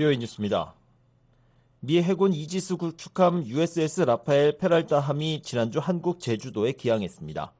비오이 0.00 0.16
뉴스입니다. 0.16 0.72
미 1.80 2.00
해군 2.00 2.32
이지스 2.32 2.76
구축함 2.76 3.44
USS 3.44 4.00
라파엘 4.00 4.56
페랄타함이 4.56 5.42
지난주 5.42 5.78
한국 5.78 6.20
제주도에 6.20 6.72
기항했습니다. 6.72 7.52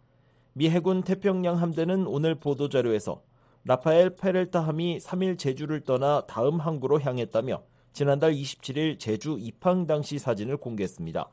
미 0.55 0.71
해군 0.71 1.03
태평양 1.03 1.61
함대는 1.61 2.07
오늘 2.07 2.35
보도자료에서 2.37 3.23
라파엘 3.65 4.17
페렐타함이 4.17 5.01
3일 5.01 5.39
제주를 5.39 5.83
떠나 5.83 6.23
다음 6.23 6.61
항구로 6.61 7.03
향했다며 7.03 7.63
지난달 7.93 8.33
27일 8.33 8.99
제주 8.99 9.37
입항 9.39 9.87
당시 9.87 10.19
사진을 10.19 10.57
공개했습니다. 10.57 11.29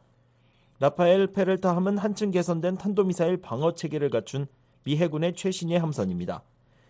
라파엘 0.81 1.27
페렐타함은 1.27 1.99
한층 1.99 2.31
개선된 2.31 2.75
탄도미사일 2.75 3.37
방어 3.37 3.75
체계를 3.75 4.09
갖춘 4.09 4.45
미 4.83 4.97
해군의 4.97 5.35
최신의 5.35 5.79
함선입니다. 5.79 6.43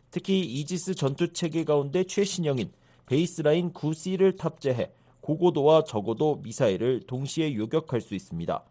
특히 0.10 0.40
이지스 0.40 0.96
전투 0.96 1.32
체계 1.34 1.64
가운데 1.64 2.04
최신형인 2.04 2.72
Baseline 3.08 3.74
9C를 3.74 4.38
탑재해 4.38 4.92
고고도와 5.22 5.84
저고도 5.84 6.42
미사일을 6.44 7.02
동시에 7.08 7.56
요격할 7.56 8.00
수 8.02 8.16
있습니다. 8.16 8.64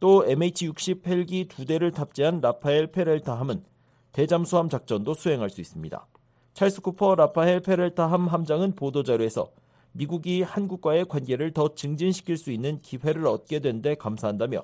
또 0.00 0.24
MH-60 0.26 1.06
헬기 1.06 1.46
두 1.48 1.64
대를 1.64 1.90
탑재한 1.90 2.40
라파엘 2.40 2.92
페렐타함은 2.92 3.64
대잠수함 4.12 4.68
작전도 4.68 5.14
수행할 5.14 5.50
수 5.50 5.60
있습니다. 5.60 6.06
찰스 6.52 6.82
쿠퍼 6.82 7.16
라파엘 7.16 7.60
페렐타함 7.60 8.28
함장은 8.28 8.76
보도자료에서 8.76 9.50
미국이 9.92 10.42
한국과의 10.42 11.06
관계를 11.06 11.52
더 11.52 11.74
증진시킬 11.74 12.36
수 12.36 12.50
있는 12.50 12.80
기회를 12.80 13.26
얻게 13.26 13.60
된 13.60 13.80
데 13.82 13.94
감사한다며 13.94 14.62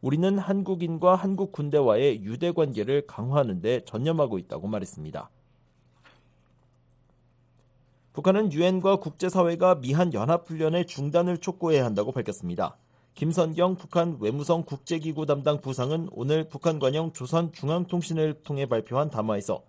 우리는 0.00 0.38
한국인과 0.38 1.14
한국 1.14 1.52
군대와의 1.52 2.22
유대 2.22 2.52
관계를 2.52 3.06
강화하는 3.06 3.60
데 3.60 3.80
전념하고 3.84 4.38
있다고 4.38 4.66
말했습니다. 4.68 5.30
북한은 8.12 8.52
유엔과 8.52 8.96
국제사회가 8.96 9.76
미한 9.76 10.12
연합훈련의 10.12 10.88
중단을 10.88 11.38
촉구해야 11.38 11.84
한다고 11.84 12.10
밝혔습니다. 12.10 12.76
김선경 13.14 13.76
북한 13.76 14.16
외무성 14.18 14.64
국제기구 14.64 15.26
담당 15.26 15.60
부상은 15.60 16.08
오늘 16.10 16.48
북한 16.48 16.80
관영 16.80 17.12
조선중앙통신을 17.12 18.42
통해 18.42 18.66
발표한 18.66 19.10
담화에서 19.10 19.62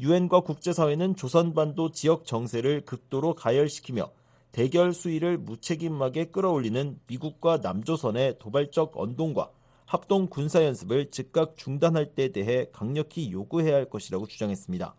유엔과 0.00 0.40
국제사회는 0.40 1.16
조선반도 1.16 1.90
지역 1.90 2.24
정세를 2.24 2.86
극도로 2.86 3.34
가열시키며 3.34 4.10
대결 4.52 4.94
수위를 4.94 5.36
무책임하게 5.36 6.30
끌어올리는 6.30 6.98
미국과 7.06 7.58
남조선의 7.58 8.38
도발적 8.38 8.92
언동과 8.96 9.50
합동 9.84 10.28
군사연습을 10.28 11.10
즉각 11.10 11.58
중단할 11.58 12.14
때 12.14 12.32
대해 12.32 12.68
강력히 12.72 13.30
요구해야 13.32 13.74
할 13.74 13.90
것이라고 13.90 14.26
주장했습니다. 14.26 14.94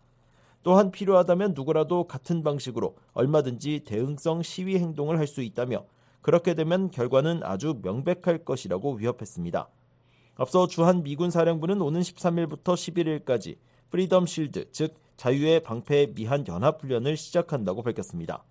또한 0.64 0.90
필요하다면 0.90 1.52
누구라도 1.54 2.04
같은 2.04 2.42
방식으로 2.42 2.96
얼마든지 3.12 3.82
대응성 3.84 4.42
시위 4.42 4.78
행동을 4.78 5.18
할 5.18 5.26
수 5.26 5.42
있다며 5.42 5.84
그렇게 6.22 6.54
되면 6.54 6.90
결과는 6.90 7.42
아주 7.42 7.80
명백할 7.82 8.44
것이라고 8.44 8.94
위협했습니다. 8.94 9.68
앞서 10.36 10.66
주한 10.66 11.02
미군 11.02 11.30
사령부는 11.30 11.82
오는 11.82 12.00
13일부터 12.00 12.74
11일간 12.74 13.56
프리덤 13.90 14.26
실드, 14.26 14.70
즉 14.72 14.94
자유의 15.16 15.62
방패 15.62 16.14
미한 16.14 16.46
연합 16.48 16.82
훈련을 16.82 17.16
시작한다고 17.16 17.82
밝혔습니다. 17.82 18.42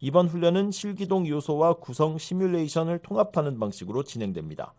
이번 0.00 0.28
훈련은 0.28 0.72
실기동 0.72 1.26
요소와 1.26 1.74
구성 1.74 2.18
시뮬레이션을 2.18 2.98
통합하는 2.98 3.58
방식으로 3.58 4.02
진행됩니다. 4.02 4.74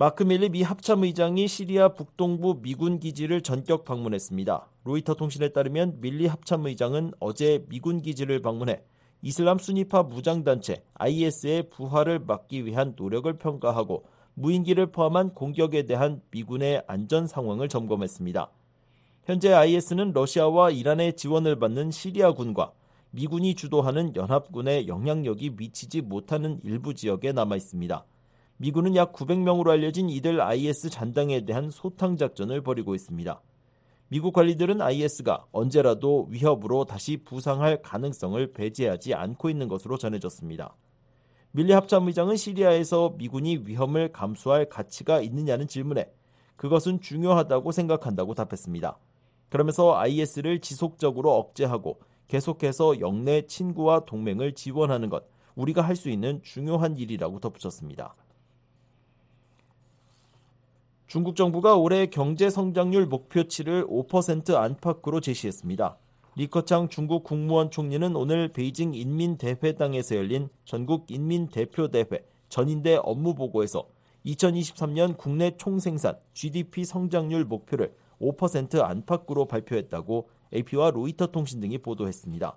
마크 0.00 0.22
밀리 0.22 0.48
미 0.48 0.62
합참 0.62 1.02
의장이 1.02 1.48
시리아 1.48 1.88
북동부 1.88 2.60
미군 2.62 3.00
기지를 3.00 3.40
전격 3.40 3.84
방문했습니다. 3.84 4.68
로이터 4.84 5.14
통신에 5.14 5.48
따르면 5.48 6.00
밀리 6.00 6.28
합참 6.28 6.64
의장은 6.66 7.14
어제 7.18 7.64
미군 7.68 8.00
기지를 8.00 8.40
방문해 8.40 8.80
이슬람 9.22 9.58
순위파 9.58 10.04
무장단체 10.04 10.84
IS의 10.94 11.68
부활을 11.70 12.20
막기 12.20 12.64
위한 12.64 12.94
노력을 12.96 13.32
평가하고 13.38 14.04
무인기를 14.34 14.92
포함한 14.92 15.34
공격에 15.34 15.82
대한 15.82 16.22
미군의 16.30 16.84
안전 16.86 17.26
상황을 17.26 17.68
점검했습니다. 17.68 18.52
현재 19.24 19.52
IS는 19.52 20.12
러시아와 20.12 20.70
이란의 20.70 21.16
지원을 21.16 21.58
받는 21.58 21.90
시리아군과 21.90 22.70
미군이 23.10 23.56
주도하는 23.56 24.14
연합군의 24.14 24.86
영향력이 24.86 25.56
미치지 25.56 26.02
못하는 26.02 26.60
일부 26.62 26.94
지역에 26.94 27.32
남아 27.32 27.56
있습니다. 27.56 28.04
미군은 28.60 28.96
약 28.96 29.12
900명으로 29.12 29.70
알려진 29.70 30.10
이들 30.10 30.40
IS 30.40 30.90
잔당에 30.90 31.44
대한 31.44 31.70
소탕 31.70 32.16
작전을 32.16 32.60
벌이고 32.60 32.96
있습니다. 32.96 33.40
미국 34.08 34.32
관리들은 34.32 34.80
IS가 34.80 35.46
언제라도 35.52 36.26
위협으로 36.28 36.84
다시 36.84 37.18
부상할 37.18 37.82
가능성을 37.82 38.52
배제하지 38.52 39.14
않고 39.14 39.48
있는 39.48 39.68
것으로 39.68 39.96
전해졌습니다. 39.96 40.74
밀리 41.52 41.72
합참의장은 41.72 42.34
시리아에서 42.34 43.14
미군이 43.16 43.58
위험을 43.64 44.10
감수할 44.10 44.68
가치가 44.68 45.20
있느냐는 45.20 45.68
질문에 45.68 46.10
그것은 46.56 47.00
중요하다고 47.00 47.70
생각한다고 47.70 48.34
답했습니다. 48.34 48.98
그러면서 49.50 49.96
IS를 49.98 50.60
지속적으로 50.60 51.32
억제하고 51.36 52.00
계속해서 52.26 52.98
영내 52.98 53.46
친구와 53.46 54.00
동맹을 54.00 54.54
지원하는 54.54 55.10
것, 55.10 55.28
우리가 55.54 55.80
할 55.82 55.94
수 55.94 56.10
있는 56.10 56.42
중요한 56.42 56.96
일이라고 56.96 57.38
덧붙였습니다. 57.38 58.14
중국 61.08 61.36
정부가 61.36 61.74
올해 61.74 62.04
경제 62.04 62.50
성장률 62.50 63.06
목표치를 63.06 63.86
5% 63.86 64.54
안팎으로 64.54 65.22
제시했습니다. 65.22 65.96
리커창 66.36 66.90
중국 66.90 67.24
국무원 67.24 67.70
총리는 67.70 68.14
오늘 68.14 68.48
베이징 68.48 68.92
인민대회당에서 68.92 70.16
열린 70.16 70.50
전국 70.66 71.10
인민대표대회 71.10 72.26
전인대 72.50 72.96
업무보고에서 72.96 73.88
2023년 74.26 75.16
국내 75.16 75.56
총생산 75.56 76.18
GDP 76.34 76.84
성장률 76.84 77.46
목표를 77.46 77.94
5% 78.20 78.82
안팎으로 78.82 79.46
발표했다고 79.46 80.28
AP와 80.54 80.90
로이터 80.90 81.28
통신 81.28 81.60
등이 81.60 81.78
보도했습니다. 81.78 82.54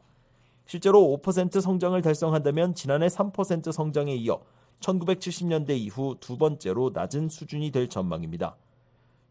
실제로 0.66 1.00
5% 1.24 1.62
성장을 1.62 2.02
달성한다면 2.02 2.76
지난해 2.76 3.08
3% 3.08 3.72
성장에 3.72 4.14
이어 4.16 4.42
1970년대 4.82 5.78
이후 5.78 6.18
두 6.20 6.38
번째로 6.38 6.92
낮은 6.94 7.30
수준이 7.30 7.72
될 7.72 7.88
전망입니다. 7.88 8.58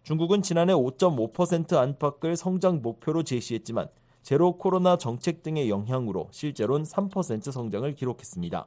중국은 0.02 0.42
지난해 0.42 0.72
5.5% 0.72 1.76
안팎을 1.76 2.36
성장 2.36 2.80
목표로 2.80 3.22
제시했지만 3.22 3.88
제로 4.22 4.56
코로나 4.56 4.96
정책 4.96 5.42
등의 5.42 5.68
영향으로 5.68 6.28
실제로는 6.30 6.84
3% 6.84 7.52
성장을 7.52 7.94
기록했습니다. 7.94 8.66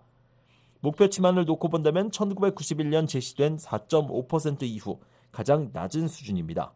목표치만을 0.82 1.46
놓고 1.46 1.70
본다면 1.70 2.12
1991년 2.12 3.08
제시된 3.08 3.56
4.5% 3.56 4.64
이후 4.64 5.00
가장 5.32 5.70
낮은 5.72 6.08
수준입니다. 6.08 6.74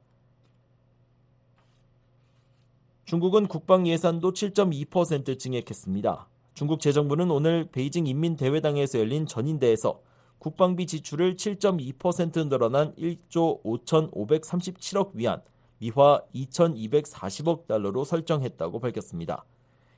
중국은 3.03 3.47
국방 3.47 3.87
예산도 3.87 4.31
7.2% 4.31 5.37
증액했습니다. 5.39 6.27
중국 6.57 6.79
재정부는 6.79 7.29
오늘 7.29 7.69
베이징 7.71 8.07
인민대회당에서 8.07 8.97
열린 8.97 9.27
전인대에서 9.27 10.01
국방비 10.39 10.87
지출을 10.87 11.35
7.2% 11.35 12.49
늘어난 12.49 12.95
1조 12.95 13.61
5,537억 13.61 15.11
위안, 15.13 15.43
미화 15.77 16.23
2,240억 16.33 17.67
달러로 17.67 18.03
설정했다고 18.03 18.79
밝혔습니다. 18.79 19.45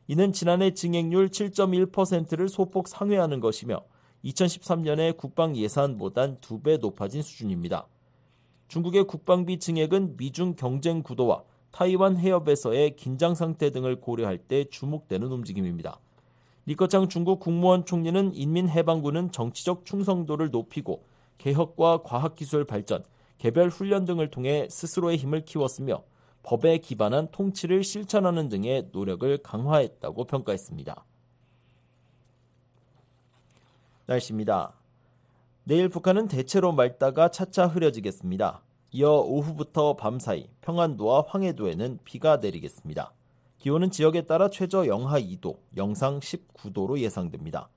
이는 0.09 0.33
지난해 0.33 0.73
증액률 0.73 1.29
7.1%를 1.29 2.49
소폭 2.49 2.89
상회하는 2.89 3.39
것이며 3.39 3.79
2013년의 4.25 5.15
국방 5.15 5.55
예산보단 5.55 6.39
2배 6.41 6.81
높아진 6.81 7.21
수준입니다. 7.21 7.87
중국의 8.67 9.05
국방비 9.05 9.59
증액은 9.59 10.17
미중 10.17 10.55
경쟁 10.57 11.03
구도와 11.03 11.41
타이완 11.71 12.17
해협에서의 12.17 12.97
긴장 12.97 13.33
상태 13.33 13.71
등을 13.71 14.01
고려할 14.01 14.37
때 14.37 14.65
주목되는 14.65 15.25
움직임입니다. 15.25 16.01
리커창 16.69 17.09
중국 17.09 17.39
국무원 17.39 17.83
총리는 17.83 18.35
인민해방군은 18.35 19.31
정치적 19.31 19.85
충성도를 19.85 20.51
높이고 20.51 21.03
개혁과 21.39 22.03
과학기술 22.03 22.65
발전, 22.65 23.03
개별 23.39 23.69
훈련 23.69 24.05
등을 24.05 24.29
통해 24.29 24.67
스스로의 24.69 25.17
힘을 25.17 25.45
키웠으며 25.45 26.03
법에 26.43 26.77
기반한 26.77 27.29
통치를 27.31 27.83
실천하는 27.83 28.49
등의 28.49 28.89
노력을 28.91 29.35
강화했다고 29.39 30.25
평가했습니다. 30.25 31.05
날씨입니다. 34.05 34.73
내일 35.63 35.89
북한은 35.89 36.27
대체로 36.27 36.71
맑다가 36.71 37.31
차차 37.31 37.65
흐려지겠습니다. 37.65 38.61
이어 38.91 39.21
오후부터 39.21 39.95
밤사이 39.95 40.47
평안도와 40.61 41.25
황해도에는 41.29 41.97
비가 42.03 42.37
내리겠습니다. 42.37 43.11
기온은 43.59 43.91
지역에 43.91 44.21
따라 44.21 44.49
최저 44.49 44.87
영하 44.87 45.19
2도, 45.19 45.57
영상 45.75 46.19
19도로 46.21 46.97
예상됩니다. 46.99 47.69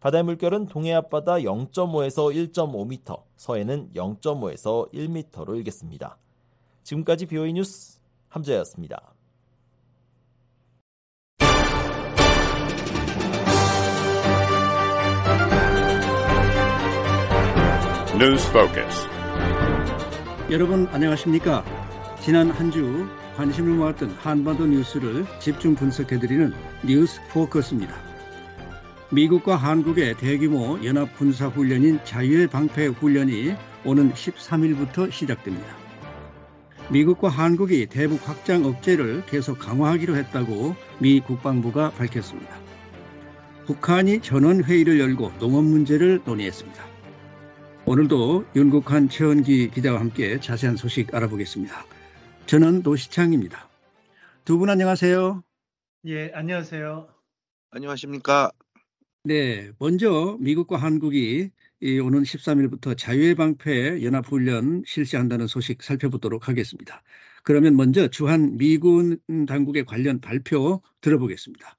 바다의 0.00 0.24
물결은 0.24 0.66
동해 0.66 0.92
앞바다 0.94 1.34
0.5에서 1.36 2.52
1.5m, 2.52 3.22
서해는 3.36 3.90
0.5에서 3.94 4.92
1m로 4.92 5.56
일겠습니다. 5.56 6.18
지금까지 6.82 7.26
비오이 7.26 7.52
뉴스 7.52 8.00
함재였습니다. 8.28 9.14
뉴스 18.18 18.52
포커스. 18.52 19.08
여러분 20.50 20.86
안녕하십니까? 20.88 21.64
지난 22.20 22.50
한 22.50 22.70
주 22.70 23.06
관심을 23.40 23.72
모았던 23.72 24.10
한반도 24.18 24.66
뉴스를 24.66 25.24
집중 25.38 25.74
분석해드리는 25.74 26.52
뉴스 26.84 27.22
포커스입니다. 27.30 27.94
미국과 29.10 29.56
한국의 29.56 30.18
대규모 30.18 30.78
연합 30.84 31.16
군사 31.16 31.48
훈련인 31.48 32.00
자유의 32.04 32.48
방패 32.48 32.88
훈련이 32.88 33.54
오는 33.86 34.12
13일부터 34.12 35.10
시작됩니다. 35.10 35.74
미국과 36.90 37.30
한국이 37.30 37.86
대북 37.86 38.28
확장 38.28 38.66
억제를 38.66 39.24
계속 39.24 39.58
강화하기로 39.58 40.16
했다고 40.16 40.76
미 40.98 41.20
국방부가 41.20 41.92
밝혔습니다. 41.92 42.58
북한이 43.64 44.20
전원 44.20 44.62
회의를 44.62 45.00
열고 45.00 45.32
농업 45.38 45.64
문제를 45.64 46.20
논의했습니다. 46.26 46.84
오늘도 47.86 48.44
윤국한 48.54 49.08
최원기 49.08 49.70
기자와 49.70 49.98
함께 49.98 50.38
자세한 50.40 50.76
소식 50.76 51.14
알아보겠습니다. 51.14 51.86
저는 52.50 52.82
노시창입니다. 52.82 53.68
두 54.44 54.58
분 54.58 54.70
안녕하세요. 54.70 55.44
예, 56.06 56.32
안녕하세요. 56.34 57.06
안녕하십니까. 57.70 58.50
네, 59.22 59.70
먼저 59.78 60.36
미국과 60.40 60.76
한국이 60.76 61.50
오는 62.02 62.22
13일부터 62.24 62.98
자유의 62.98 63.36
방패 63.36 64.02
연합훈련 64.02 64.82
실시한다는 64.84 65.46
소식 65.46 65.80
살펴보도록 65.84 66.48
하겠습니다. 66.48 67.04
그러면 67.44 67.76
먼저 67.76 68.08
주한 68.08 68.56
미군 68.56 69.20
당국의 69.46 69.84
관련 69.84 70.20
발표 70.20 70.82
들어보겠습니다. 71.02 71.76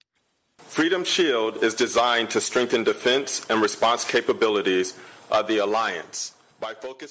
Freedom 0.69 1.01
Shield 1.05 1.59
is 1.65 1.75
designed 1.75 2.31
to 2.31 2.39
strengthen 2.39 2.85
defense 2.85 3.43
and 3.51 3.59
response 3.59 4.07
capabilities 4.09 4.95
of 5.29 5.47
the 5.47 5.59
alliance. 5.59 6.33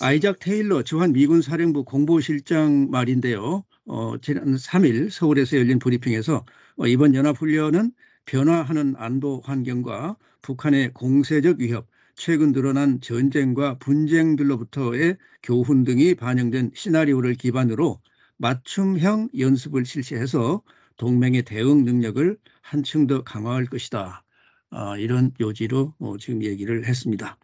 아이작 0.00 0.38
테일러 0.38 0.82
주한 0.84 1.12
미군 1.12 1.42
사령부 1.42 1.84
공보실장 1.84 2.88
말인데요. 2.90 3.64
어, 3.84 4.14
지난 4.22 4.54
3일 4.54 5.10
서울에서 5.10 5.56
열린 5.56 5.80
브리핑에서 5.80 6.44
어, 6.76 6.86
이번 6.86 7.16
연합훈련은 7.16 7.90
변화하는 8.26 8.94
안보 8.96 9.40
환경과 9.40 10.16
북한의 10.42 10.92
공세적 10.92 11.58
위협, 11.58 11.88
최근 12.14 12.52
드러난 12.52 13.00
전쟁과 13.00 13.78
분쟁들로부터의 13.78 15.16
교훈 15.42 15.82
등이 15.82 16.14
반영된 16.14 16.70
시나리오를 16.74 17.34
기반으로 17.34 18.00
맞춤형 18.36 19.30
연습을 19.36 19.84
실시해서 19.84 20.62
동맹의 20.96 21.42
대응 21.42 21.84
능력을 21.84 22.38
한층 22.62 23.08
더 23.08 23.24
강화할 23.24 23.66
것이다. 23.66 24.22
어, 24.70 24.96
이런 24.96 25.32
요지로 25.40 25.94
어, 25.98 26.16
지금 26.18 26.44
얘기를 26.44 26.86
했습니다. 26.86 27.36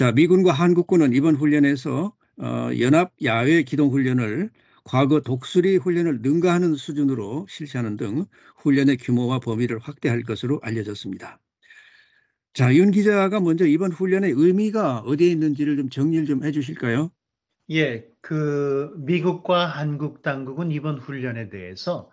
자, 0.00 0.12
미군과 0.12 0.52
한국군은 0.52 1.12
이번 1.12 1.34
훈련에서 1.34 2.14
어, 2.38 2.70
연합 2.80 3.12
야외 3.22 3.62
기동 3.62 3.90
훈련을 3.90 4.48
과거 4.82 5.20
독수리 5.20 5.76
훈련을 5.76 6.22
능가하는 6.22 6.74
수준으로 6.74 7.44
실시하는 7.50 7.98
등 7.98 8.24
훈련의 8.56 8.96
규모와 8.96 9.40
범위를 9.40 9.78
확대할 9.78 10.22
것으로 10.22 10.58
알려졌습니다. 10.62 11.38
자, 12.54 12.74
윤 12.74 12.92
기자가 12.92 13.40
먼저 13.40 13.66
이번 13.66 13.92
훈련의 13.92 14.32
의미가 14.34 15.00
어디에 15.00 15.28
있는지를 15.32 15.76
좀 15.76 15.90
정리를 15.90 16.24
좀 16.24 16.44
해주실까요? 16.44 17.10
예, 17.70 18.06
그 18.22 18.94
미국과 19.00 19.66
한국 19.66 20.22
당국은 20.22 20.70
이번 20.70 20.96
훈련에 20.96 21.50
대해서 21.50 22.10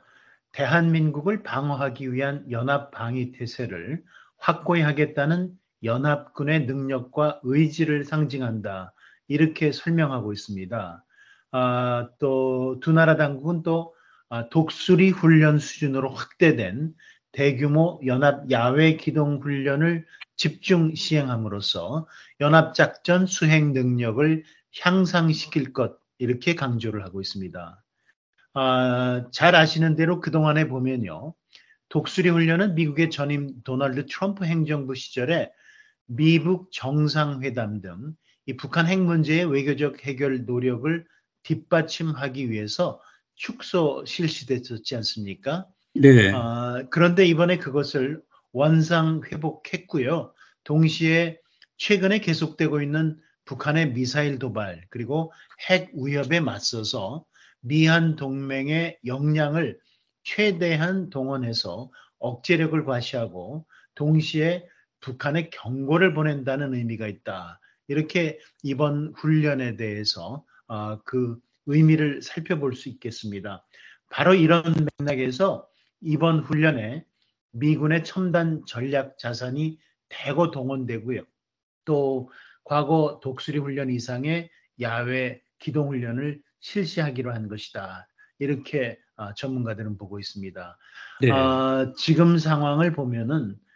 대한민국을 0.52 1.42
방어하기 1.42 2.12
위한 2.12 2.52
연합 2.52 2.92
방위 2.92 3.32
태세를 3.32 4.04
확고히 4.36 4.82
하겠다는 4.82 5.58
연합군의 5.88 6.66
능력과 6.68 7.40
의지를 7.44 8.06
상징한다. 8.06 8.94
이렇게 9.28 9.72
설명하고 9.72 10.34
있습니다. 10.34 11.04
아, 11.52 12.10
또 12.20 12.80
두 12.82 12.92
나라 12.92 13.16
당국은 13.16 13.64
또 13.64 13.96
아, 14.30 14.50
독수리 14.50 15.10
훈련 15.10 15.58
수준으로 15.60 16.10
확대된 16.12 16.94
대규모 17.32 18.00
연합 18.06 18.52
야외 18.52 18.98
기동 18.98 19.40
훈련을 19.42 20.06
집중 20.36 20.94
시행함으로써 20.94 22.08
연합 22.42 22.74
작전 22.76 23.26
수행 23.26 23.74
능력을 23.74 24.44
향상시킬 24.82 25.74
것 25.74 25.98
이렇게 26.20 26.56
강조를 26.56 27.04
하고 27.04 27.22
있습니다. 27.22 27.84
아, 28.54 29.26
잘 29.32 29.56
아시는 29.56 29.96
대로 29.96 30.20
그동안에 30.20 30.68
보면요. 30.68 31.34
독수리 31.90 32.30
훈련은 32.30 32.76
미국의 32.76 33.10
전임 33.10 33.62
도널드 33.64 34.08
트럼프 34.08 34.46
행정부 34.46 34.94
시절에 34.96 35.50
미북 36.08 36.72
정상회담 36.72 37.82
등 37.82 38.16
이 38.48 38.56
북한 38.56 38.88
핵 38.88 39.02
문제의 39.02 39.46
외교적 39.46 40.06
해결 40.06 40.46
노력을 40.46 41.06
뒷받침하기 41.44 42.50
위해서 42.50 43.02
축소 43.36 44.04
실시됐었지 44.06 44.96
않습니까? 44.96 45.68
네. 45.94 46.32
아, 46.34 46.84
그런데 46.90 47.26
이번에 47.26 47.58
그것을 47.58 48.22
원상 48.54 49.22
회복했고요. 49.30 50.34
동시에 50.64 51.40
최근에 51.78 52.20
계속되고 52.20 52.82
있는 52.82 53.20
북한의 53.46 53.94
미사일 53.94 54.40
도발 54.40 54.86
그리고 54.90 55.32
핵 55.70 55.92
위협에 55.94 56.40
맞서서 56.40 57.26
미한 57.60 58.16
동맹의 58.16 59.00
역량을 59.06 59.78
최대한 60.24 61.10
동원해서 61.10 61.92
억제력을 62.20 62.86
과시하고 62.86 63.66
동시에 63.96 64.66
북한에 65.00 65.50
경고를 65.50 66.14
보낸다는 66.14 66.74
의미가 66.74 67.08
있다. 67.08 67.60
이렇게 67.88 68.40
이번 68.64 69.14
훈련에 69.16 69.76
대해서 69.76 70.44
어, 70.68 71.02
그 71.04 71.40
의미를 71.66 72.22
살펴볼 72.22 72.76
수 72.76 72.90
있겠습니다. 72.90 73.66
바로 74.10 74.34
이런 74.34 74.64
맥락에서 75.00 75.68
이번 76.02 76.40
훈련에 76.40 77.06
미군의 77.52 78.04
첨단 78.04 78.64
전략 78.66 79.18
자산이 79.18 79.80
대거 80.10 80.52
동원되고요. 80.52 81.24
또 81.86 82.30
과거 82.64 83.20
독수리 83.24 83.60
훈련 83.60 83.90
이상의 83.90 84.50
야외 84.82 85.42
기동 85.60 85.90
훈련을 85.90 86.42
실시하기로 86.60 87.34
한 87.34 87.48
것이다. 87.48 88.08
이렇게 88.40 89.00
어, 89.16 89.34
전문가들은 89.34 89.98
보고 89.98 90.20
있습니다. 90.20 90.78
네. 91.22 91.32
어, 91.32 91.94
지금 91.98 92.38
상황을 92.38 92.94
보면은 92.94 93.56
이 93.56 93.67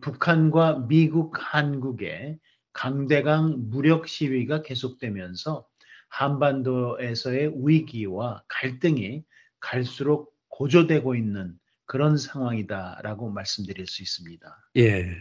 북한과 0.00 0.86
미국, 0.88 1.34
한국의 1.38 2.38
강대강 2.72 3.70
무력 3.70 4.08
시위가 4.08 4.62
계속되면서 4.62 5.66
한반도에서의 6.08 7.52
위기와 7.56 8.42
갈등이 8.48 9.24
갈수록 9.60 10.34
고조되고 10.48 11.14
있는 11.14 11.54
그런 11.86 12.16
상황이다라고 12.16 13.30
말씀드릴 13.30 13.86
수 13.86 14.02
있습니다. 14.02 14.70
예. 14.76 15.16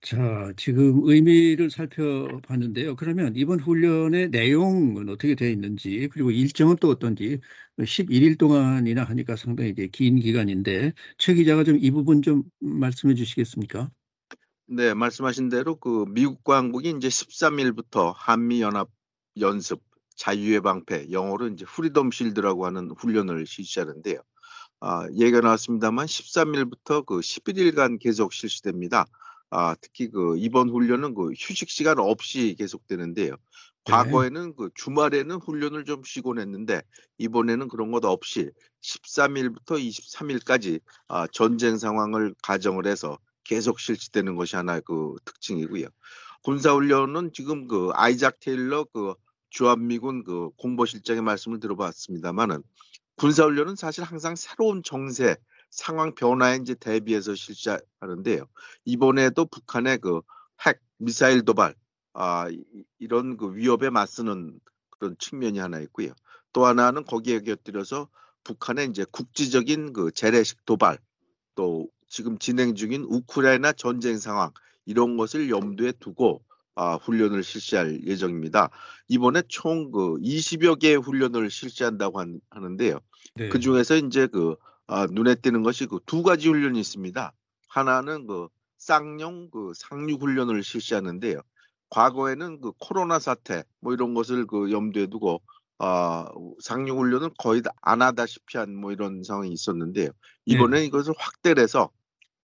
자, 0.00 0.52
지금 0.56 1.00
의미를 1.04 1.70
살펴봤는데요. 1.70 2.96
그러면 2.96 3.34
이번 3.34 3.58
훈련의 3.60 4.30
내용은 4.30 5.08
어떻게 5.08 5.34
되어 5.34 5.48
있는지, 5.48 6.08
그리고 6.12 6.30
일정은 6.30 6.76
또 6.80 6.88
어떤지, 6.88 7.40
11일 7.84 8.36
동안이나 8.36 9.04
하니까 9.04 9.36
상당히 9.36 9.70
이제 9.70 9.88
긴 9.88 10.16
기간인데, 10.18 10.92
최 11.18 11.34
기자가 11.34 11.64
좀 11.64 11.78
이 11.80 11.90
부분 11.90 12.22
좀 12.22 12.42
말씀해 12.60 13.14
주시겠습니까? 13.14 13.90
네, 14.66 14.92
말씀하신 14.94 15.48
대로 15.48 15.76
그 15.76 16.04
미국과 16.08 16.58
한국이 16.58 16.90
이제 16.96 17.08
13일부터 17.08 18.12
한미 18.16 18.60
연합 18.60 18.90
연습, 19.40 19.82
자유의 20.16 20.60
방패, 20.60 21.10
영어로 21.10 21.48
이제 21.48 21.64
Freedom 21.64 22.10
Shield라고 22.10 22.66
하는 22.66 22.90
훈련을 22.90 23.46
실시하는데요. 23.46 24.20
아, 24.80 25.08
얘기가 25.12 25.40
나왔습니다만 25.40 26.06
13일부터 26.06 27.04
그 27.06 27.20
11일간 27.20 27.98
계속 27.98 28.32
실시됩니다. 28.32 29.06
아, 29.50 29.74
특히 29.80 30.10
그 30.10 30.36
이번 30.36 30.68
훈련은 30.68 31.14
그 31.14 31.30
휴식 31.36 31.70
시간 31.70 31.98
없이 31.98 32.54
계속되는데요. 32.58 33.30
네. 33.32 33.92
과거에는 33.92 34.54
그 34.54 34.70
주말에는 34.74 35.36
훈련을 35.36 35.84
좀 35.84 36.02
쉬곤 36.04 36.38
했는데 36.38 36.82
이번에는 37.16 37.68
그런 37.68 37.90
것 37.90 38.04
없이 38.04 38.50
13일부터 38.82 39.78
23일까지 39.78 40.80
아, 41.08 41.26
전쟁 41.32 41.78
상황을 41.78 42.34
가정을 42.42 42.86
해서 42.86 43.18
계속 43.44 43.80
실시되는 43.80 44.36
것이 44.36 44.56
하나의 44.56 44.82
그 44.84 45.14
특징이고요. 45.24 45.86
군사 46.42 46.72
훈련은 46.74 47.32
지금 47.32 47.66
그 47.66 47.90
아이작 47.94 48.40
테일러 48.40 48.84
그 48.92 49.14
주한미군 49.50 50.24
그 50.24 50.50
공보실장의 50.58 51.22
말씀을 51.22 51.58
들어봤습니다만은 51.58 52.62
군사 53.16 53.44
훈련은 53.44 53.76
사실 53.76 54.04
항상 54.04 54.36
새로운 54.36 54.82
정세 54.82 55.36
상황 55.70 56.14
변화에 56.14 56.56
이제 56.56 56.74
대비해서 56.74 57.34
실시하는데요. 57.34 58.44
이번에도 58.84 59.44
북한의 59.46 59.98
그 59.98 60.20
핵 60.66 60.80
미사일 60.98 61.44
도발 61.44 61.74
아 62.14 62.48
이런 62.98 63.36
그 63.36 63.54
위협에 63.54 63.90
맞서는 63.90 64.58
그런 64.90 65.14
측면이 65.18 65.58
하나 65.60 65.78
있고요. 65.80 66.12
또 66.52 66.66
하나는 66.66 67.04
거기에 67.04 67.40
곁들여서 67.42 68.08
북한의 68.42 68.88
이제 68.88 69.04
국지적인 69.12 69.92
그 69.92 70.10
재래식 70.10 70.64
도발 70.64 70.98
또 71.54 71.88
지금 72.08 72.38
진행 72.38 72.74
중인 72.74 73.04
우크라이나 73.08 73.72
전쟁 73.72 74.18
상황 74.18 74.50
이런 74.86 75.16
것을 75.16 75.50
염두에 75.50 75.92
두고 75.92 76.42
아, 76.74 76.94
훈련을 76.94 77.42
실시할 77.42 78.04
예정입니다. 78.06 78.70
이번에 79.08 79.42
총 79.48 79.90
그 79.90 80.16
20여 80.20 80.76
개의 80.76 80.96
훈련을 80.96 81.50
실시한다고 81.50 82.20
한- 82.20 82.40
하는데요. 82.50 83.00
네. 83.34 83.48
그 83.48 83.58
중에서 83.58 83.96
이제 83.96 84.26
그 84.28 84.56
아, 84.88 85.06
눈에 85.10 85.36
띄는 85.36 85.64
것이 85.64 85.86
그 85.86 86.00
두 86.06 86.22
가지 86.24 86.48
훈련이 86.48 86.80
있습니다. 86.80 87.32
하나는 87.70 88.26
그 88.28 88.48
쌍용 88.78 89.50
그 89.52 89.72
상륙 89.76 90.22
훈련을 90.22 90.64
실시하는데요. 90.64 91.42
과거에는 91.90 92.60
그 92.62 92.72
코로나 92.80 93.20
사태 93.20 93.64
뭐 93.80 93.94
이런 93.94 94.14
것을 94.14 94.46
그 94.48 94.72
염두에 94.72 95.08
두고 95.08 95.42
아, 95.80 96.28
상륙 96.62 96.98
훈련은 96.98 97.30
거의 97.38 97.62
다 97.62 97.72
안 97.82 98.02
하다시피 98.02 98.58
한 98.58 98.76
뭐 98.76 98.92
이런 98.92 99.24
상황이 99.24 99.50
있었는데요. 99.52 100.10
이번에 100.46 100.84
이것을 100.86 101.14
확대를 101.18 101.62
해서 101.64 101.90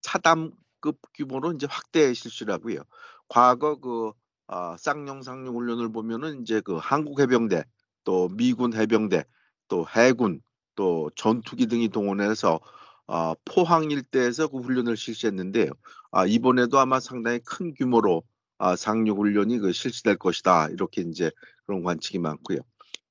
차담급 0.02 0.98
규모로 1.14 1.52
이제 1.52 1.66
확대 1.70 2.12
실시를 2.14 2.54
하고요. 2.54 2.82
과거 3.28 3.76
그 3.80 4.12
아, 4.48 4.76
쌍용 4.78 5.22
상륙 5.22 5.54
훈련을 5.56 5.92
보면은 5.92 6.42
이제 6.42 6.60
그 6.62 6.76
한국 6.76 7.20
해병대 7.20 7.64
또 8.04 8.28
미군 8.30 8.74
해병대 8.74 9.24
또 9.68 9.86
해군 9.96 10.40
또 10.80 11.10
전투기 11.14 11.66
등이 11.66 11.90
동원해서 11.90 12.58
아, 13.06 13.34
포항 13.44 13.90
일대에서 13.90 14.48
그 14.48 14.60
훈련을 14.60 14.96
실시했는데요. 14.96 15.72
아, 16.10 16.24
이번에도 16.24 16.78
아마 16.78 17.00
상당히 17.00 17.38
큰 17.44 17.74
규모로 17.74 18.22
아, 18.56 18.76
상륙 18.76 19.18
훈련이 19.18 19.58
그 19.58 19.72
실시될 19.72 20.16
것이다. 20.16 20.68
이렇게 20.68 21.02
이제 21.02 21.30
그런 21.66 21.82
관측이 21.82 22.18
많고요. 22.18 22.60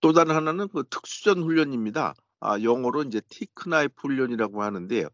또 0.01 0.13
다른 0.13 0.33
하나는 0.33 0.67
그 0.69 0.83
특수전 0.89 1.43
훈련입니다. 1.43 2.15
아, 2.39 2.59
영어로 2.59 3.03
이제 3.03 3.21
티크나이프 3.29 3.93
훈련이라고 4.01 4.63
하는데요. 4.63 5.07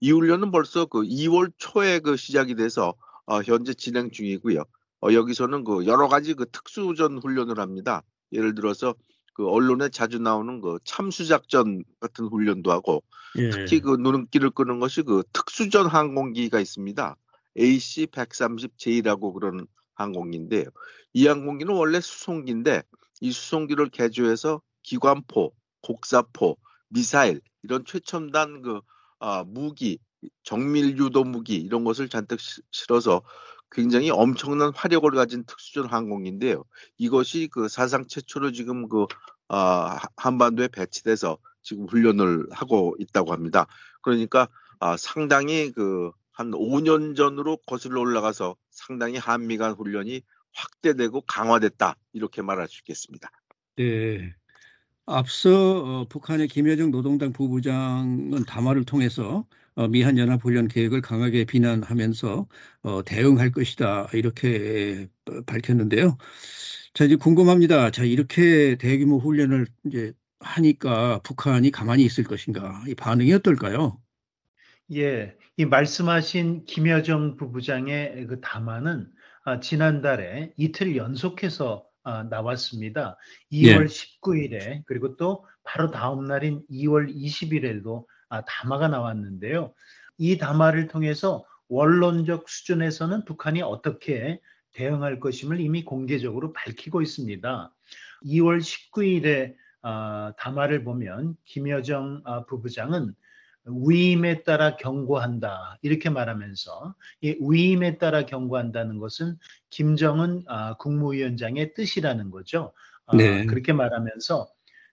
이 0.00 0.12
훈련은 0.12 0.50
벌써 0.50 0.84
그 0.84 1.04
2월 1.04 1.50
초에 1.56 2.00
그 2.00 2.18
시작이 2.18 2.56
돼서 2.56 2.92
어, 3.24 3.40
현재 3.40 3.72
진행 3.72 4.10
중이고요. 4.10 4.62
어, 5.00 5.12
여기서는 5.14 5.64
그 5.64 5.86
여러 5.86 6.08
가지 6.08 6.34
그 6.34 6.44
특수전 6.50 7.20
훈련을 7.22 7.58
합니다. 7.58 8.02
예를 8.32 8.54
들어서 8.54 8.94
그 9.32 9.48
언론에 9.48 9.88
자주 9.88 10.18
나오는 10.18 10.60
그 10.60 10.78
참수작전 10.84 11.84
같은 12.00 12.26
훈련도 12.26 12.70
하고 12.70 13.02
예. 13.38 13.50
특히 13.50 13.80
그 13.80 13.96
눈길을 13.96 14.50
끄는 14.50 14.78
것이 14.78 15.02
그 15.02 15.22
특수전 15.32 15.86
항공기가 15.86 16.60
있습니다. 16.60 17.16
AC-130J라고 17.58 19.32
그런 19.32 19.66
항공기인데요. 19.94 20.64
이 21.12 21.26
항공기는 21.26 21.74
원래 21.74 22.00
수송기인데 22.00 22.82
이 23.20 23.32
수송기를 23.32 23.90
개조해서 23.90 24.60
기관포, 24.82 25.52
곡사포, 25.82 26.56
미사일 26.88 27.40
이런 27.62 27.84
최첨단 27.84 28.62
그 28.62 28.80
아, 29.18 29.44
무기, 29.46 29.98
정밀 30.42 30.98
유도 30.98 31.24
무기 31.24 31.56
이런 31.56 31.84
것을 31.84 32.08
잔뜩 32.08 32.40
시- 32.40 32.60
실어서 32.70 33.22
굉장히 33.72 34.10
엄청난 34.10 34.72
화력을 34.74 35.10
가진 35.10 35.44
특수전 35.44 35.86
항공기인데요. 35.86 36.64
이것이 36.98 37.48
그 37.50 37.68
사상 37.68 38.06
최초로 38.06 38.52
지금 38.52 38.88
그 38.88 39.06
아, 39.48 39.98
한반도에 40.16 40.68
배치돼서 40.68 41.38
지금 41.62 41.86
훈련을 41.86 42.46
하고 42.52 42.94
있다고 42.98 43.32
합니다. 43.32 43.66
그러니까 44.02 44.48
아, 44.78 44.96
상당히 44.96 45.72
그 45.72 46.12
한 46.32 46.50
5년 46.50 47.14
전으로 47.14 47.58
거슬러 47.66 48.00
올라가서 48.00 48.56
상당히 48.70 49.18
한미 49.18 49.58
간 49.58 49.72
훈련이 49.72 50.22
확대되고 50.54 51.22
강화됐다 51.22 51.96
이렇게 52.12 52.42
말할 52.42 52.68
수 52.68 52.80
있겠습니다. 52.80 53.30
네. 53.76 54.34
앞서 55.06 55.50
어, 55.50 56.06
북한의 56.08 56.48
김여정 56.48 56.90
노동당 56.90 57.32
부부장은 57.32 58.44
담화를 58.46 58.84
통해서 58.84 59.38
어, 59.38 59.46
미한 59.90 60.18
연합 60.18 60.44
훈련 60.44 60.68
계획을 60.68 61.00
강하게 61.00 61.44
비난하면서 61.44 62.46
어, 62.82 63.04
대응할 63.04 63.52
것이다 63.52 64.08
이렇게 64.12 65.08
어, 65.30 65.42
밝혔는데요. 65.46 66.18
자 66.94 67.04
이제 67.04 67.16
궁금합니다. 67.16 67.90
자 67.90 68.04
이렇게 68.04 68.76
대규모 68.76 69.18
훈련을 69.18 69.66
이제 69.86 70.12
하니까 70.40 71.20
북한이 71.22 71.70
가만히 71.70 72.04
있을 72.04 72.24
것인가? 72.24 72.82
이 72.88 72.94
반응이 72.94 73.32
어떨까요? 73.32 73.98
예, 74.94 75.34
이 75.56 75.64
말씀하신 75.64 76.64
김여정 76.64 77.36
부부장의 77.36 78.26
그 78.26 78.40
담화는 78.40 79.08
아, 79.44 79.60
지난달에 79.60 80.52
이틀 80.56 80.96
연속해서 80.96 81.86
아, 82.04 82.24
나왔습니다. 82.24 83.16
2월 83.52 83.86
19일에 83.86 84.82
그리고 84.86 85.16
또 85.16 85.46
바로 85.64 85.90
다음 85.90 86.24
날인 86.24 86.62
2월 86.70 87.14
20일에도 87.14 88.04
아, 88.32 88.42
담화가 88.46 88.88
나왔는데요. 88.88 89.74
이 90.16 90.38
담화를 90.38 90.88
통해서 90.88 91.44
원론적 91.68 92.48
수준에서는 92.48 93.26
북한이 93.26 93.60
어떻게 93.60 94.40
대응할 94.72 95.20
것임을 95.20 95.60
이미 95.60 95.84
공개적으로 95.84 96.54
밝히고 96.54 97.02
있습니다. 97.02 97.74
2월 98.24 98.60
19일에 98.60 99.54
아, 99.82 100.32
담화를 100.38 100.82
보면 100.82 101.36
김여정 101.44 102.22
아, 102.24 102.46
부부장은 102.46 103.14
위임에 103.66 104.44
따라 104.44 104.76
경고한다 104.76 105.78
이렇게 105.82 106.08
말하면서 106.08 106.94
이 107.20 107.36
위임에 107.38 107.98
따라 107.98 108.24
경고한다는 108.24 108.98
것은 108.98 109.36
김정은 109.68 110.42
아, 110.46 110.74
국무위원장의 110.78 111.74
뜻이라는 111.74 112.30
거죠. 112.30 112.72
아, 113.04 113.14
네. 113.14 113.44
그렇게 113.44 113.74
말하면서 113.74 114.48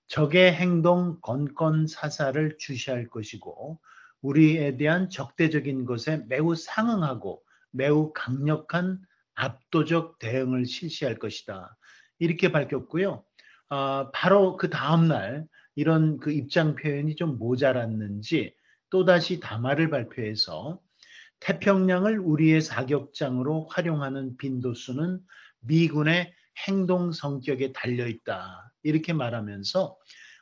적의 0.09 0.53
행동 0.53 1.19
건건 1.21 1.85
사사를 1.85 2.57
주시할 2.57 3.07
것이고 3.07 3.79
우리에 4.21 4.75
대한 4.75 5.09
적대적인 5.09 5.85
것에 5.85 6.23
매우 6.27 6.55
상응하고 6.55 7.43
매우 7.71 8.11
강력한 8.13 8.99
압도적 9.35 10.17
대응을 10.17 10.65
실시할 10.65 11.19
것이다. 11.19 11.77
이렇게 12.17 12.51
밝혔고요. 12.51 13.23
아, 13.69 14.09
바로 14.11 14.57
그 14.57 14.71
다음날 14.71 15.47
이런 15.75 16.17
그 16.17 16.31
입장 16.31 16.75
표현이 16.75 17.15
좀 17.15 17.37
모자랐는지 17.37 18.55
또다시 18.89 19.39
담화를 19.39 19.91
발표해서 19.91 20.81
태평양을 21.39 22.19
우리의 22.19 22.61
사격장으로 22.61 23.67
활용하는 23.69 24.37
빈도수는 24.37 25.19
미군의 25.59 26.33
행동 26.67 27.11
성격에 27.11 27.71
달려 27.73 28.07
있다. 28.07 28.71
이렇게 28.83 29.13
말하면서 29.13 29.97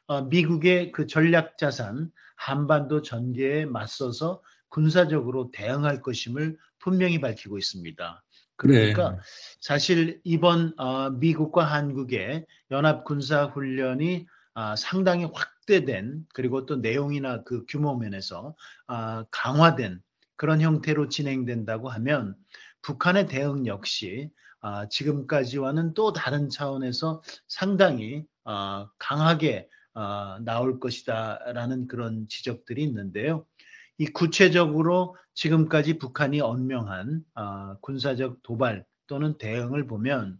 어, 0.07 0.21
미국의 0.23 0.91
그 0.91 1.07
전략 1.07 1.57
자산 1.57 2.11
한반도 2.35 3.01
전개에 3.01 3.65
맞서서 3.65 4.41
군사적으로 4.69 5.51
대응할 5.51 6.01
것임을 6.01 6.57
분명히 6.79 7.19
밝히고 7.19 7.57
있습니다. 7.57 8.23
그러니까 8.55 9.11
네. 9.11 9.17
사실 9.59 10.19
이번 10.23 10.73
어, 10.77 11.09
미국과 11.11 11.63
한국의 11.63 12.45
연합 12.71 13.03
군사 13.03 13.45
훈련이 13.45 14.25
아, 14.55 14.75
상당히 14.75 15.29
확대된 15.31 16.25
그리고 16.33 16.65
또 16.65 16.77
내용이나 16.77 17.43
그 17.43 17.65
규모 17.67 17.95
면에서 17.95 18.55
아, 18.87 19.23
강화된 19.29 20.01
그런 20.35 20.61
형태로 20.61 21.09
진행된다고 21.09 21.89
하면 21.89 22.35
북한의 22.81 23.27
대응 23.27 23.67
역시 23.67 24.31
아, 24.61 24.87
지금까지와는 24.87 25.93
또 25.93 26.13
다른 26.13 26.49
차원에서 26.49 27.21
상당히 27.47 28.25
아, 28.43 28.89
강하게 28.97 29.69
아, 29.93 30.39
나올 30.43 30.79
것이다라는 30.79 31.87
그런 31.87 32.27
지적들이 32.27 32.83
있는데요. 32.83 33.45
이 33.97 34.05
구체적으로 34.05 35.15
지금까지 35.33 35.97
북한이 35.97 36.41
언명한 36.41 37.23
아, 37.33 37.77
군사적 37.81 38.43
도발 38.43 38.85
또는 39.07 39.37
대응을 39.37 39.87
보면 39.87 40.37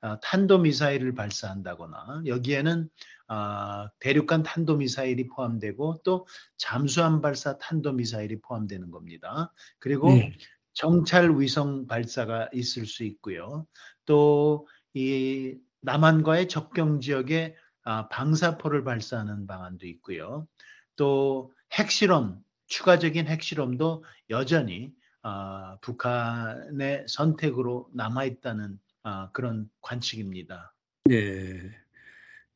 아, 0.00 0.20
탄도미사일을 0.20 1.14
발사한다거나 1.14 2.22
여기에는 2.26 2.88
아, 3.28 3.90
대륙간 4.00 4.42
탄도미사일이 4.42 5.28
포함되고 5.28 6.02
또 6.04 6.26
잠수함 6.56 7.20
발사 7.20 7.58
탄도미사일이 7.58 8.40
포함되는 8.40 8.90
겁니다. 8.90 9.52
그리고 9.78 10.10
네. 10.10 10.36
정찰 10.76 11.30
위성 11.36 11.88
발사가 11.88 12.48
있을 12.52 12.86
수 12.86 13.02
있고요. 13.02 13.66
또 14.06 14.64
이 14.96 15.54
남한과의 15.82 16.48
접경 16.48 17.00
지역에 17.00 17.54
아, 17.84 18.08
방사포를 18.08 18.82
발사하는 18.82 19.46
방안도 19.46 19.86
있고요. 19.88 20.48
또 20.96 21.52
핵실험, 21.74 22.42
추가적인 22.66 23.26
핵실험도 23.26 24.04
여전히 24.30 24.90
아, 25.22 25.76
북한의 25.82 27.04
선택으로 27.08 27.90
남아 27.92 28.24
있다는 28.24 28.78
아, 29.02 29.28
그런 29.32 29.68
관측입니다. 29.82 30.74
네. 31.04 31.60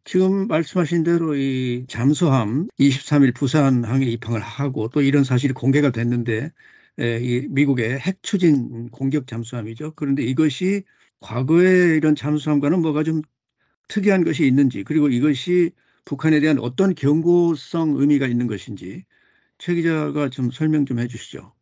지금 0.04 0.48
말씀하신 0.48 1.04
대로 1.04 1.34
이 1.36 1.84
잠수함 1.88 2.68
23일 2.78 3.34
부산항에 3.34 4.06
입항을 4.06 4.40
하고 4.40 4.88
또 4.88 5.02
이런 5.02 5.24
사실이 5.24 5.52
공개가 5.52 5.90
됐는데 5.90 6.44
에, 6.46 6.50
이 6.98 7.46
미국의 7.50 7.98
핵 7.98 8.22
추진 8.22 8.88
공격 8.90 9.26
잠수함이죠. 9.26 9.92
그런데 9.96 10.22
이것이 10.22 10.84
과거의 11.20 11.96
이런 11.96 12.14
잠수함과는 12.14 12.80
뭐가 12.82 13.02
좀 13.04 13.22
특이한 13.88 14.24
것이 14.24 14.46
있는지 14.46 14.84
그리고 14.84 15.08
이것이 15.08 15.72
북한에 16.04 16.40
대한 16.40 16.58
어떤 16.58 16.94
경고성 16.94 17.96
의미가 17.96 18.26
있는 18.26 18.46
것인지 18.46 19.04
최 19.58 19.74
기자가 19.74 20.28
좀 20.30 20.50
설명 20.50 20.86
좀 20.86 20.98
해주시죠. 20.98 21.52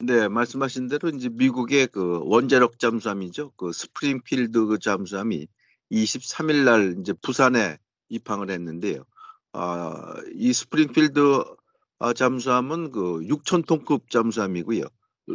네, 0.00 0.28
말씀하신 0.28 0.88
대로 0.88 1.08
이제 1.08 1.28
미국의 1.30 1.86
그 1.88 2.20
원자력 2.24 2.78
잠수함이죠. 2.78 3.52
그 3.56 3.72
스프링필드 3.72 4.66
그 4.66 4.78
잠수함이 4.78 5.46
23일 5.90 6.64
날 6.64 6.96
이제 7.00 7.12
부산에 7.14 7.78
입항을 8.08 8.50
했는데요. 8.50 9.04
아, 9.52 10.14
이 10.34 10.52
스프링필드 10.52 11.18
아, 11.18 11.44
잠수함은 12.14 12.90
그 12.90 13.20
6,000톤급 13.20 14.10
잠수함이고요. 14.10 14.84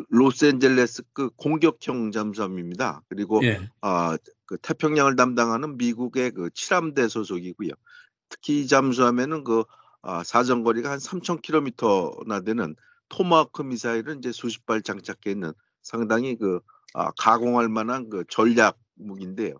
로스앤젤레스 0.09 1.03
그 1.13 1.29
공격형 1.35 2.11
잠수함입니다. 2.11 3.01
그리고 3.09 3.41
예. 3.43 3.59
아, 3.81 4.17
그 4.45 4.57
태평양을 4.57 5.15
담당하는 5.15 5.77
미국의 5.77 6.31
그 6.31 6.49
칠함대 6.53 7.07
소속이고요. 7.07 7.71
특히 8.29 8.61
이 8.61 8.67
잠수함에는 8.67 9.43
그 9.43 9.63
아, 10.01 10.23
사정거리가 10.23 10.91
한 10.91 10.97
3,000km나 10.97 12.45
되는 12.45 12.75
토마호크 13.09 13.63
미사일은 13.63 14.19
이제 14.19 14.31
수십 14.31 14.65
발 14.65 14.81
장착해 14.81 15.31
있는 15.31 15.51
상당히 15.81 16.37
그 16.37 16.59
아, 16.93 17.11
가공할 17.17 17.69
만한 17.69 18.09
그 18.09 18.23
전략 18.29 18.77
무기인데요. 18.95 19.55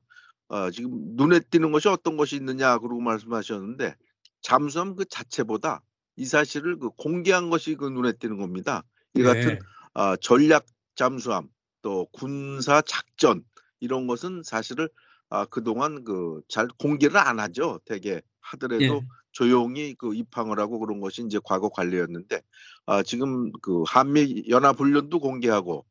어, 0.47 0.69
지금 0.71 0.91
눈에 1.15 1.39
띄는 1.39 1.71
것이 1.71 1.87
어떤 1.87 2.17
것이 2.17 2.35
있느냐 2.35 2.77
그러고 2.77 2.99
말씀하셨는데 3.01 3.95
잠수함 4.41 4.95
그 4.95 5.05
자체보다 5.05 5.81
이 6.21 6.25
사실을 6.25 6.77
그 6.77 6.91
공개한 6.91 7.49
것이 7.49 7.73
그 7.73 7.85
눈에 7.87 8.11
띄는 8.11 8.37
겁니다. 8.37 8.83
이 9.15 9.23
같은 9.23 9.55
네. 9.55 9.59
아, 9.95 10.15
전략 10.21 10.67
잠수함 10.93 11.47
또 11.81 12.05
군사 12.11 12.83
작전 12.83 13.43
이런 13.79 14.05
것은 14.05 14.43
사실을 14.45 14.87
아, 15.29 15.45
그동안 15.45 16.03
그 16.03 16.41
잘 16.47 16.67
공개를 16.77 17.17
안 17.17 17.39
하죠. 17.39 17.79
대개 17.85 18.21
하더라도 18.39 18.83
예. 18.83 19.01
조용히 19.31 19.95
그 19.95 20.13
입항을 20.13 20.59
하고 20.59 20.77
그런 20.77 20.99
것이 21.01 21.23
이제 21.25 21.39
과거 21.43 21.69
관례였는데 21.69 22.41
아, 22.85 23.01
지금 23.01 23.51
그 23.53 23.81
한미 23.87 24.43
연합 24.49 24.79
훈련도 24.79 25.19
공개하고 25.19 25.85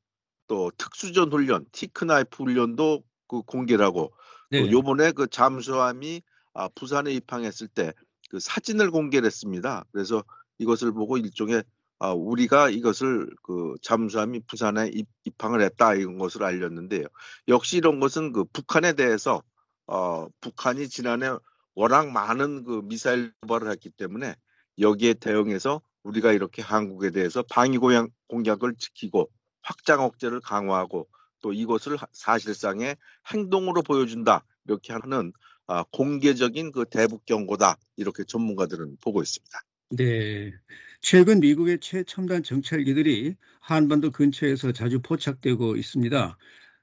또 0.47 0.71
특수전 0.79 1.33
훈련, 1.33 1.67
티크나이프 1.73 2.45
훈련도 2.45 3.03
그 3.27 3.43
공개를 3.43 3.85
하고 3.85 4.13
네. 4.51 4.61
또 4.61 4.71
요번에 4.71 5.11
그 5.11 5.27
잠수함이 5.27 6.23
아, 6.55 6.69
부산에 6.69 7.11
입항했을 7.15 7.67
때 7.67 7.93
그 8.31 8.39
사진을 8.41 8.91
공개를 8.91 9.27
했습니다. 9.27 9.85
그래서 9.93 10.25
이것을 10.59 10.93
보고 10.93 11.19
일종의 11.19 11.65
아, 11.99 12.13
우리가 12.13 12.71
이것을 12.71 13.29
그 13.43 13.75
잠수함이 13.83 14.41
부산에 14.47 14.89
입, 14.95 15.07
입항을 15.25 15.61
했다 15.61 15.95
이런 15.95 16.17
것을 16.17 16.45
알렸는데요. 16.45 17.05
역시 17.49 17.77
이런 17.77 18.01
것은 18.01 18.33
그 18.33 18.45
북한에 18.45 18.95
대해서 18.95 19.43
어, 19.87 20.29
북한이 20.41 20.89
지난해 20.89 21.29
워낙 21.75 22.11
많은 22.11 22.65
그 22.65 22.81
미사일 22.85 23.33
도발을 23.43 23.71
했기 23.71 23.91
때문에 23.91 24.35
여기에 24.79 25.15
대응해서 25.15 25.83
우리가 26.03 26.33
이렇게 26.33 26.63
한국에 26.63 27.11
대해서 27.11 27.43
방위 27.51 27.77
공약, 27.77 28.09
공약을 28.29 28.77
지키고 28.79 29.29
확장 29.63 30.03
억제를 30.03 30.41
강화하고 30.41 31.07
또 31.43 31.53
이것을 31.53 31.97
하- 31.97 32.07
사실상의 32.13 32.97
행동으로 33.33 33.83
보여준다 33.83 34.45
이렇게 34.67 34.95
하는 34.95 35.33
아, 35.33 35.50
공개적인 35.93 36.73
그 36.73 36.85
대북 36.91 37.25
경고다 37.27 37.77
이렇게 37.97 38.25
전문가들은 38.25 38.97
보고 39.01 39.23
있습니다. 39.23 39.59
네. 39.97 40.53
최근 41.01 41.41
미국의 41.41 41.79
최첨단 41.81 42.43
정찰기들이 42.43 43.35
한반도 43.61 44.11
근처에서 44.11 44.73
자주 44.73 45.01
포착되고 45.01 45.77
있습니다. 45.77 46.37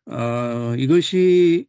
아, 0.07 0.75
이것이 0.77 1.67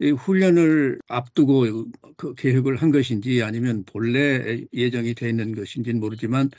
이 0.00 0.10
훈련을 0.10 0.98
앞두고 1.08 1.86
그 2.16 2.34
계획을 2.34 2.76
한 2.76 2.90
것인지 2.90 3.42
아니면 3.42 3.84
본래 3.84 4.64
예정이 4.72 5.14
돼 5.14 5.28
있는 5.28 5.54
것인지는 5.54 6.00
모르지만 6.00 6.50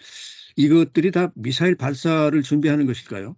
이것들이 0.56 1.12
다 1.12 1.32
미사일 1.36 1.76
발사를 1.76 2.40
준비하는 2.44 2.86
것일까요? 2.86 3.36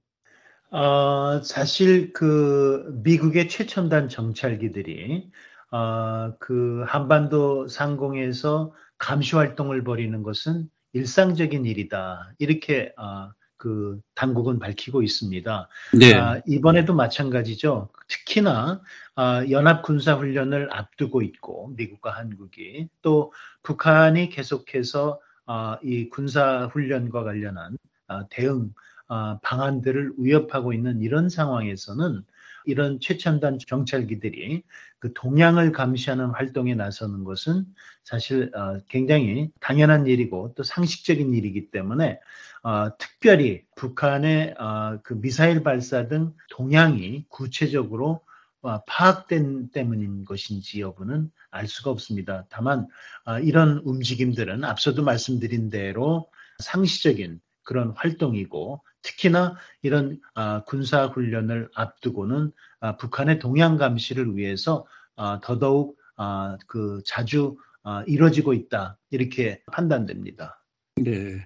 어, 0.72 1.42
사실 1.44 2.12
그 2.14 3.00
미국의 3.04 3.48
최첨단 3.48 4.10
정찰기들이 4.10 5.30
어, 5.74 6.36
그 6.40 6.84
한반도 6.88 7.68
상공에서 7.68 8.74
감시 9.00 9.36
활동을 9.36 9.84
벌이는 9.84 10.22
것은 10.22 10.70
일상적인 10.94 11.66
일이다. 11.66 12.32
이렇게 12.38 12.94
어, 12.96 13.32
그 13.58 14.00
당국은 14.14 14.60
밝히고 14.60 15.02
있습니다. 15.02 15.68
네. 16.00 16.14
아, 16.14 16.40
이번에도 16.46 16.94
마찬가지죠. 16.94 17.90
특히나 18.08 18.82
아, 19.16 19.46
연합 19.50 19.82
군사 19.82 20.14
훈련을 20.14 20.72
앞두고 20.72 21.24
있고 21.24 21.74
미국과 21.76 22.12
한국이 22.12 22.88
또 23.02 23.34
북한이 23.64 24.30
계속해서 24.30 25.20
아, 25.48 25.80
이 25.82 26.08
군사 26.10 26.68
훈련과 26.68 27.24
관련한 27.24 27.80
아, 28.06 28.28
대응 28.30 28.76
아, 29.08 29.40
방안들을 29.42 30.14
위협하고 30.20 30.72
있는 30.72 31.02
이런 31.02 31.30
상황에서는 31.30 32.24
이런 32.66 33.00
최첨단 33.00 33.58
정찰기들이 33.66 34.64
그 35.04 35.12
동향을 35.14 35.74
감시하는 35.74 36.28
활동에 36.28 36.76
나서는 36.76 37.26
것은 37.26 37.66
사실 38.06 38.50
어, 38.56 38.80
굉장히 38.88 39.52
당연한 39.60 40.08
일이고 40.08 40.54
또 40.56 40.64
상식적인 40.64 41.34
일이기 41.34 41.72
때문에 41.72 42.22
어, 42.64 42.98
특별히 42.98 43.64
북한의 43.76 44.56
어, 44.58 45.00
그 45.04 45.20
미사일 45.20 45.62
발사 45.62 46.08
등 46.08 46.34
동향이 46.52 47.26
구체적으로 47.28 48.22
어, 48.62 48.82
파악된 48.86 49.72
때문인 49.72 50.24
것인지 50.24 50.80
여부는 50.80 51.30
알 51.52 51.68
수가 51.68 51.92
없습니다. 51.92 52.46
다만 52.50 52.88
어, 53.26 53.40
이런 53.40 53.80
움직임들은 53.84 54.64
앞서도 54.64 55.04
말씀드린 55.04 55.70
대로 55.70 56.30
상시적인 56.60 57.42
그런 57.64 57.92
활동이고 57.98 58.82
특히나 59.04 59.56
이런 59.82 60.20
아, 60.34 60.64
군사 60.64 61.06
훈련을 61.08 61.70
앞두고는 61.76 62.52
아, 62.80 62.98
북한의 62.98 63.40
동향 63.40 63.78
감시를 63.78 64.36
위해서 64.36 64.86
아, 65.16 65.40
더더욱 65.44 65.98
아, 66.16 66.58
그 66.68 67.02
자주 67.06 67.58
아, 67.84 68.04
이루어지고 68.08 68.54
있다 68.54 68.98
이렇게 69.12 69.62
판단됩니다. 69.72 70.64
네. 70.96 71.46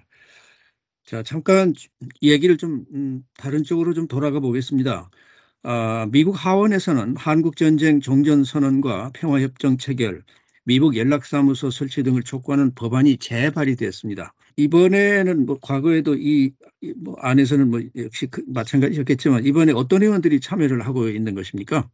자, 1.04 1.22
잠깐 1.22 1.72
얘기를 2.22 2.56
좀 2.56 2.84
음, 2.92 3.22
다른 3.36 3.64
쪽으로 3.64 3.94
좀 3.94 4.08
돌아가 4.08 4.40
보겠습니다. 4.40 5.10
아, 5.62 6.06
미국 6.12 6.32
하원에서는 6.32 7.16
한국 7.16 7.56
전쟁 7.56 8.00
종전 8.00 8.44
선언과 8.44 9.12
평화협정 9.14 9.78
체결, 9.78 10.22
미국 10.64 10.96
연락사무소 10.96 11.70
설치 11.70 12.02
등을 12.02 12.22
촉구하는 12.22 12.74
법안이 12.74 13.16
재발의됐습니다. 13.18 14.34
이번에는 14.58 15.46
뭐 15.46 15.56
과거에도 15.62 16.16
이, 16.16 16.52
이뭐 16.80 17.14
안에서는 17.20 17.70
뭐 17.70 17.80
역시 17.94 18.26
그 18.26 18.42
마찬가지였겠지만 18.48 19.46
이번에 19.46 19.72
어떤 19.72 20.02
의원들이 20.02 20.40
참여를 20.40 20.84
하고 20.84 21.08
있는 21.08 21.36
것입니까? 21.36 21.88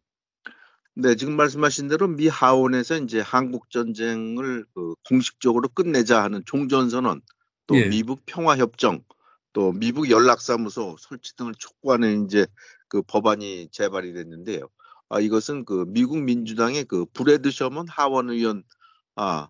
네, 0.94 1.14
지금 1.14 1.36
말씀하신 1.36 1.88
대로 1.88 2.08
미 2.08 2.26
하원에서 2.26 2.96
이제 2.98 3.20
한국 3.20 3.68
전쟁을 3.68 4.64
그 4.74 4.94
공식적으로 5.06 5.68
끝내자 5.68 6.22
하는 6.22 6.42
종전선언, 6.46 7.20
또 7.66 7.76
예. 7.76 7.86
미북 7.86 8.22
평화 8.24 8.56
협정, 8.56 9.02
또 9.52 9.72
미북 9.72 10.08
연락사무소 10.08 10.96
설치 10.98 11.36
등을 11.36 11.52
촉구하는 11.58 12.24
이제 12.24 12.46
그 12.88 13.02
법안이 13.02 13.68
재발의 13.72 14.14
됐는데요. 14.14 14.70
아, 15.10 15.20
이것은 15.20 15.66
그 15.66 15.84
미국 15.88 16.18
민주당의 16.18 16.84
그 16.84 17.04
브래드 17.12 17.50
셔먼 17.50 17.86
하원 17.88 18.30
의원 18.30 18.62
아, 19.16 19.48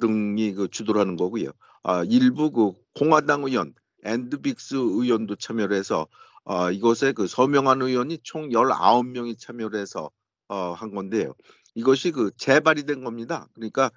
등이 0.00 0.52
그 0.52 0.68
주도를 0.68 1.00
하는 1.00 1.16
거고요. 1.16 1.52
아, 1.82 2.04
일부 2.04 2.50
그 2.50 2.72
공화당 2.94 3.44
의원, 3.44 3.74
앤디 4.04 4.40
빅스 4.42 4.74
의원도 4.76 5.36
참여를 5.36 5.76
해서 5.76 6.06
아, 6.44 6.70
이것에 6.70 7.12
그 7.12 7.26
서명한 7.26 7.82
의원이 7.82 8.18
총 8.22 8.50
19명이 8.50 9.38
참여를 9.38 9.78
해서 9.78 10.10
어, 10.48 10.72
한 10.72 10.94
건데요. 10.94 11.34
이것이 11.74 12.10
그 12.10 12.30
재발이 12.36 12.84
된 12.84 13.04
겁니다. 13.04 13.48
그러니까 13.54 13.90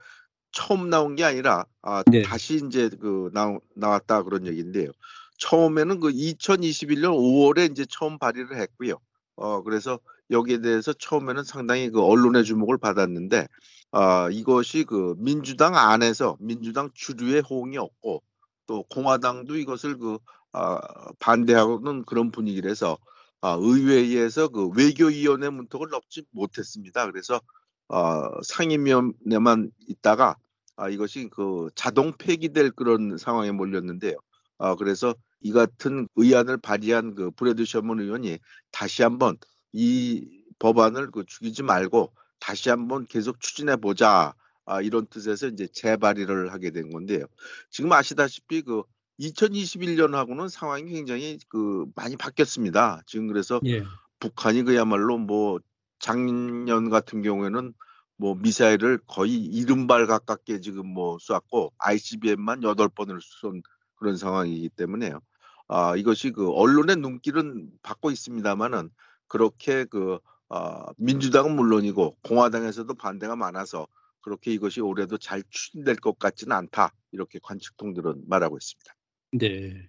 처음 0.52 0.90
나온 0.90 1.16
게 1.16 1.24
아니라 1.24 1.66
아, 1.82 2.04
네. 2.10 2.22
다시 2.22 2.62
이제 2.66 2.90
그 2.90 3.30
나, 3.34 3.58
나왔다 3.76 4.24
그런 4.24 4.48
얘기인데요. 4.48 4.92
처음에는 5.38 6.00
그 6.00 6.10
2021년 6.10 7.12
5월에 7.12 7.70
이제 7.72 7.86
처음 7.90 8.18
발의를 8.18 8.58
했고요. 8.58 9.00
어, 9.36 9.62
그래서 9.64 10.00
여기에 10.32 10.62
대해서 10.62 10.94
처음에는 10.94 11.44
상당히 11.44 11.90
그 11.90 12.02
언론의 12.02 12.46
주목을 12.46 12.78
받았는데 12.78 13.48
아, 13.98 14.30
이것이 14.30 14.84
그 14.84 15.16
민주당 15.18 15.78
안에서 15.78 16.36
민주당 16.42 16.90
주류의 16.94 17.42
호응이 17.50 17.78
없고 17.78 18.22
또 18.68 18.84
공화당도 18.90 19.56
이것을 19.56 19.98
그 19.98 20.18
아, 20.52 20.82
반대하는 21.20 22.04
그런 22.04 22.30
분위기라서 22.30 22.98
아, 23.40 23.56
의회에서 23.58 24.50
그 24.50 24.68
외교위원회 24.76 25.48
문턱을 25.48 25.88
넘지 25.90 26.26
못했습니다. 26.32 27.10
그래서 27.10 27.40
어, 27.88 28.42
상임위원회만 28.44 29.72
있다가 29.88 30.36
아, 30.76 30.90
이것이 30.90 31.30
그 31.32 31.70
자동 31.74 32.12
폐기될 32.18 32.72
그런 32.72 33.16
상황에 33.18 33.54
몰렸는데요. 33.54 34.18
아, 34.58 34.76
그래서 34.76 35.16
이 35.40 35.54
같은 35.54 36.10
의안을 36.18 36.58
발의한 36.58 37.16
그 37.16 37.32
브래드 37.32 37.64
셔먼 37.64 38.02
의원이 38.02 38.40
다시 38.72 39.04
한번 39.04 39.38
이 39.72 40.44
법안을 40.60 41.12
그 41.12 41.24
죽이지 41.26 41.64
말고 41.64 42.12
다시 42.46 42.70
한번 42.70 43.08
계속 43.08 43.40
추진해 43.40 43.76
보자. 43.76 44.36
아, 44.66 44.80
이런 44.80 45.08
뜻에서 45.08 45.48
이제 45.48 45.68
재발의를 45.68 46.54
하게 46.54 46.70
된 46.70 46.92
건데요. 46.92 47.26
지금 47.72 47.92
아시다시피 47.92 48.62
그 48.62 48.84
2021년하고는 49.20 50.50
상황이 50.50 50.92
굉장히 50.92 51.40
그 51.50 51.86
많이 51.96 52.16
바뀌었습니다. 52.16 53.02
지금 53.08 53.28
그래서 53.28 53.60
예. 53.66 53.84
북한이 54.20 54.62
그야말로 54.62 55.18
뭐 55.18 55.60
작년 55.98 56.92
같은 56.92 57.24
경우에는 57.24 57.74
뭐 58.18 58.36
미사일을 58.36 59.00
거의 59.08 59.34
이른발 59.34 60.06
가깝게 60.06 60.62
지금 60.62 60.88
뭐 60.88 61.18
쐈고 61.20 61.74
ICBM만 61.80 62.62
여덟 62.62 62.90
번을 62.90 63.20
쏜 63.22 63.64
그런 63.96 64.18
상황이기 64.18 64.70
때문에요. 64.70 65.20
아 65.68 65.96
이것이 65.96 66.32
그 66.32 66.52
언론의 66.52 66.98
눈길은 66.98 67.72
받고 67.82 68.12
있습니다만은 68.12 68.92
그렇게 69.28 69.86
그 69.86 70.20
아, 70.50 70.86
민주당은 70.98 71.56
물론이고 71.56 72.18
공화당에서도 72.24 72.94
반대가 72.96 73.36
많아서 73.36 73.88
그렇게 74.22 74.52
이것이 74.52 74.82
올해도 74.82 75.18
잘 75.18 75.44
추진될 75.50 75.98
것 75.98 76.18
같지는 76.18 76.56
않다 76.56 76.94
이렇게 77.12 77.40
관측통들은 77.42 78.24
말하고 78.28 78.58
있습니다. 78.58 78.96
네. 79.34 79.88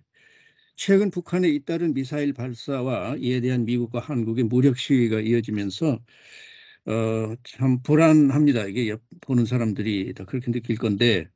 최근 0.76 1.10
북한에 1.10 1.48
잇따른 1.48 1.94
미사일 1.94 2.34
발사와 2.34 3.16
이에 3.18 3.40
대한 3.40 3.64
미국과 3.64 4.00
한국의 4.00 4.44
무력 4.44 4.76
시위가 4.76 5.20
이어지면서 5.20 5.98
어, 6.86 7.34
참 7.44 7.82
불안합니다. 7.82 8.66
이게 8.66 8.88
옆 8.88 9.00
보는 9.22 9.46
사람들이 9.46 10.12
다 10.14 10.24
그렇게 10.24 10.52
느낄 10.52 10.76
건데 10.76 11.28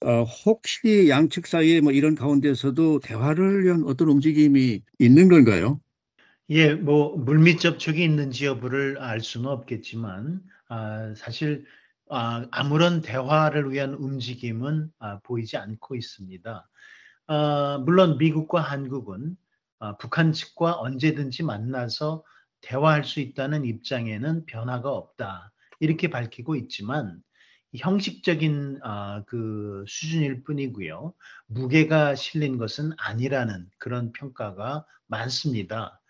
어, 0.00 0.22
혹시 0.22 1.08
양측 1.08 1.46
사이에 1.46 1.80
뭐 1.80 1.92
이런 1.92 2.14
가운데서도 2.14 3.00
대화를 3.00 3.64
위한 3.64 3.84
어떤 3.84 4.08
움직임이 4.08 4.82
있는 4.98 5.28
건가요? 5.28 5.80
예, 6.50 6.74
뭐 6.74 7.16
물밑 7.16 7.58
접촉이 7.58 8.04
있는지 8.04 8.44
여부를 8.44 8.98
알 8.98 9.20
수는 9.20 9.48
없겠지만 9.48 10.42
아, 10.68 11.14
사실 11.16 11.64
아, 12.10 12.46
아무런 12.50 13.00
대화를 13.00 13.72
위한 13.72 13.94
움직임은 13.94 14.90
아, 14.98 15.20
보이지 15.20 15.56
않고 15.56 15.94
있습니다. 15.94 16.68
아, 17.28 17.82
물론 17.84 18.18
미국과 18.18 18.60
한국은 18.60 19.36
아, 19.78 19.96
북한 19.96 20.32
측과 20.32 20.78
언제든지 20.80 21.44
만나서 21.44 22.22
대화할 22.60 23.04
수 23.04 23.20
있다는 23.20 23.64
입장에는 23.64 24.44
변화가 24.44 24.90
없다 24.90 25.50
이렇게 25.80 26.10
밝히고 26.10 26.56
있지만 26.56 27.22
형식적인 27.74 28.80
아, 28.82 29.22
그 29.26 29.82
수준일 29.88 30.44
뿐이고요. 30.44 31.14
무게가 31.46 32.14
실린 32.14 32.58
것은 32.58 32.92
아니라는 32.98 33.66
그런 33.78 34.12
평가가 34.12 34.84
많습니다. 35.06 36.00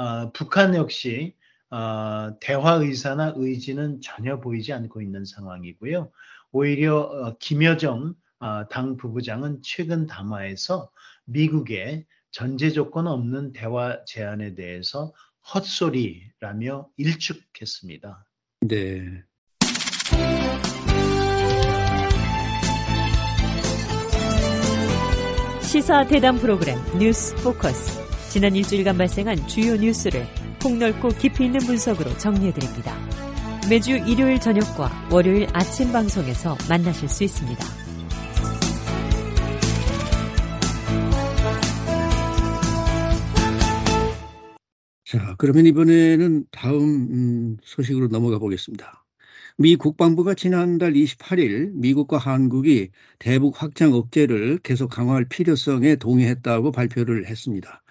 아, 0.00 0.30
북한 0.32 0.76
역시 0.76 1.34
아, 1.70 2.32
대화 2.40 2.74
의사나 2.74 3.32
의지는 3.34 4.00
전혀 4.00 4.38
보이지 4.38 4.72
않고 4.72 5.02
있는 5.02 5.24
상황이고요. 5.24 6.12
오히려 6.52 7.00
어, 7.00 7.36
김여정 7.40 8.14
아, 8.38 8.68
당 8.68 8.96
부부장은 8.96 9.62
최근 9.62 10.06
담화에서 10.06 10.92
미국의 11.24 12.06
전제 12.30 12.70
조건 12.70 13.08
없는 13.08 13.52
대화 13.52 14.04
제안에 14.04 14.54
대해서 14.54 15.12
헛소리라며 15.52 16.88
일축했습니다. 16.96 18.24
네. 18.60 19.24
시사 25.60 26.06
대담 26.06 26.36
프로그램 26.36 26.78
뉴스 27.00 27.34
포커스. 27.42 28.07
지난 28.30 28.54
일주일간 28.54 28.98
발생한 28.98 29.46
주요 29.46 29.74
뉴스를 29.76 30.26
폭넓고 30.60 31.08
깊이 31.08 31.46
있는 31.46 31.60
분석으로 31.60 32.16
정리해드립니다. 32.18 32.94
매주 33.70 33.92
일요일 33.92 34.38
저녁과 34.38 35.08
월요일 35.10 35.46
아침 35.52 35.90
방송에서 35.92 36.56
만나실 36.68 37.08
수 37.08 37.24
있습니다. 37.24 37.64
자, 45.04 45.34
그러면 45.38 45.64
이번에는 45.64 46.44
다음 46.50 46.82
음, 46.82 47.56
소식으로 47.62 48.08
넘어가 48.08 48.38
보겠습니다. 48.38 49.06
미 49.56 49.74
국방부가 49.74 50.34
지난달 50.34 50.92
28일 50.92 51.72
미국과 51.72 52.18
한국이 52.18 52.90
대북 53.18 53.62
확장 53.62 53.94
억제를 53.94 54.58
계속 54.62 54.88
강화할 54.88 55.24
필요성에 55.24 55.96
동의했다고 55.96 56.72
발표를 56.72 57.26
했습니다. 57.26 57.82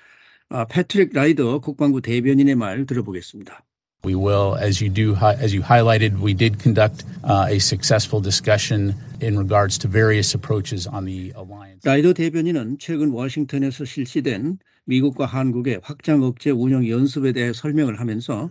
아, 0.49 0.65
패트릭 0.65 1.11
라이더 1.13 1.59
국방부 1.59 2.01
대변인의 2.01 2.55
말 2.55 2.85
들어보겠습니다. 2.85 3.63
We 4.05 4.13
will, 4.15 4.55
as 4.61 4.81
you 4.81 4.93
do, 4.93 5.15
as 5.15 5.53
you 5.53 5.61
highlighted, 5.61 6.21
we 6.21 6.33
did 6.33 6.61
conduct 6.61 7.03
uh, 7.25 7.47
a 7.49 7.57
successful 7.57 8.21
discussion 8.21 8.95
in 9.21 9.37
regards 9.37 9.77
to 9.79 9.89
various 9.89 10.33
approaches 10.33 10.87
on 10.87 11.05
the 11.05 11.33
alliance. 11.35 11.81
라이더 11.83 12.13
대변인은 12.13 12.77
최근 12.79 13.09
워싱턴에서 13.09 13.83
실시된 13.83 14.59
미국과 14.85 15.25
한국의 15.25 15.81
확장 15.83 16.23
억제 16.23 16.51
운영 16.51 16.87
연습에 16.87 17.33
대해 17.33 17.51
설명을 17.51 17.99
하면서 17.99 18.49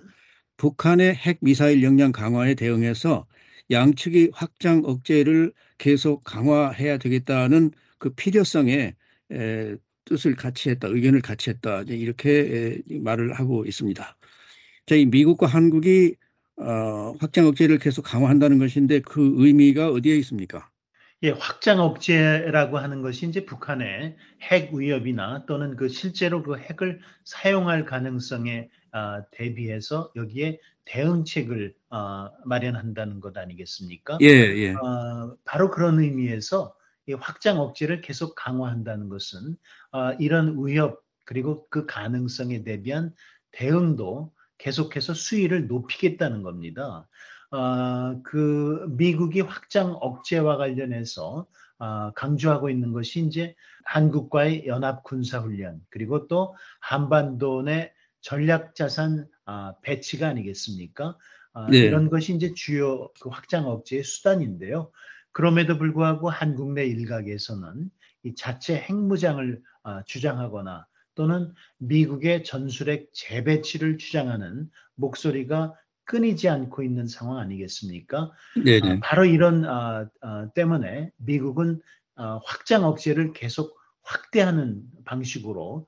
북한의 0.59 1.15
핵 1.15 1.39
미사일 1.41 1.83
역량 1.83 2.13
강화에 2.13 2.55
대응해서 2.55 3.27
양측이 3.71 4.31
확장 4.35 4.83
억제를 4.85 5.53
계속 5.79 6.23
강화해야 6.25 6.99
되겠다는 6.99 7.71
그 7.99 8.11
필요성에 8.11 8.95
에, 9.33 9.77
뜻을 10.07 10.35
같이 10.35 10.71
했다, 10.71 10.88
의견을 10.88 11.21
같이 11.21 11.51
했다 11.51 11.83
이렇게 11.83 12.83
에, 12.88 12.99
말을 12.99 13.35
하고 13.35 13.66
있습니다. 13.66 14.16
저희 14.87 15.05
미국과 15.05 15.47
한국이 15.47 16.16
어, 16.59 17.14
확장 17.21 17.47
억제를 17.47 17.79
계속 17.79 18.03
강화한다는 18.03 18.59
것인데 18.59 19.01
그 19.01 19.35
의미가 19.37 19.90
어디에 19.90 20.16
있습니까? 20.16 20.71
예, 21.23 21.31
확장 21.31 21.81
억제라고 21.81 22.79
하는 22.79 23.03
것이 23.03 23.27
이제 23.27 23.45
북한의 23.45 24.16
핵 24.42 24.73
위협이나 24.73 25.45
또는 25.47 25.77
그 25.77 25.88
실제로 25.88 26.42
그 26.42 26.57
핵을 26.57 27.01
사용할 27.25 27.85
가능성에 27.85 28.69
아, 28.92 29.23
대비해서 29.33 30.11
여기에 30.16 30.61
대응책을 30.85 31.75
아, 31.90 32.31
마련한다는 32.45 33.21
것 33.21 33.37
아니겠습니까? 33.37 34.19
예, 34.23 34.27
예. 34.27 34.75
아, 34.75 35.35
바로 35.45 35.71
그런 35.71 35.99
의미에서 36.01 36.75
이 36.75 36.86
확장 37.14 37.61
억제를 37.61 38.01
계속 38.01 38.35
강화한다는 38.35 39.09
것은 39.09 39.57
아, 39.92 40.12
이런 40.19 40.57
위협 40.64 41.03
그리고 41.25 41.66
그 41.71 41.87
가능성에 41.87 42.62
대비한 42.62 43.14
대응도 43.53 44.33
계속해서 44.59 45.14
수위를 45.14 45.66
높이겠다는 45.66 46.42
겁니다. 46.42 47.09
아, 47.51 48.16
그 48.25 48.87
미국이 48.90 49.40
확장 49.40 49.92
억제와 49.92 50.57
관련해서 50.57 51.47
아, 51.79 52.12
강조하고 52.14 52.71
있는 52.71 52.92
것이 52.92 53.21
이제 53.21 53.55
한국과의 53.85 54.66
연합 54.66 55.05
군사 55.05 55.40
훈련 55.40 55.81
그리고 55.90 56.27
또 56.27 56.57
한반도 56.81 57.62
내 57.62 57.92
전략 58.21 58.75
자산 58.75 59.29
아, 59.45 59.75
배치가 59.83 60.29
아니겠습니까? 60.29 61.16
아, 61.53 61.69
네. 61.71 61.79
이런 61.79 62.11
것이 62.11 62.35
이제 62.35 62.53
주요 62.55 63.09
그 63.21 63.29
확장 63.29 63.66
억제의 63.66 64.03
수단인데요. 64.05 64.90
그럼에도 65.37 65.77
불구하고 65.77 66.31
한국 66.31 66.72
내 66.72 66.87
일각에서는 66.87 67.90
이 68.22 68.35
자체 68.35 68.77
핵무장을 68.77 69.61
아, 69.83 70.03
주장하거나 70.07 70.87
또는 71.14 71.53
미국의 71.77 72.42
전술핵 72.42 73.11
재배치를 73.12 73.99
주장하는 73.99 74.70
목소리가 74.94 75.75
끊이지 76.05 76.49
않고 76.49 76.83
있는 76.83 77.07
상황 77.07 77.37
아니겠습니까? 77.37 78.33
네, 78.64 78.81
아, 78.83 78.88
네. 78.88 79.01
바로 79.03 79.27
이런 79.27 79.66
아, 79.66 80.09
아, 80.22 80.49
때문에 80.55 81.11
미국은 81.18 81.83
아, 82.14 82.40
확장 82.42 82.85
억제를 82.85 83.35
계속 83.35 83.79
확대하는 84.05 84.81
방식으로 85.05 85.87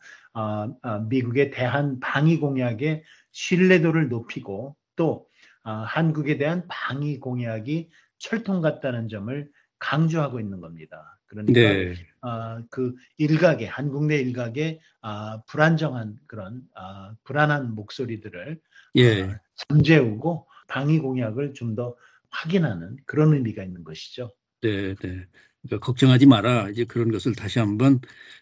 미국의 1.08 1.52
대한 1.52 2.00
방위 2.00 2.38
공약의 2.38 3.02
신뢰도를 3.32 4.10
높이고 4.10 4.76
또 4.94 5.26
아, 5.62 5.84
한국에 5.86 6.36
대한 6.36 6.64
방위 6.68 7.18
공약이 7.18 7.88
철통 8.18 8.60
같다는 8.60 9.08
점을 9.08 9.50
강조하고 9.78 10.40
있는 10.40 10.60
겁니다. 10.60 11.18
그러니까 11.26 11.60
네. 11.60 11.94
아, 12.20 12.62
그 12.70 12.94
일각의 13.18 13.68
한국 13.68 14.06
내 14.06 14.16
일각의 14.20 14.80
아, 15.02 15.40
불안정한 15.46 16.18
그런 16.26 16.62
아, 16.74 17.14
불안한 17.24 17.74
목소리들을 17.74 18.60
예. 18.96 19.22
아, 19.22 19.40
잠재우고 19.68 20.46
방위 20.68 20.98
공약을 20.98 21.54
좀 21.54 21.74
더 21.76 21.94
확인하는 22.30 22.96
그런 23.06 23.32
의미가 23.34 23.62
있는 23.62 23.84
것이죠. 23.84 24.30
네, 24.60 24.94
네. 24.96 25.26
그러니까 25.62 25.84
걱정하지 25.84 26.26
마라. 26.26 26.70
이제 26.70 26.84
그런 26.84 27.10
것을 27.10 27.34
다시 27.34 27.58
한번 27.58 28.00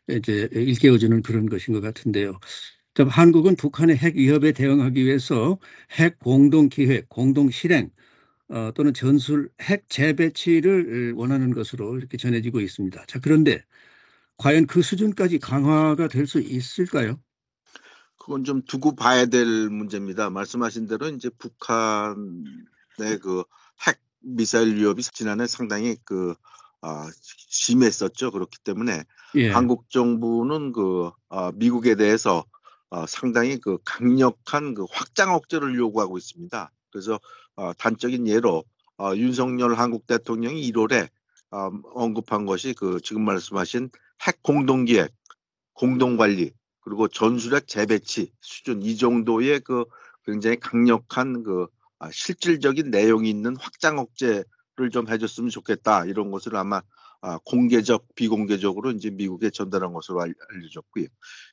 이제 0.08 0.48
일깨워주는 0.52 1.22
그런 1.22 1.46
것인 1.48 1.74
것 1.74 1.80
같은데요. 1.80 2.38
한국은 3.10 3.56
북한의 3.56 3.96
핵 3.96 4.16
위협에 4.16 4.52
대응하기 4.52 5.04
위해서 5.04 5.58
핵 5.92 6.18
공동 6.18 6.68
기획, 6.68 7.08
공동 7.08 7.50
실행 7.50 7.90
어, 8.48 8.72
또는 8.74 8.94
전술 8.94 9.50
핵 9.60 9.88
재배치를 9.88 11.14
원하는 11.14 11.52
것으로 11.52 11.96
이렇게 11.98 12.16
전해지고 12.16 12.60
있습니다. 12.60 13.04
자, 13.06 13.18
그런데 13.20 13.64
과연 14.38 14.66
그 14.66 14.82
수준까지 14.82 15.38
강화가 15.40 16.08
될 16.08 16.26
수 16.26 16.40
있을까요? 16.40 17.20
그건 18.18 18.44
좀 18.44 18.62
두고 18.62 18.96
봐야 18.96 19.26
될 19.26 19.46
문제입니다. 19.70 20.30
말씀하신 20.30 20.86
대로 20.86 21.08
이제 21.08 21.30
북한의 21.38 23.18
그 23.22 23.44
핵 23.86 24.00
미사일 24.20 24.74
위협이 24.76 25.02
지난해 25.02 25.46
상당히 25.46 25.96
그 26.04 26.34
아, 26.80 27.08
심했었죠. 27.36 28.30
그렇기 28.30 28.58
때문에 28.64 29.04
예. 29.36 29.50
한국 29.50 29.90
정부는 29.90 30.72
그 30.72 31.10
아, 31.28 31.52
미국에 31.54 31.94
대해서 31.94 32.44
아, 32.90 33.04
상당히 33.06 33.58
그 33.58 33.78
강력한 33.84 34.74
그 34.74 34.84
확장 34.90 35.34
억제를 35.34 35.76
요구하고 35.76 36.16
있습니다. 36.18 36.72
그래서 36.90 37.14
아, 37.14 37.18
단적인 37.78 38.28
예로 38.28 38.64
아, 38.98 39.14
윤석열 39.14 39.74
한국 39.74 40.06
대통령이 40.06 40.70
1월에 40.72 41.08
아, 41.50 41.70
언급한 41.94 42.46
것이 42.46 42.74
그 42.74 43.00
지금 43.02 43.24
말씀하신 43.24 43.90
핵 44.26 44.42
공동기획, 44.42 45.12
공동관리 45.74 46.52
그리고 46.80 47.08
전술핵 47.08 47.68
재배치 47.68 48.32
수준 48.40 48.82
이 48.82 48.96
정도의 48.96 49.60
그 49.60 49.84
굉장히 50.24 50.56
강력한 50.58 51.42
그 51.42 51.66
아, 51.98 52.10
실질적인 52.10 52.90
내용이 52.90 53.28
있는 53.28 53.56
확장 53.56 53.98
억제를 53.98 54.90
좀 54.92 55.08
해줬으면 55.08 55.50
좋겠다 55.50 56.06
이런 56.06 56.30
것을 56.30 56.56
아마 56.56 56.80
아, 57.20 57.38
공개적 57.44 58.06
비공개적으로 58.14 58.92
이제 58.92 59.10
미국에 59.10 59.50
전달한 59.50 59.92
것으로 59.92 60.22
알, 60.22 60.34
알려졌고요. 60.50 61.06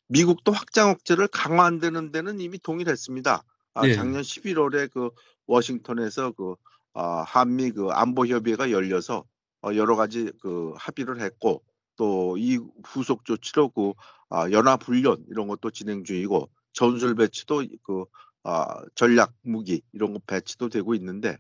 미국도 0.08 0.52
확장 0.52 0.90
억제를 0.90 1.28
강화한다는 1.28 2.12
데는 2.12 2.40
이미 2.40 2.60
동의했습니다. 2.60 3.44
아, 3.74 3.86
네. 3.88 3.94
작년 3.96 4.22
11월에 4.22 4.92
그 4.92 5.10
워싱턴에서 5.48 6.32
그 6.32 6.56
아, 6.94 7.24
한미 7.24 7.72
그 7.72 7.90
안보 7.90 8.26
협의회가 8.28 8.72
열려서 8.72 9.26
어, 9.62 9.76
여러 9.76 9.96
가지 9.96 10.32
그 10.42 10.74
합의를 10.78 11.22
했고 11.22 11.64
또 11.96 12.36
이 12.38 12.60
후속 12.86 13.26
조치로 13.26 13.70
그 13.70 13.94
아, 14.30 14.50
연합 14.52 14.84
훈련 14.84 15.24
이런 15.30 15.48
것도 15.48 15.72
진행 15.72 16.04
중이고 16.04 16.50
전술 16.74 17.16
배치도 17.16 17.66
그 17.84 18.06
아, 18.44 18.84
전략 18.96 19.34
무기 19.42 19.82
이런 19.94 20.14
거 20.14 20.20
배치도 20.26 20.70
되고 20.70 20.96
있는데 20.96 21.38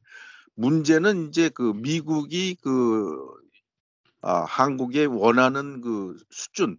문제는 0.55 1.29
이제 1.29 1.49
그 1.49 1.73
미국이 1.75 2.55
그 2.61 3.27
아, 4.21 4.43
한국에 4.43 5.05
원하는 5.05 5.81
그 5.81 6.17
수준 6.29 6.77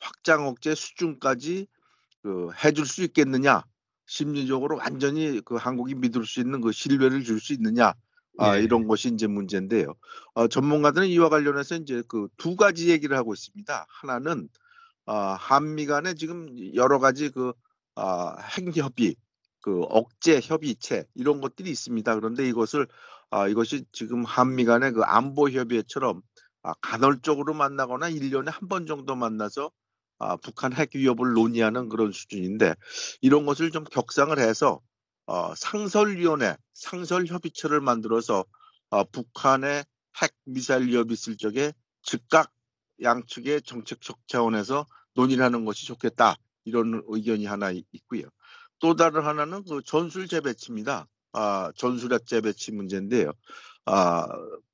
확장 0.00 0.46
억제 0.46 0.74
수준까지 0.74 1.68
그 2.22 2.50
해줄 2.64 2.86
수 2.86 3.02
있겠느냐 3.04 3.64
심리적으로 4.08 4.78
완전히 4.78 5.40
그 5.44 5.56
한국이 5.56 5.94
믿을 5.96 6.26
수 6.26 6.40
있는 6.40 6.62
그 6.62 6.72
신뢰를 6.72 7.24
줄 7.24 7.40
수 7.40 7.54
있느냐 7.54 7.94
아, 8.38 8.58
예. 8.58 8.60
이런 8.60 8.88
것이 8.88 9.08
이제 9.10 9.26
문제인데요. 9.28 9.94
어, 10.34 10.48
전문가들은 10.48 11.08
이와 11.08 11.30
관련해서 11.30 11.76
이제 11.76 12.02
그 12.08 12.28
두 12.38 12.56
가지 12.56 12.90
얘기를 12.90 13.16
하고 13.18 13.34
있습니다. 13.34 13.86
하나는 13.90 14.48
아, 15.06 15.34
한미 15.38 15.86
간에 15.86 16.14
지금 16.14 16.48
여러 16.74 16.98
가지 16.98 17.30
그 17.30 17.52
아, 17.96 18.36
핵협의, 18.58 19.16
그 19.62 19.82
억제 19.90 20.40
협의체 20.42 21.06
이런 21.14 21.40
것들이 21.40 21.70
있습니다. 21.70 22.14
그런데 22.16 22.48
이것을 22.48 22.86
아, 23.30 23.48
이것이 23.48 23.84
지금 23.92 24.24
한미 24.24 24.64
간의 24.64 24.92
그 24.92 25.02
안보 25.02 25.50
협의회처럼 25.50 26.22
아, 26.62 26.74
간헐적으로 26.80 27.54
만나거나 27.54 28.08
1년에 28.10 28.50
한 28.52 28.68
번 28.68 28.86
정도 28.86 29.16
만나서 29.16 29.70
아, 30.18 30.36
북한 30.36 30.72
핵 30.72 30.90
위협을 30.94 31.32
논의하는 31.32 31.88
그런 31.88 32.12
수준인데 32.12 32.74
이런 33.20 33.46
것을 33.46 33.70
좀 33.70 33.84
격상을 33.84 34.36
해서 34.38 34.80
어, 35.26 35.54
상설위원회, 35.54 36.56
상설협의체를 36.74 37.80
만들어서 37.80 38.44
어, 38.90 39.04
북한의 39.04 39.84
핵 40.22 40.32
미사일 40.44 40.86
위협이 40.88 41.12
있을 41.14 41.36
적에 41.36 41.72
즉각 42.02 42.50
양측의 43.02 43.62
정책적 43.62 44.18
차원에서 44.26 44.86
논의를 45.14 45.44
하는 45.44 45.64
것이 45.64 45.86
좋겠다 45.86 46.36
이런 46.64 47.02
의견이 47.08 47.46
하나 47.46 47.70
있- 47.70 47.86
있고요. 47.92 48.22
또 48.80 48.94
다른 48.96 49.22
하나는 49.24 49.64
그 49.64 49.82
전술 49.84 50.28
재배치입니다. 50.28 51.06
아, 51.32 51.72
전술핵 51.76 52.26
재배치 52.26 52.72
문제인데요. 52.72 53.32
아, 53.84 54.26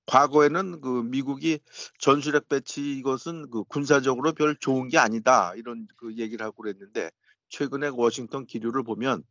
과거에는 0.06 0.80
그 0.80 1.02
미국이 1.02 1.60
전술핵 1.98 2.48
배치 2.48 2.96
이것은 2.98 3.50
그 3.50 3.64
군사적으로 3.64 4.32
별 4.32 4.56
좋은 4.56 4.88
게 4.88 4.98
아니다. 4.98 5.54
이런 5.56 5.86
그 5.96 6.16
얘기를 6.16 6.44
하고 6.44 6.62
그랬는데 6.62 7.10
최근에 7.48 7.88
워싱턴 7.88 8.46
기류를 8.46 8.82
보면 8.82 9.22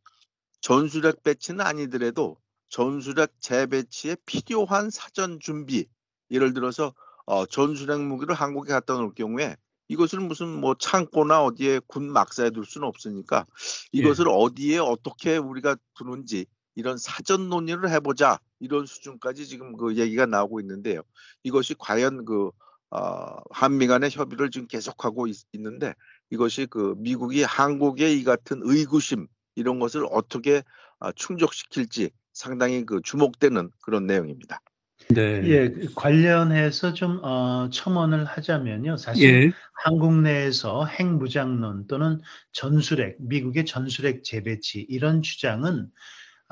전술핵 0.62 1.24
배치는 1.24 1.62
아니더라도 1.62 2.38
전술핵 2.70 3.34
재배치에 3.40 4.16
필요한 4.26 4.90
사전 4.90 5.40
준비 5.40 5.88
예를 6.32 6.54
들어서 6.54 6.94
어, 7.26 7.46
전술핵 7.46 8.02
무기를 8.02 8.34
한국에 8.34 8.74
갖다 8.74 8.94
놓을 8.96 9.14
경우에 9.14 9.56
이것을 9.90 10.20
무슨 10.20 10.48
뭐 10.48 10.76
창고나 10.78 11.44
어디에 11.44 11.80
군 11.86 12.12
막사에 12.12 12.50
둘 12.50 12.66
수는 12.66 12.88
없으니까 12.88 13.46
이것을 13.92 14.28
어디에 14.28 14.80
어떻게 14.80 15.38
우리가 15.38 15.76
두는지 15.94 16.46
이런 16.76 16.98
사전 16.98 17.50
논의를 17.50 17.90
해보자 17.90 18.40
이런 18.64 18.86
수준까지 18.86 19.46
지금 19.46 19.76
그 19.76 19.98
얘기가 19.98 20.26
나오고 20.26 20.62
있는데요. 20.62 21.02
이것이 21.44 21.76
과연 21.78 22.24
그 22.24 22.50
어, 22.90 23.42
한미 23.50 23.88
간의 23.88 24.10
협의를 24.10 24.52
지금 24.52 24.68
계속하고 24.68 25.28
있, 25.28 25.36
있는데 25.52 25.94
이것이 26.30 26.68
그 26.70 26.96
미국이 26.98 27.44
한국의 27.44 28.18
이 28.18 28.24
같은 28.24 28.62
의구심 28.64 29.28
이런 29.56 29.80
것을 29.80 30.06
어떻게 30.12 30.64
아, 31.00 31.12
충족시킬지 31.12 32.12
상당히 32.32 32.86
그 32.86 33.02
주목되는 33.04 33.70
그런 33.82 34.06
내용입니다. 34.06 34.62
네. 35.10 35.42
예, 35.46 35.70
그 35.70 35.94
관련해서 35.96 36.94
좀 36.94 37.20
어, 37.24 37.70
첨언을 37.70 38.24
하자면요. 38.24 38.96
사실 38.96 39.48
예. 39.48 39.52
한국 39.74 40.22
내에서 40.22 40.86
핵무장론 40.86 41.88
또는 41.88 42.22
전술핵, 42.54 43.18
미국의 43.20 43.66
전술핵 43.66 44.24
재배치 44.24 44.86
이런 44.88 45.22
주장은 45.22 45.90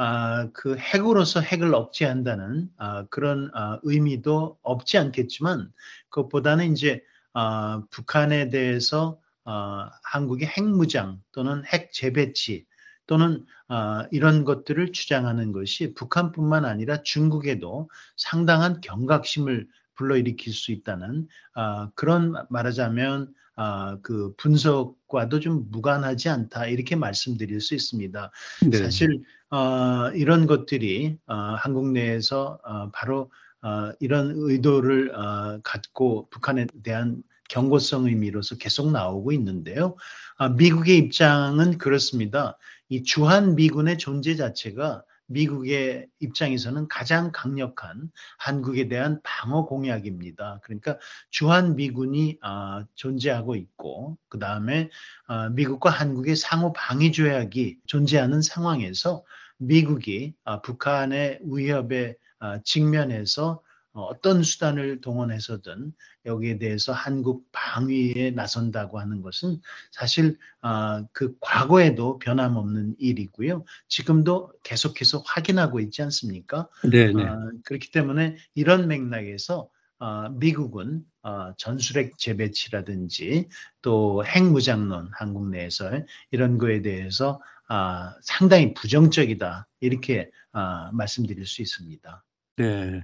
아, 0.04 0.50
그 0.54 0.76
핵으로서 0.78 1.42
핵을 1.42 1.76
억제한다는 1.76 2.72
아, 2.78 3.06
그런 3.12 3.52
아, 3.54 3.78
의미도 3.84 4.58
없지 4.64 4.98
않겠지만 4.98 5.72
그것보다는 6.10 6.72
이제 6.72 7.04
아, 7.34 7.84
북한에 7.92 8.50
대해서 8.50 9.20
아, 9.44 9.92
한국의 10.02 10.48
핵무장 10.48 11.22
또는 11.32 11.64
핵 11.68 11.94
재배치 11.94 12.66
또는 13.06 13.46
아, 13.68 14.08
이런 14.10 14.44
것들을 14.44 14.92
주장하는 14.92 15.52
것이 15.52 15.94
북한뿐만 15.94 16.66
아니라 16.66 17.04
중국에도 17.04 17.88
상당한 18.16 18.82
경각심을 18.82 19.68
불러일으킬 19.94 20.52
수 20.52 20.72
있다는 20.72 21.28
아, 21.54 21.92
그런 21.94 22.34
말하자면 22.50 23.36
아, 23.56 24.00
그 24.02 24.34
분석과도 24.38 25.42
좀 25.42 25.70
무관하지 25.70 26.30
않다 26.30 26.66
이렇게 26.66 26.96
말씀드릴 26.96 27.62
수 27.62 27.76
있습니다. 27.76 28.32
네. 28.72 28.78
사실 28.78 29.24
어, 29.52 30.10
이런 30.16 30.48
것들이 30.48 31.18
어, 31.28 31.36
한국 31.36 31.92
내에서 31.92 32.58
어, 32.64 32.90
바로 32.92 33.30
어, 33.62 33.92
이런 34.00 34.32
의도를 34.36 35.14
어, 35.14 35.60
갖고 35.62 36.30
북한에 36.30 36.68
대한 36.84 37.22
경고성 37.50 38.06
의미로서 38.06 38.56
계속 38.56 38.92
나오고 38.92 39.34
있는데요. 39.34 39.98
아, 40.38 40.48
미국의 40.48 40.98
입장은 40.98 41.78
그렇습니다. 41.78 42.58
이 42.88 43.04
주한 43.04 43.56
미군의 43.56 43.98
존재 43.98 44.38
자체가 44.38 45.04
미국의 45.26 46.08
입장에서는 46.20 46.88
가장 46.88 47.32
강력한 47.34 48.10
한국에 48.38 48.88
대한 48.88 49.20
방어 49.24 49.66
공약입니다. 49.66 50.60
그러니까 50.64 50.98
주한 51.30 51.76
미군이 51.76 52.38
아, 52.42 52.86
존재하고 52.96 53.56
있고 53.56 54.18
그 54.30 54.40
다음에 54.40 54.90
아, 55.28 55.50
미국과 55.50 55.90
한국의 55.90 56.38
상호 56.38 56.72
방위 56.72 57.12
조약이 57.12 57.80
존재하는 57.86 58.42
상황에서 58.42 59.26
미국이 59.62 60.34
아, 60.44 60.62
북한의 60.62 61.40
위협에 61.44 62.16
아, 62.40 62.60
직면해서 62.64 63.62
어, 63.94 64.04
어떤 64.04 64.42
수단을 64.42 65.02
동원해서든 65.02 65.94
여기에 66.26 66.60
대해서 66.60 66.94
한국 66.94 67.46
방위에 67.52 68.32
나선다고 68.32 69.00
하는 69.00 69.22
것은 69.22 69.60
사실 69.92 70.38
아, 70.62 71.06
그 71.12 71.36
과거에도 71.42 72.18
변함없는 72.18 72.96
일이고요. 72.98 73.66
지금도 73.88 74.52
계속해서 74.64 75.24
확인하고 75.26 75.80
있지 75.80 76.02
않습니까? 76.02 76.68
네, 76.90 77.12
네. 77.12 77.24
아, 77.24 77.38
그렇기 77.64 77.92
때문에 77.92 78.38
이런 78.56 78.88
맥락에서 78.88 79.70
아, 80.00 80.30
미국은 80.34 81.06
아, 81.22 81.54
전술핵 81.58 82.18
재배치라든지 82.18 83.50
또 83.84 84.26
핵무장론 84.26 85.12
한국 85.14 85.50
내에서 85.50 85.92
이런 86.32 86.58
거에 86.58 86.82
대해서 86.82 87.40
아, 87.74 88.14
상당히 88.22 88.74
부정적이다 88.74 89.66
이렇게 89.80 90.30
아, 90.52 90.92
말씀드릴 90.92 91.46
수 91.46 91.62
있습니다. 91.62 92.26
네. 92.58 93.02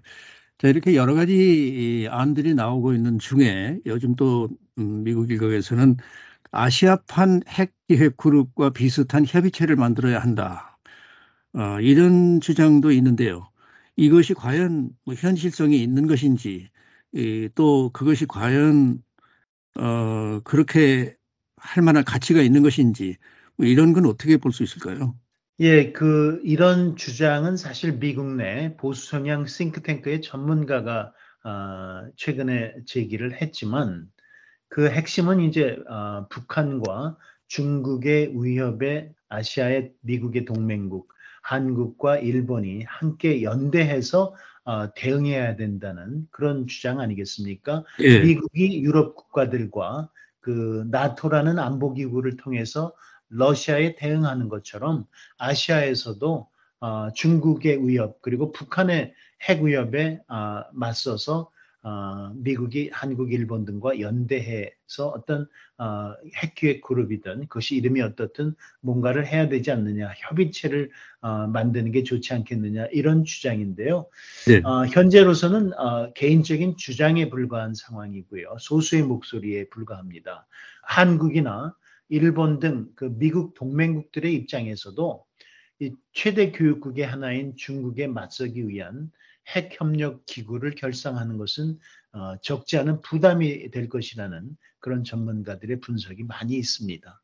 자, 0.57 0.67
이렇게 0.67 0.93
여러 0.93 1.13
가지 1.13 1.33
이 2.03 2.07
안들이 2.09 2.53
나오고 2.53 2.93
있는 2.93 3.17
중에 3.17 3.79
요즘 3.85 4.17
또 4.17 4.49
음, 4.77 5.05
미국 5.05 5.31
일각에서는 5.31 5.95
아시아판 6.51 7.43
핵기획 7.47 8.17
그룹과 8.17 8.71
비슷한 8.71 9.25
협의체를 9.25 9.77
만들어야 9.77 10.19
한다. 10.19 10.77
어, 11.53 11.79
이런 11.79 12.41
주장도 12.41 12.91
있는데요. 12.91 13.49
이것이 13.95 14.33
과연 14.33 14.89
뭐 15.05 15.15
현실성이 15.15 15.81
있는 15.81 16.07
것인지, 16.07 16.69
이, 17.13 17.49
또 17.55 17.89
그것이 17.93 18.25
과연 18.25 19.01
어, 19.79 20.41
그렇게 20.43 21.15
할 21.55 21.83
만한 21.83 22.03
가치가 22.03 22.41
있는 22.41 22.63
것인지, 22.63 23.17
뭐 23.57 23.65
이런 23.67 23.93
건 23.93 24.05
어떻게 24.05 24.37
볼 24.37 24.51
수 24.51 24.63
있을까요? 24.63 25.15
예, 25.59 25.91
그 25.91 26.39
이런 26.43 26.95
주장은 26.95 27.57
사실 27.57 27.97
미국 27.99 28.35
내 28.35 28.75
보수 28.77 29.09
성향 29.09 29.47
싱크탱크의 29.47 30.21
전문가가 30.21 31.13
어, 31.43 32.07
최근에 32.15 32.75
제기를 32.85 33.41
했지만 33.41 34.07
그 34.69 34.89
핵심은 34.89 35.39
이제 35.41 35.77
어, 35.89 36.27
북한과 36.29 37.17
중국의 37.47 38.33
위협에 38.35 39.13
아시아의 39.29 39.93
미국의 40.01 40.45
동맹국 40.45 41.11
한국과 41.41 42.17
일본이 42.19 42.83
함께 42.83 43.41
연대해서 43.41 44.35
어, 44.65 44.93
대응해야 44.93 45.55
된다는 45.55 46.27
그런 46.31 46.67
주장 46.67 46.99
아니겠습니까? 46.99 47.83
예. 48.01 48.19
미국이 48.19 48.81
유럽 48.83 49.15
국가들과 49.15 50.09
그 50.41 50.85
나토라는 50.91 51.57
안보 51.57 51.93
기구를 51.93 52.37
통해서 52.37 52.93
러시아에 53.29 53.95
대응하는 53.95 54.49
것처럼 54.49 55.05
아시아에서도 55.37 56.47
어, 56.79 57.11
중국의 57.13 57.87
위협 57.87 58.21
그리고 58.21 58.51
북한의 58.51 59.13
핵 59.41 59.61
위협에 59.61 60.21
어, 60.27 60.63
맞서서 60.71 61.51
어, 61.83 62.33
미국이 62.35 62.89
한국, 62.91 63.31
일본 63.31 63.63
등과 63.63 64.01
연대해서 64.01 65.07
어떤 65.07 65.47
어, 65.77 66.15
핵기획 66.35 66.81
그룹이든 66.81 67.47
그것이 67.47 67.75
이름이 67.77 68.01
어떻든 68.01 68.55
뭔가를 68.81 69.25
해야 69.25 69.47
되지 69.47 69.71
않느냐 69.71 70.11
협의체를 70.17 70.91
어, 71.21 71.47
만드는 71.47 71.91
게 71.91 72.03
좋지 72.03 72.33
않겠느냐 72.33 72.87
이런 72.91 73.23
주장인데요. 73.23 74.07
네. 74.47 74.61
어, 74.65 74.85
현재로서는 74.85 75.79
어, 75.79 76.11
개인적인 76.13 76.75
주장에 76.75 77.29
불과한 77.29 77.73
상황이고요. 77.73 78.57
소수의 78.59 79.03
목소리에 79.03 79.69
불과합니다. 79.69 80.45
한국이나 80.81 81.73
일본 82.09 82.59
등 82.59 82.93
그 82.95 83.05
미국 83.17 83.53
동맹국들의 83.53 84.33
입장에서도 84.33 85.25
이 85.79 85.91
최대 86.13 86.51
교육국의 86.51 87.05
하나인 87.05 87.55
중국에 87.55 88.07
맞서기 88.07 88.67
위한 88.67 89.11
핵 89.55 89.79
협력 89.79 90.25
기구를 90.25 90.75
결성하는 90.75 91.37
것은 91.37 91.77
어, 92.13 92.37
적지 92.41 92.77
않은 92.77 93.01
부담이 93.01 93.71
될 93.71 93.87
것이라는 93.87 94.57
그런 94.79 95.03
전문가들의 95.03 95.79
분석이 95.79 96.23
많이 96.23 96.55
있습니다. 96.55 97.21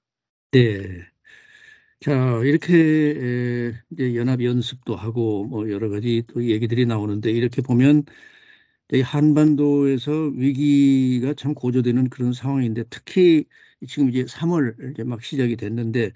네. 0.52 1.06
자, 2.00 2.42
이렇게 2.44 3.74
연합 4.16 4.44
연습도 4.44 4.96
하고 4.96 5.46
뭐 5.46 5.72
여러 5.72 5.90
가지 5.90 6.24
또 6.28 6.44
얘기들이 6.44 6.86
나오는데 6.86 7.32
이렇게 7.32 7.62
보면 7.62 8.00
이 8.00 8.04
한반도에서 9.02 10.12
위기가 10.36 11.34
참 11.34 11.54
고조되는 11.54 12.10
그런 12.10 12.34
상황인데 12.34 12.84
특히 12.90 13.46
지금 13.88 14.10
이제 14.10 14.26
3월 14.28 14.76
이제 14.92 15.04
막 15.04 15.24
시작이 15.24 15.56
됐는데 15.58 16.12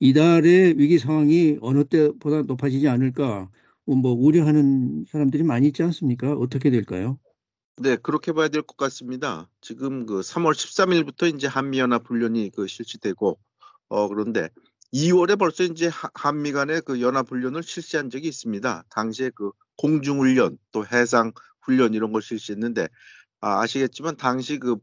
이달의 0.00 0.78
위기 0.78 0.98
상황이 0.98 1.58
어느 1.62 1.84
때보다 1.84 2.42
높아지지 2.42 2.88
않을까 2.88 3.50
뭐 3.86 4.12
우려하는 4.12 5.06
사람들이 5.08 5.42
많이 5.44 5.68
있지 5.68 5.82
않습니까? 5.84 6.32
어떻게 6.34 6.70
될까요? 6.70 7.18
네, 7.80 7.96
그렇게 7.96 8.32
봐야 8.32 8.48
될 8.48 8.62
것 8.62 8.76
같습니다. 8.76 9.48
지금 9.60 10.04
그 10.06 10.22
3월 10.22 10.54
13일부터 10.54 11.26
이제 11.28 11.46
한미연합 11.46 12.08
훈련이 12.08 12.50
그 12.54 12.66
실시되고, 12.66 13.38
어, 13.88 14.08
그런데 14.08 14.48
2월에 14.92 15.36
벌써 15.36 15.62
이제 15.64 15.86
하- 15.88 16.10
한미 16.14 16.50
간의 16.52 16.82
그 16.84 17.00
연합 17.00 17.30
훈련을 17.30 17.62
실시한 17.62 18.10
적이 18.10 18.28
있습니다. 18.28 18.84
당시에 18.90 19.30
그 19.34 19.52
공중훈련, 19.76 20.58
또 20.72 20.84
해상 20.86 21.32
훈련 21.68 21.94
이런 21.94 22.12
걸 22.12 22.22
실시했는데, 22.22 22.88
아, 23.40 23.60
아시겠지만 23.60 24.16
당시 24.16 24.58
그 24.58 24.76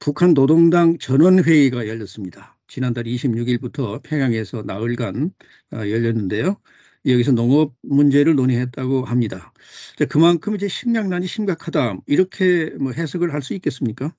북한 0.00 0.34
노동당 0.34 0.98
전원회의가 0.98 1.88
열렸습니다. 1.88 2.58
지난달 2.68 3.06
26일부터 3.06 4.02
평양에서 4.04 4.62
나흘간 4.64 5.32
아, 5.70 5.78
열렸는데요. 5.88 6.60
여기서 7.06 7.32
농업 7.32 7.74
문제를 7.82 8.36
논의했다고 8.36 9.04
합니다. 9.06 9.52
자, 9.98 10.06
그만큼 10.06 10.56
이제 10.56 10.68
식량난이 10.68 11.26
심각하다 11.28 11.98
이렇게 12.06 12.70
뭐 12.80 12.92
해석을 12.92 13.32
할 13.34 13.42
수 13.42 13.54
있겠습니까? 13.54 14.14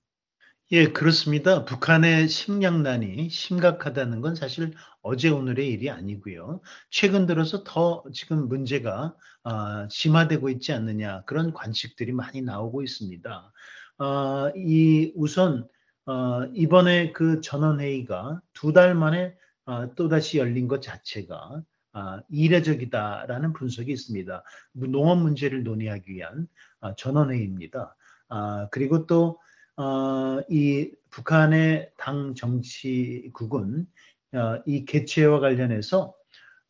예, 0.71 0.87
그렇습니다. 0.91 1.63
북한의 1.65 2.27
식량난이 2.27 3.29
심각하다는 3.29 4.21
건 4.21 4.33
사실 4.35 4.73
어제 5.03 5.29
오늘의 5.29 5.69
일이 5.69 5.91
아니고요. 5.91 6.61
최근 6.89 7.27
들어서 7.27 7.63
더 7.63 8.03
지금 8.13 8.47
문제가 8.47 9.15
아, 9.43 9.87
심화되고 9.91 10.49
있지 10.49 10.73
않느냐 10.73 11.21
그런 11.25 11.53
관측들이 11.53 12.13
많이 12.13 12.41
나오고 12.41 12.81
있습니다. 12.81 13.51
아, 13.99 14.51
이 14.55 15.11
우선 15.15 15.67
어, 16.07 16.45
이번에 16.55 17.11
그 17.11 17.41
전원회의가 17.41 18.41
두 18.53 18.73
달 18.73 18.95
만에 18.95 19.35
아, 19.65 19.87
또다시 19.95 20.39
열린 20.39 20.67
것 20.67 20.81
자체가 20.81 21.61
아, 21.93 22.21
이례적이다라는 22.29 23.53
분석이 23.53 23.91
있습니다. 23.91 24.43
농업 24.73 25.19
문제를 25.19 25.63
논의하기 25.63 26.11
위한 26.11 26.47
아, 26.81 26.95
전원회의입니다. 26.95 27.95
아, 28.29 28.67
그리고 28.71 29.05
또 29.05 29.39
어, 29.77 30.39
이 30.49 30.89
북한의 31.09 31.91
당 31.97 32.33
정치국은 32.35 33.87
어, 34.33 34.61
이 34.65 34.85
개최와 34.85 35.39
관련해서 35.39 36.13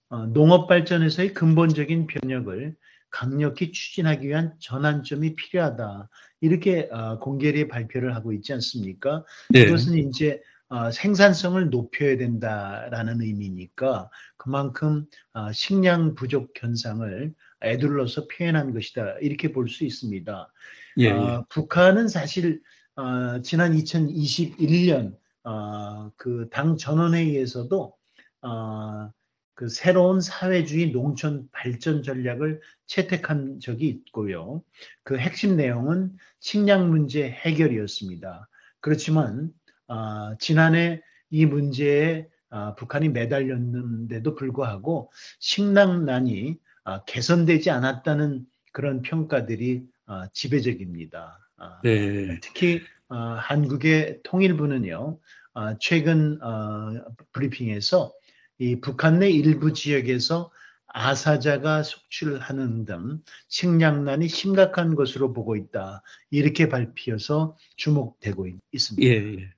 어, 0.10 0.26
농업 0.28 0.68
발전에서의 0.68 1.34
근본적인 1.34 2.08
변혁을 2.08 2.76
강력히 3.10 3.72
추진하기 3.72 4.28
위한 4.28 4.54
전환점이 4.60 5.36
필요하다. 5.36 6.10
이렇게 6.42 6.90
어, 6.92 7.20
공개리 7.20 7.68
발표를 7.68 8.14
하고 8.16 8.34
있지 8.34 8.54
않습니까? 8.54 9.24
네. 9.50 9.62
이것은 9.62 9.98
이제 9.98 10.42
어, 10.68 10.92
생산성을 10.92 11.70
높여야 11.70 12.18
된다라는 12.18 13.22
의미니까 13.22 14.10
그만큼 14.38 15.06
어, 15.34 15.52
식량 15.52 16.16
부족 16.16 16.54
현상을 16.56 17.34
애둘러서 17.64 18.28
표현한 18.28 18.74
것이다. 18.74 19.16
이렇게 19.22 19.52
볼 19.52 19.70
수 19.70 19.86
있습니다. 19.86 20.52
예, 21.00 21.04
예. 21.06 21.12
어, 21.12 21.46
북한은 21.50 22.08
사실 22.08 22.62
어, 22.98 23.42
지난 23.42 23.74
2021년 23.74 25.18
어, 25.44 26.12
그당 26.16 26.78
전원회의에서도 26.78 27.94
어, 28.42 29.12
그 29.54 29.68
새로운 29.68 30.22
사회주의 30.22 30.92
농촌 30.92 31.50
발전 31.52 32.04
전략을 32.04 32.62
채택한 32.86 33.60
적이 33.60 33.90
있고요. 33.90 34.64
그 35.04 35.18
핵심 35.18 35.58
내용은 35.58 36.16
식량 36.40 36.90
문제 36.90 37.30
해결이었습니다. 37.30 38.48
그렇지만 38.80 39.52
어, 39.88 40.38
지난해 40.40 41.02
이 41.30 41.46
문제에 41.46 42.28
어, 42.50 42.76
북한이 42.76 43.10
매달렸는데도 43.10 44.36
불구하고 44.36 45.12
식량난이 45.40 46.58
어, 46.86 47.04
개선되지 47.04 47.72
않았다는 47.72 48.46
그런 48.72 49.02
평가들이 49.02 49.86
어, 50.08 50.28
지배적입니다. 50.32 51.45
어, 51.58 51.70
네. 51.84 52.40
특히 52.42 52.82
어, 53.08 53.16
한국의 53.16 54.20
통일부는요 54.24 55.20
어, 55.54 55.78
최근 55.80 56.42
어, 56.42 57.06
브리핑에서 57.32 58.14
이 58.58 58.80
북한 58.80 59.20
내 59.20 59.30
일부 59.30 59.74
지역에서 59.74 60.52
아사자가 60.88 61.84
속출하는 61.84 62.86
등 62.86 63.22
식량난이 63.50 64.30
심각한 64.30 64.96
것으로 64.96 65.34
보고 65.34 65.56
있다 65.58 66.02
이렇게 66.30 66.70
발표해서 66.70 67.58
주목되고 67.76 68.48
있, 68.48 68.80
습니다 68.80 69.08
예, 69.08 69.42
예. 69.42 69.50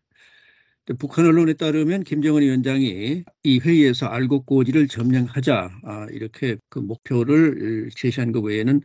북한 0.96 1.26
언론에 1.26 1.54
따르면 1.54 2.04
김정은 2.04 2.42
위원장이 2.42 3.24
이 3.44 3.60
회의에서 3.60 4.08
알곡 4.08 4.46
고지를 4.46 4.88
점령하자 4.88 5.70
아, 5.84 6.08
이렇게 6.12 6.58
그 6.70 6.80
목표를 6.80 7.90
제시한 7.94 8.32
것 8.32 8.40
외에는 8.42 8.82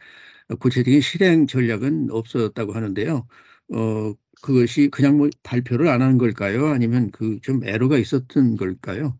구체적인 0.57 1.01
실행 1.01 1.47
전략은 1.47 2.09
없었다고 2.11 2.73
하는데요. 2.75 3.27
어, 3.75 4.15
그것이 4.43 4.89
그냥 4.91 5.17
뭐 5.19 5.29
발표를 5.43 5.89
안 5.89 6.03
한 6.03 6.19
걸까요? 6.19 6.67
아니면 6.69 7.11
그 7.11 7.39
좀 7.43 7.65
애로가 7.65 7.99
있었던 7.99 8.57
걸까요? 8.57 9.19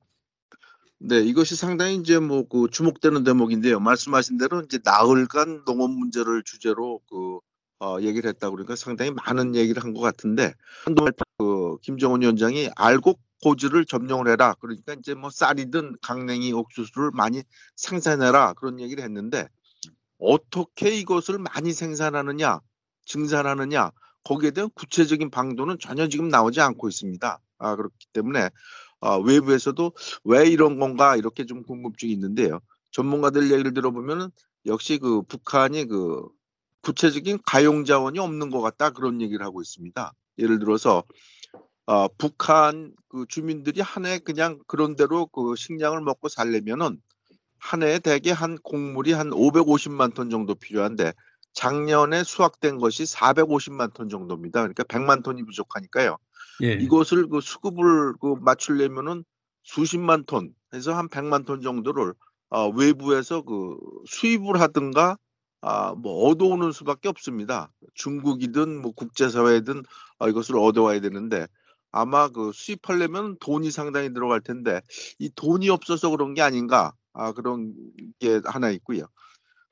네, 0.99 1.21
이것이 1.21 1.57
상당히 1.57 1.97
이제 1.97 2.19
뭐 2.19 2.45
그 2.49 2.69
주목되는 2.71 3.25
대목인데요. 3.25 3.81
말씀하신 3.81 4.39
대로 4.39 4.61
이제 4.63 4.79
나흘간 4.85 5.65
농업 5.65 5.91
문제를 5.91 6.43
주제로 6.45 7.01
그 7.11 7.39
어, 7.81 8.01
얘기를 8.01 8.29
했다 8.29 8.51
그러니까 8.51 8.77
상당히 8.77 9.11
많은 9.11 9.57
얘기를 9.57 9.83
한 9.83 9.93
것 9.95 10.01
같은데 10.01 10.55
한동안 10.85 11.13
그 11.39 11.79
김정은 11.83 12.21
위원장이 12.23 12.71
알곡 12.77 13.21
고지를 13.43 13.85
점령을 13.87 14.29
해라. 14.29 14.55
그러니까 14.61 14.95
이제 14.95 15.15
뭐 15.15 15.31
쌀이든 15.31 15.97
강냉이 16.03 16.53
옥수수를 16.53 17.11
많이 17.13 17.43
생산해라 17.77 18.53
그런 18.55 18.79
얘기를 18.79 19.03
했는데 19.03 19.49
어떻게 20.23 20.91
이것을 20.91 21.39
많이 21.39 21.73
생산하느냐, 21.73 22.61
증산하느냐 23.07 23.91
거기에 24.25 24.53
대한 24.53 24.71
구체적인 24.75 25.31
방도는 25.31 25.79
전혀 25.81 26.09
지금 26.09 26.29
나오지 26.29 26.61
않고 26.61 26.89
있습니다. 26.89 27.41
아 27.59 27.77
그렇기 27.77 28.07
때문에 28.13 28.51
어, 29.01 29.19
외부에서도 29.19 29.93
왜 30.25 30.47
이런 30.49 30.79
건가 30.79 31.17
이렇게 31.17 31.45
좀 31.45 31.65
궁금증이 31.65 32.13
있는데요. 32.13 32.61
전문가들 32.93 33.51
얘기를 33.53 33.75
들어보면은 33.75 34.31
역시 34.67 34.99
그 34.99 35.23
북한이 35.23 35.87
그 35.87 36.29
구체적인 36.83 37.41
가용 37.45 37.85
자원이 37.85 38.19
없는 38.19 38.51
것 38.51 38.61
같다 38.61 38.91
그런 38.91 39.21
얘기를 39.21 39.45
하고 39.45 39.61
있습니다. 39.61 40.13
예를 40.39 40.59
들어서 40.61 41.03
어, 41.87 42.07
북한 42.17 42.95
그 43.09 43.27
주민들이 43.29 43.81
한 43.81 44.07
해 44.07 44.19
그냥 44.19 44.61
그런 44.69 44.95
대로 44.97 45.27
그 45.27 45.57
식량을 45.57 46.01
먹고 46.03 46.29
살려면은 46.29 47.01
한 47.63 47.85
해에 47.85 48.01
대개 48.01 48.33
한 48.33 48.59
곡물이 48.59 49.13
한 49.13 49.31
550만 49.31 50.15
톤 50.15 50.31
정도 50.31 50.55
필요한데 50.55 51.13
작년에 51.53 52.25
수확된 52.25 52.79
것이 52.79 53.05
450만 53.05 53.95
톤 53.95 54.09
정도입니다. 54.09 54.61
그러니까 54.61 54.83
100만 54.83 55.23
톤이 55.23 55.45
부족하니까요. 55.45 56.19
예. 56.65 56.73
이것을 56.73 57.29
그 57.29 57.41
수급을 57.41 58.15
그 58.21 58.35
맞추려면은 58.41 59.25
수십만 59.63 60.25
톤 60.25 60.53
해서 60.75 60.93
한 60.93 61.09
100만 61.09 61.47
톤 61.47 61.63
정도를 61.63 62.15
어, 62.51 62.69
외부에서 62.69 63.43
그 63.43 63.79
수입을 64.07 64.61
하든가 64.61 65.17
아, 65.61 65.95
뭐 65.95 66.29
얻어오는 66.29 66.73
수밖에 66.73 67.09
없습니다. 67.09 67.71
중국이든 67.95 68.83
뭐 68.83 68.91
국제사회든 68.91 69.85
어, 70.19 70.29
이것을 70.29 70.57
얻어와야 70.59 71.01
되는데 71.01 71.47
아마 71.93 72.29
그 72.29 72.51
수입하려면 72.53 73.37
돈이 73.39 73.71
상당히 73.71 74.13
들어갈 74.13 74.41
텐데 74.41 74.81
이 75.21 75.31
돈이 75.33 75.71
없어서 75.71 76.11
그런 76.11 76.35
게 76.35 76.43
아닌가 76.43 76.93
아, 77.13 77.33
그런 77.33 77.75
게 78.19 78.41
하나 78.45 78.71
있고요. 78.71 79.07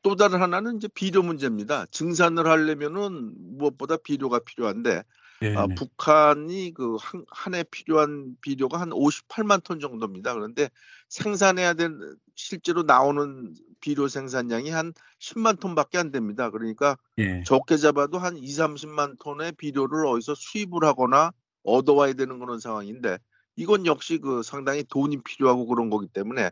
또 0.03 0.17
다른 0.17 0.41
하나는 0.41 0.77
이제 0.77 0.89
비료 0.89 1.23
문제입니다. 1.23 1.87
증산을 1.91 2.47
하려면은 2.47 3.35
무엇보다 3.59 3.97
비료가 3.99 4.39
필요한데 4.39 5.03
예, 5.43 5.57
아, 5.57 5.67
네. 5.67 5.75
북한이 5.75 6.75
그한한해 6.75 7.65
필요한 7.71 8.37
비료가 8.41 8.81
한 8.81 8.91
58만 8.91 9.63
톤 9.63 9.81
정도입니다. 9.81 10.35
그런데 10.35 10.71
생산해야 11.09 11.75
될 11.75 11.97
실제로 12.35 12.83
나오는 12.83 13.55
비료 13.81 14.09
생산량이 14.09 14.71
한 14.71 14.93
10만 15.19 15.57
톤밖에 15.57 15.99
안 15.99 16.11
됩니다. 16.11 16.51
그러니까 16.51 16.97
예. 17.19 17.43
적게 17.45 17.77
잡아도 17.79 18.19
한 18.19 18.37
2, 18.37 18.45
30만 18.45 19.19
톤의 19.19 19.53
비료를 19.53 20.07
어디서 20.07 20.35
수입을 20.35 20.85
하거나 20.85 21.33
얻어와야 21.63 22.13
되는 22.13 22.39
그런 22.39 22.59
상황인데 22.59 23.19
이건 23.61 23.87
역시 23.87 24.19
그 24.19 24.43
상당히 24.43 24.85
돈이 24.85 25.23
필요하고 25.23 25.67
그런 25.67 25.91
거기 25.91 26.07
때문에 26.09 26.51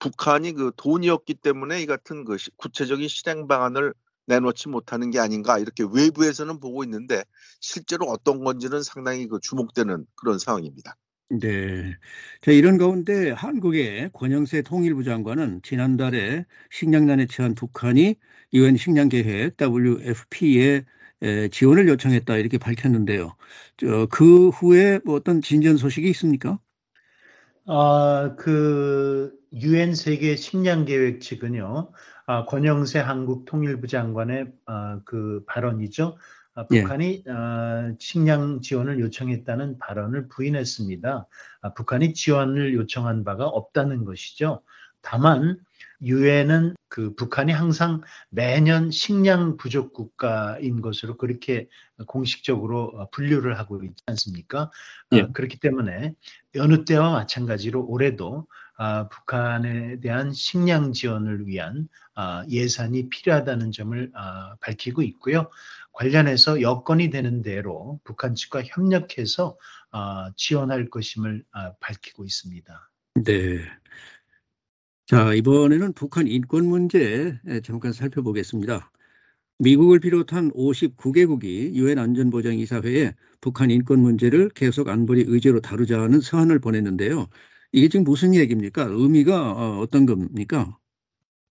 북한이 0.00 0.52
그 0.54 0.72
돈이 0.76 1.08
없기 1.10 1.34
때문에 1.34 1.80
이 1.82 1.86
같은 1.86 2.24
그 2.24 2.38
시- 2.38 2.50
구체적인 2.56 3.08
실행 3.08 3.46
방안을 3.48 3.94
내놓지 4.26 4.68
못하는 4.68 5.10
게 5.10 5.20
아닌가 5.20 5.58
이렇게 5.58 5.84
외부에서는 5.84 6.60
보고 6.60 6.84
있는데 6.84 7.24
실제로 7.60 8.06
어떤 8.06 8.42
건지는 8.44 8.82
상당히 8.82 9.28
그 9.28 9.38
주목되는 9.40 10.06
그런 10.16 10.38
상황입니다. 10.38 10.96
네. 11.32 11.96
자, 12.40 12.50
이런 12.50 12.76
가운데 12.76 13.30
한국의 13.30 14.10
권영세 14.12 14.62
통일부 14.62 15.04
장관은 15.04 15.62
지난달에 15.62 16.44
식량난에 16.72 17.26
처한 17.26 17.54
북한이 17.54 18.16
유엔 18.52 18.76
식량계획 18.76 19.56
WFP에 19.56 20.84
지원을 21.50 21.88
요청했다 21.88 22.36
이렇게 22.36 22.58
밝혔는데요. 22.58 23.34
저, 23.76 24.06
그 24.10 24.48
후에 24.48 25.00
뭐 25.04 25.16
어떤 25.16 25.42
진전 25.42 25.76
소식이 25.76 26.08
있습니까? 26.10 26.58
아, 27.66 28.34
그 28.38 29.32
유엔 29.52 29.94
세계 29.94 30.36
식량 30.36 30.84
계획 30.84 31.20
측은요. 31.20 31.92
아, 32.26 32.44
권영세 32.46 32.98
한국 33.00 33.44
통일부 33.44 33.86
장관의 33.86 34.46
아, 34.66 35.00
그 35.04 35.44
발언이죠. 35.46 36.16
아, 36.54 36.66
예. 36.72 36.82
북한이 36.82 37.24
아, 37.28 37.92
식량 37.98 38.60
지원을 38.60 39.00
요청했다는 39.00 39.78
발언을 39.78 40.28
부인했습니다. 40.28 41.26
아, 41.62 41.74
북한이 41.74 42.14
지원을 42.14 42.74
요청한 42.74 43.24
바가 43.24 43.46
없다는 43.46 44.04
것이죠. 44.04 44.62
다만 45.02 45.58
유엔은 46.02 46.74
그 46.88 47.14
북한이 47.14 47.52
항상 47.52 48.00
매년 48.30 48.90
식량 48.90 49.56
부족 49.56 49.92
국가인 49.92 50.80
것으로 50.80 51.16
그렇게 51.16 51.68
공식적으로 52.06 53.08
분류를 53.12 53.58
하고 53.58 53.82
있지 53.82 54.02
않습니까? 54.06 54.70
예. 55.12 55.22
아, 55.22 55.32
그렇기 55.32 55.58
때문에 55.60 56.14
여느 56.54 56.84
때와 56.84 57.12
마찬가지로 57.12 57.86
올해도 57.86 58.46
아, 58.76 59.08
북한에 59.08 60.00
대한 60.00 60.32
식량 60.32 60.92
지원을 60.92 61.46
위한 61.46 61.88
아, 62.14 62.44
예산이 62.48 63.10
필요하다는 63.10 63.72
점을 63.72 64.10
아, 64.14 64.56
밝히고 64.60 65.02
있고요. 65.02 65.50
관련해서 65.92 66.62
여건이 66.62 67.10
되는 67.10 67.42
대로 67.42 68.00
북한 68.04 68.34
측과 68.34 68.62
협력해서 68.62 69.58
아, 69.90 70.32
지원할 70.36 70.88
것임을 70.88 71.44
아, 71.52 71.72
밝히고 71.80 72.24
있습니다. 72.24 72.90
네. 73.24 73.58
자, 75.10 75.34
이번에는 75.34 75.92
북한 75.94 76.28
인권 76.28 76.66
문제 76.66 77.36
잠깐 77.64 77.92
살펴보겠습니다. 77.92 78.92
미국을 79.58 79.98
비롯한 79.98 80.52
59개국이 80.52 81.74
유엔 81.74 81.98
안전보장이사회에 81.98 83.16
북한 83.40 83.72
인권 83.72 83.98
문제를 83.98 84.50
계속 84.50 84.88
안보리 84.88 85.24
의제로 85.26 85.60
다루자는 85.60 86.20
서한을 86.20 86.60
보냈는데요. 86.60 87.26
이게 87.72 87.88
지금 87.88 88.04
무슨 88.04 88.36
얘기입니까? 88.36 88.84
의미가 88.84 89.50
어, 89.50 89.80
어떤 89.80 90.06
겁니까? 90.06 90.78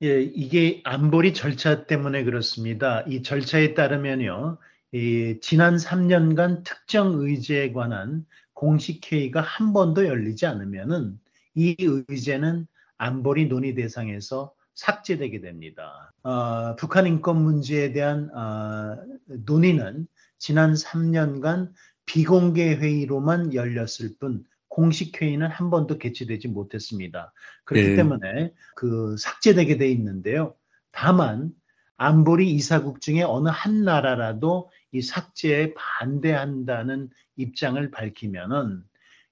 예, 0.04 0.22
이게 0.22 0.80
안보리 0.86 1.34
절차 1.34 1.86
때문에 1.86 2.24
그렇습니다. 2.24 3.02
이 3.10 3.24
절차에 3.24 3.74
따르면요, 3.74 4.58
이 4.94 5.36
지난 5.42 5.76
3년간 5.76 6.64
특정 6.64 7.20
의제에 7.20 7.74
관한 7.74 8.26
공식 8.54 9.12
회의가 9.12 9.42
한 9.42 9.74
번도 9.74 10.06
열리지 10.06 10.46
않으면은 10.46 11.20
이 11.56 11.76
의제는 11.78 12.66
안보리 13.00 13.48
논의 13.48 13.74
대상에서 13.74 14.54
삭제되게 14.76 15.42
됩니다. 15.42 16.14
어, 16.24 16.76
북한 16.76 17.08
인권 17.08 17.42
문제에 17.42 17.92
대한 17.92 18.30
어, 18.36 18.98
논의는 19.46 20.08
지난 20.38 20.74
3년간 20.74 21.72
비공개 22.06 22.76
회의로만 22.76 23.54
열렸을 23.54 24.16
뿐 24.20 24.44
공식 24.68 25.22
회의는 25.22 25.48
한 25.50 25.70
번도 25.70 25.98
개최되지 25.98 26.50
못했습니다. 26.50 27.34
그렇기 27.66 27.90
네. 27.90 27.96
때문에 27.96 28.54
그 28.76 29.16
삭제되게 29.18 29.78
돼 29.78 29.90
있는데요. 29.90 30.56
다만 30.92 31.52
안보리 31.98 32.52
이사국 32.52 33.02
중에 33.02 33.24
어느 33.24 33.50
한 33.50 33.84
나라라도 33.84 34.70
이 34.92 35.02
삭제에 35.02 35.74
반대한다는 35.74 37.10
입장을 37.36 37.92
밝히면은 37.92 38.84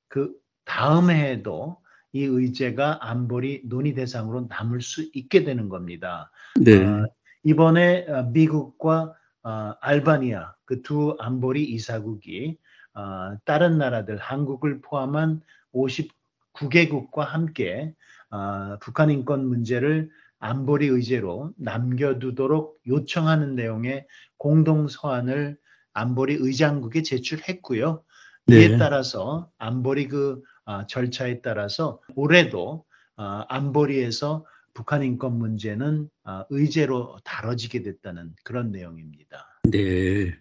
그 0.07 0.33
다음 0.65 1.09
해에도 1.09 1.77
이 2.13 2.23
의제가 2.23 2.99
안보리 3.01 3.63
논의 3.65 3.93
대상으로 3.93 4.47
남을 4.49 4.81
수 4.81 5.09
있게 5.13 5.43
되는 5.43 5.69
겁니다. 5.69 6.31
네. 6.59 6.83
어, 6.83 7.07
이번에 7.43 8.05
어, 8.07 8.23
미국과 8.31 9.13
어, 9.43 9.73
알바니아 9.81 10.53
그 10.65 10.81
두 10.81 11.15
안보리 11.19 11.63
이사국이 11.63 12.57
어, 12.93 13.37
다른 13.45 13.77
나라들 13.77 14.17
한국을 14.17 14.81
포함한 14.81 15.41
59개국과 15.73 17.19
함께 17.19 17.93
어, 18.29 18.77
북한 18.81 19.09
인권 19.09 19.47
문제를 19.47 20.09
안보리 20.39 20.87
의제로 20.87 21.53
남겨두도록 21.57 22.79
요청하는 22.87 23.55
내용의 23.55 24.05
공동 24.37 24.87
서한을 24.87 25.57
안보리 25.93 26.37
의장국에 26.39 27.01
제출했고요. 27.01 28.03
이에 28.49 28.67
네. 28.69 28.77
따라서 28.77 29.49
안보리 29.57 30.07
그 30.09 30.41
아, 30.41 30.56
절차에 30.87 31.41
따라서 31.41 32.01
올해도 32.15 32.85
아, 33.15 33.45
안보리에서 33.49 34.45
북한 34.73 35.03
인권 35.03 35.37
문제는 35.37 36.09
아, 36.23 36.45
의제로 36.49 37.17
다뤄지게 37.23 37.81
됐다는 37.81 38.35
그런 38.43 38.71
내용입니다. 38.71 39.59
네. 39.63 40.35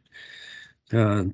자, 0.85 1.25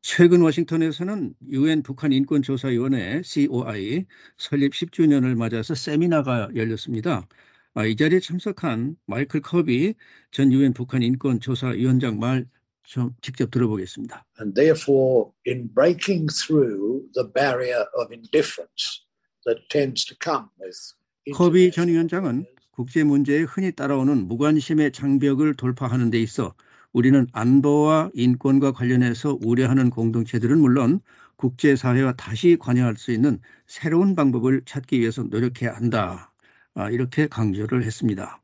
최근 0.00 0.40
워싱턴에서는 0.40 1.34
유엔 1.50 1.82
북한 1.82 2.12
인권조사위원회 2.12 3.22
COI 3.22 4.06
설립 4.38 4.72
10주년을 4.72 5.36
맞아서 5.36 5.74
세미나가 5.74 6.48
열렸습니다. 6.54 7.28
아, 7.74 7.84
이 7.84 7.94
자리에 7.94 8.18
참석한 8.20 8.96
마이클 9.06 9.40
커비 9.42 9.94
전 10.30 10.52
유엔 10.52 10.72
북한 10.72 11.02
인권조사위원장 11.02 12.18
말 12.18 12.46
좀 12.88 13.10
직접 13.20 13.50
들어보겠습니다. 13.50 14.24
And 14.40 14.54
therefore, 14.54 15.32
in 15.46 15.68
breaking 15.74 16.32
through 16.32 17.04
the 17.12 17.30
barrier 17.30 17.84
of 17.94 18.12
indifference 18.12 19.04
that 19.44 19.60
tends 19.68 20.06
to 20.06 20.16
come 20.22 20.48
with 20.58 20.94
커비 21.34 21.70
전 21.70 21.88
위원장은 21.88 22.46
국제 22.70 23.04
문제에 23.04 23.42
흔히 23.42 23.72
따라오는 23.72 24.26
무관심의 24.28 24.92
장벽을 24.92 25.54
돌파하는 25.54 26.08
데 26.08 26.18
있어 26.20 26.54
우리는 26.92 27.26
안보와 27.32 28.10
인권과 28.14 28.72
관련해서 28.72 29.38
우려하는 29.42 29.90
공동체들은 29.90 30.58
물론 30.58 31.00
국제사회와 31.36 32.14
다시 32.14 32.56
관여할 32.58 32.96
수 32.96 33.12
있는 33.12 33.38
새로운 33.66 34.14
방법을 34.14 34.62
찾기 34.64 34.98
위해서 34.98 35.22
노력해야 35.24 35.74
한다. 35.74 36.32
아, 36.74 36.90
이렇게 36.90 37.26
강조를 37.26 37.84
했습니다. 37.84 38.40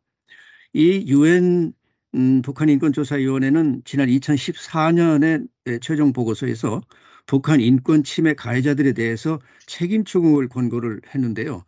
이 0.75 1.05
유엔 1.09 1.73
음, 2.15 2.43
북한 2.43 2.69
인권조사위원회는 2.69 3.83
지난 3.85 4.09
2014년에 4.09 5.49
최종 5.81 6.13
보고서에서 6.13 6.81
북한 7.27 7.61
인권 7.61 8.05
침해 8.05 8.35
가해자들에 8.35 8.93
대해서 8.93 9.41
책임 9.67 10.05
추궁을 10.05 10.49
권고를 10.49 11.01
했는데요. 11.13 11.65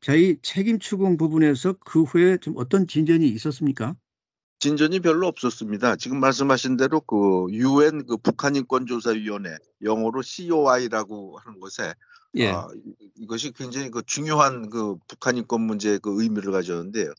자, 0.00 0.14
이 0.14 0.36
책임 0.42 0.78
추궁 0.78 1.16
부분에서 1.16 1.74
그 1.80 2.02
후에 2.02 2.36
좀 2.38 2.54
어떤 2.56 2.86
진전이 2.86 3.26
있었습니까? 3.28 3.96
진전이 4.58 5.00
별로 5.00 5.26
없었습니다. 5.28 5.96
지금 5.96 6.20
말씀하신 6.20 6.76
대로 6.76 7.00
그 7.00 7.46
유엔 7.50 8.06
그 8.06 8.16
북한 8.16 8.56
인권조사위원회 8.56 9.56
영어로 9.82 10.22
COI라고 10.22 11.38
하는 11.38 11.60
것에 11.60 11.94
예. 12.36 12.48
아, 12.48 12.68
이것이 13.16 13.52
굉장히 13.52 13.90
그 13.90 14.02
중요한 14.04 14.68
그 14.68 14.96
북한 15.08 15.36
인권 15.36 15.62
문제의 15.62 15.98
그 16.00 16.22
의미를 16.22 16.52
가졌는데요. 16.52 17.12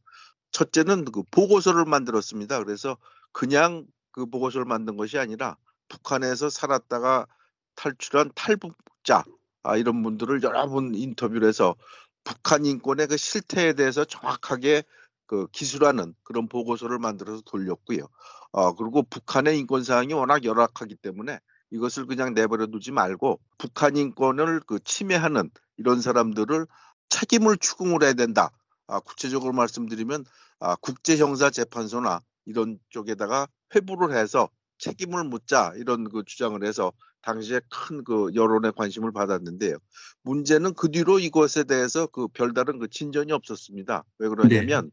첫째는 0.57 1.05
그 1.05 1.21
보고서를 1.29 1.85
만들었습니다. 1.85 2.63
그래서 2.63 2.97
그냥 3.31 3.85
그 4.11 4.25
보고서를 4.25 4.65
만든 4.65 4.97
것이 4.97 5.19
아니라 5.19 5.55
북한에서 5.87 6.49
살았다가 6.49 7.27
탈출한 7.75 8.31
탈북자 8.33 9.23
아, 9.61 9.77
이런 9.77 10.01
분들을 10.01 10.41
여러 10.41 10.67
번 10.67 10.95
인터뷰를 10.95 11.47
해서 11.47 11.75
북한 12.23 12.65
인권의 12.65 13.05
그 13.05 13.17
실태에 13.17 13.73
대해서 13.73 14.03
정확하게 14.03 14.83
그 15.27 15.45
기술하는 15.51 16.15
그런 16.23 16.47
보고서를 16.47 16.97
만들어서 16.97 17.43
돌렸고요. 17.45 18.07
어, 18.51 18.73
그리고 18.73 19.03
북한의 19.03 19.59
인권 19.59 19.83
사항이 19.83 20.13
워낙 20.13 20.43
열악하기 20.43 20.95
때문에 20.95 21.39
이것을 21.69 22.07
그냥 22.07 22.33
내버려 22.33 22.65
두지 22.65 22.91
말고 22.93 23.39
북한 23.59 23.95
인권을 23.95 24.61
그 24.65 24.79
침해하는 24.83 25.51
이런 25.77 26.01
사람들을 26.01 26.65
책임을 27.09 27.57
추궁을 27.57 28.01
해야 28.01 28.13
된다. 28.13 28.49
아, 28.87 28.99
구체적으로 28.99 29.53
말씀드리면 29.53 30.25
아, 30.59 30.75
국제형사재판소나 30.77 32.21
이런 32.45 32.79
쪽에다가 32.89 33.47
회부를 33.75 34.15
해서 34.15 34.49
책임을 34.79 35.25
묻자 35.25 35.73
이런 35.75 36.09
그 36.09 36.23
주장을 36.25 36.63
해서 36.63 36.93
당시에 37.21 37.59
큰 37.69 38.03
그 38.03 38.31
여론의 38.35 38.73
관심을 38.77 39.11
받았는데요. 39.11 39.77
문제는 40.21 40.73
그 40.75 40.91
뒤로 40.91 41.19
이것에 41.19 41.65
대해서 41.65 42.07
그 42.07 42.27
별다른 42.29 42.79
그 42.79 42.87
진전이 42.87 43.33
없었습니다. 43.33 44.05
왜 44.19 44.29
그러냐면 44.29 44.91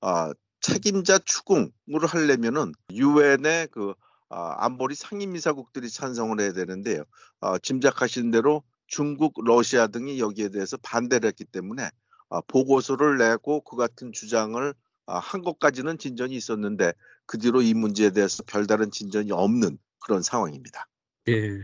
아, 0.00 0.32
책임자 0.60 1.18
추궁을 1.18 1.72
하려면은 2.06 2.72
유엔의 2.92 3.68
그 3.72 3.94
아, 4.28 4.64
안보리 4.64 4.94
상임이사국들이 4.94 5.90
찬성을 5.90 6.40
해야 6.40 6.52
되는데요. 6.52 7.04
아, 7.40 7.58
짐작하신 7.58 8.30
대로 8.30 8.62
중국, 8.86 9.34
러시아 9.44 9.88
등이 9.88 10.20
여기에 10.20 10.50
대해서 10.50 10.76
반대를 10.78 11.28
했기 11.28 11.44
때문에 11.44 11.84
아, 11.84 11.90
보고서를 12.40 13.18
내고 13.18 13.60
그 13.60 13.76
같은 13.76 14.12
주장을 14.12 14.74
아, 15.06 15.18
한 15.18 15.42
것까지는 15.42 15.98
진전이 15.98 16.34
있었는데 16.34 16.92
그 17.26 17.38
뒤로 17.38 17.62
이 17.62 17.74
문제에 17.74 18.10
대해서 18.10 18.42
별다른 18.46 18.90
진전이 18.90 19.32
없는 19.32 19.78
그런 20.00 20.22
상황입니다. 20.22 20.86
예. 21.28 21.60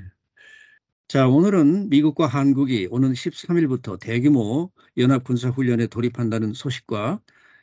자, 1.08 1.26
오늘은 1.26 1.88
미국과 1.88 2.26
한국이 2.26 2.88
오는 2.90 3.12
13일부터 3.12 3.98
대규모 3.98 4.70
연합군사훈련에 4.96 5.86
돌입한다는 5.86 6.52
소식과 6.52 7.20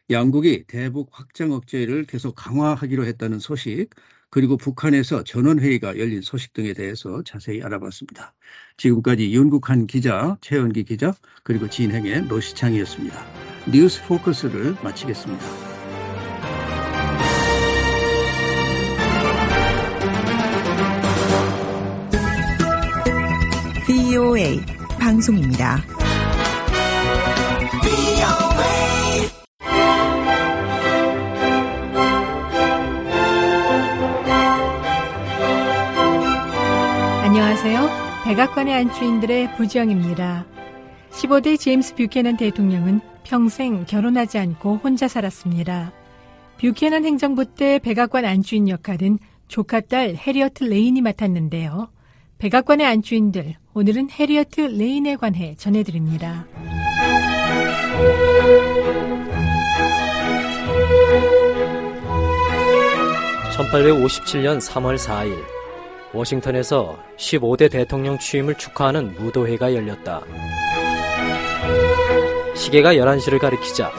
양국이 0.09 0.65
대북 0.65 1.09
확장 1.11 1.51
억제를 1.51 2.05
계속 2.05 2.33
강화하기로 2.35 3.05
했다는 3.05 3.39
소식, 3.39 3.89
그리고 4.29 4.57
북한에서 4.57 5.23
전원회의가 5.23 5.97
열린 5.97 6.21
소식 6.21 6.53
등에 6.53 6.73
대해서 6.73 7.21
자세히 7.23 7.61
알아봤습니다. 7.61 8.33
지금까지 8.77 9.33
윤국한 9.33 9.87
기자, 9.87 10.37
최연기 10.41 10.83
기자, 10.83 11.13
그리고 11.43 11.69
진행의 11.69 12.23
노시창이었습니다. 12.23 13.25
뉴스 13.71 14.03
포커스를 14.07 14.75
마치겠습니다. 14.83 15.45
VOA 23.87 24.59
방송입니다. 24.99 25.94
백악관의 38.25 38.73
안주인들의 38.73 39.55
부지영입니다. 39.55 40.47
15대 41.11 41.59
제임스 41.59 41.93
뷰캐넌 41.93 42.37
대통령은 42.37 42.99
평생 43.23 43.85
결혼하지 43.85 44.39
않고 44.39 44.77
혼자 44.77 45.07
살았습니다. 45.07 45.93
뷰캐넌 46.59 47.05
행정부 47.05 47.45
때 47.45 47.77
백악관 47.77 48.25
안주인 48.25 48.67
역할은 48.67 49.19
조카 49.47 49.79
딸 49.79 50.15
해리어트 50.15 50.63
레인이 50.63 51.01
맡았는데요. 51.01 51.91
백악관의 52.39 52.87
안주인들, 52.87 53.57
오늘은 53.75 54.09
해리어트 54.09 54.61
레인에 54.61 55.17
관해 55.17 55.53
전해드립니다. 55.55 56.47
1857년 63.55 64.59
3월 64.59 64.97
4일 64.97 65.54
워싱턴에서 66.15 66.97
15대 67.17 67.69
대통령 67.69 68.17
취임을 68.17 68.55
축하하는 68.55 69.13
무도회가 69.15 69.73
열렸다. 69.73 70.21
시계가 72.55 72.93
11시를 72.93 73.37
가리키자 73.37 73.91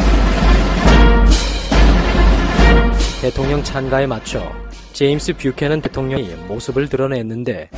대통령 3.20 3.62
찬가에 3.62 4.06
맞춰 4.06 4.50
제임스 4.92 5.34
뷰캐넌 5.36 5.82
대통령이 5.82 6.28
모습을 6.48 6.88
드러냈는데 6.88 7.70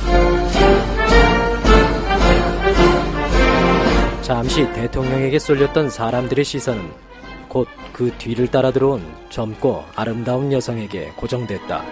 잠시 4.21 4.71
대통령에게 4.73 5.37
쏠렸던 5.37 5.89
사람들의 5.89 6.45
시선은 6.45 6.89
곧 7.49 7.67
그 7.99 8.09
뒤를 8.17 8.47
따라 8.47 8.71
들어온 8.71 9.03
젊고 9.29 9.83
아름다운 9.93 10.53
여성에게 10.53 11.11
고정됐다. 11.17 11.83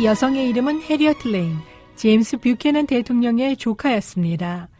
이 0.00 0.04
여성의 0.06 0.48
이름은 0.48 0.80
해리어트 0.80 1.28
레인, 1.28 1.58
제임스 1.96 2.38
뷰캐넌 2.38 2.86
대통령의 2.86 3.58
조카였습니다. 3.58 4.70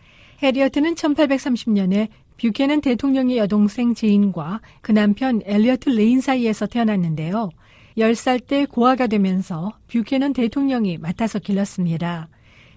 해리어트는 0.43 0.95
1830년에 0.95 2.09
뷰캐넌 2.41 2.81
대통령의 2.81 3.37
여동생 3.37 3.95
제인과 3.95 4.63
그 4.81 4.93
남편 4.93 5.43
엘리어트 5.45 5.91
레인 5.91 6.23
사이에서 6.23 6.67
태어났는데요. 6.67 7.51
10살 7.99 8.47
때 8.47 8.65
고아가 8.65 9.09
되면서 9.09 9.75
뷰캐넌 9.93 10.33
대통령이 10.33 10.97
맡아서 10.97 11.39
길렀습니다. 11.39 12.29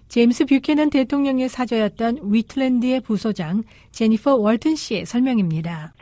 제임스 0.07 0.45
뷰캐넌 0.45 0.89
대통령의 0.89 1.49
사저였던 1.49 2.19
위틀랜드의 2.23 3.01
부소장 3.01 3.63
제니퍼 3.91 4.35
월튼 4.35 4.75
씨의 4.75 5.05
설명입니다. 5.05 5.93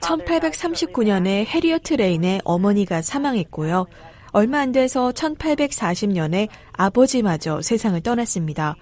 1839년에 0.00 1.46
해리어트 1.46 1.94
레인의 1.94 2.40
어머니가 2.44 3.02
사망했고요. 3.02 3.86
얼마 4.32 4.60
안 4.60 4.72
돼서 4.72 5.10
1840년에 5.10 6.48
아버지마저 6.72 7.60
세상을 7.60 8.00
떠났습니다. 8.00 8.76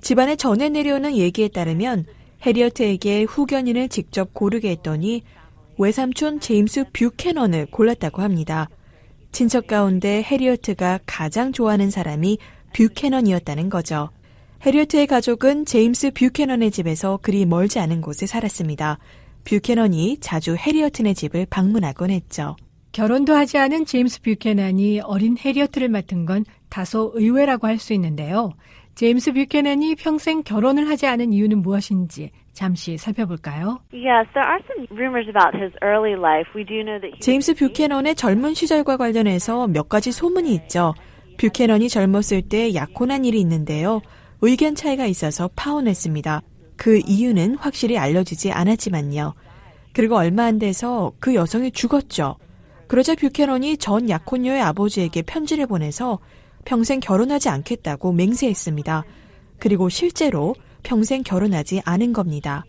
집안에 0.00 0.36
전해 0.36 0.68
내려오는 0.68 1.16
얘기에 1.16 1.48
따르면 1.48 2.06
해리어트에게 2.46 3.24
후견인을 3.24 3.88
직접 3.88 4.32
고르게 4.32 4.70
했더니 4.70 5.22
외삼촌 5.78 6.40
제임스 6.40 6.86
뷰캐넌을 6.92 7.66
골랐다고 7.66 8.22
합니다. 8.22 8.68
친척 9.32 9.66
가운데 9.66 10.22
해리어트가 10.22 11.00
가장 11.06 11.52
좋아하는 11.52 11.90
사람이 11.90 12.38
뷰캐넌이었다는 12.74 13.70
거죠. 13.70 14.10
해리어트의 14.64 15.06
가족은 15.06 15.64
제임스 15.64 16.12
뷰캐넌의 16.12 16.70
집에서 16.70 17.18
그리 17.20 17.44
멀지 17.46 17.80
않은 17.80 18.00
곳에 18.00 18.26
살았습니다. 18.26 18.98
뷰캐넌이 19.44 20.18
자주 20.20 20.54
해리어트의 20.54 21.14
집을 21.14 21.46
방문하곤 21.46 22.10
했죠. 22.10 22.56
결혼도 22.92 23.34
하지 23.34 23.58
않은 23.58 23.86
제임스 23.86 24.20
뷰캐넌이 24.22 25.00
어린 25.00 25.36
해리어트를 25.38 25.88
맡은 25.88 26.26
건 26.26 26.44
다소 26.68 27.12
의외라고 27.14 27.66
할 27.66 27.78
수 27.78 27.92
있는데요. 27.94 28.52
제임스 28.94 29.32
뷰캐넌이 29.32 29.94
평생 29.96 30.42
결혼을 30.42 30.88
하지 30.88 31.06
않은 31.06 31.32
이유는 31.32 31.62
무엇인지 31.62 32.30
잠시 32.52 32.98
살펴볼까요? 32.98 33.80
Yes, 33.92 34.28
there 34.34 34.46
are 34.46 34.60
some 34.68 34.86
rumors 34.92 35.28
about 35.28 35.56
his 35.56 35.72
early 35.82 36.12
life. 36.12 36.50
We 36.54 36.64
do 36.64 36.84
know 36.84 37.00
that 37.00 37.12
he 37.14 37.20
제임스 37.20 37.54
뷰캐넌의 37.54 38.14
젊은 38.16 38.52
시절과 38.54 38.98
관련해서 38.98 39.66
몇 39.68 39.88
가지 39.88 40.12
소문이 40.12 40.54
있죠. 40.54 40.94
뷰캐넌이 41.38 41.88
젊었을 41.88 42.42
때 42.42 42.74
약혼한 42.74 43.24
일이 43.24 43.40
있는데요. 43.40 44.02
의견 44.42 44.74
차이가 44.74 45.06
있어서 45.06 45.48
파혼했습니다. 45.56 46.42
그 46.76 47.00
이유는 47.06 47.56
확실히 47.56 47.96
알려지지 47.96 48.52
않았지만요. 48.52 49.34
그리고 49.94 50.16
얼마 50.16 50.44
안 50.44 50.58
돼서 50.58 51.12
그 51.18 51.34
여성이 51.34 51.70
죽었죠. 51.70 52.36
그러자 52.88 53.14
뷰캐넌이 53.14 53.78
전 53.78 54.10
약혼녀의 54.10 54.60
아버지에게 54.60 55.22
편지를 55.22 55.66
보내서 55.66 56.18
평생 56.64 57.00
결혼하지 57.00 57.48
않겠다고 57.48 58.12
맹세했습니다. 58.12 59.04
그리고 59.58 59.88
실제로 59.88 60.54
평생 60.82 61.22
결혼하지 61.22 61.82
않은 61.84 62.12
겁니다. 62.12 62.64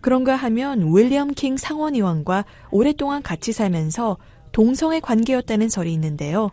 그런가 0.00 0.34
하면 0.36 0.94
윌리엄 0.94 1.32
킹 1.32 1.56
상원의원과 1.56 2.44
오랫동안 2.70 3.22
같이 3.22 3.52
살면서 3.52 4.16
동성애 4.52 5.00
관계였다는 5.00 5.68
설이 5.68 5.92
있는데요. 5.94 6.50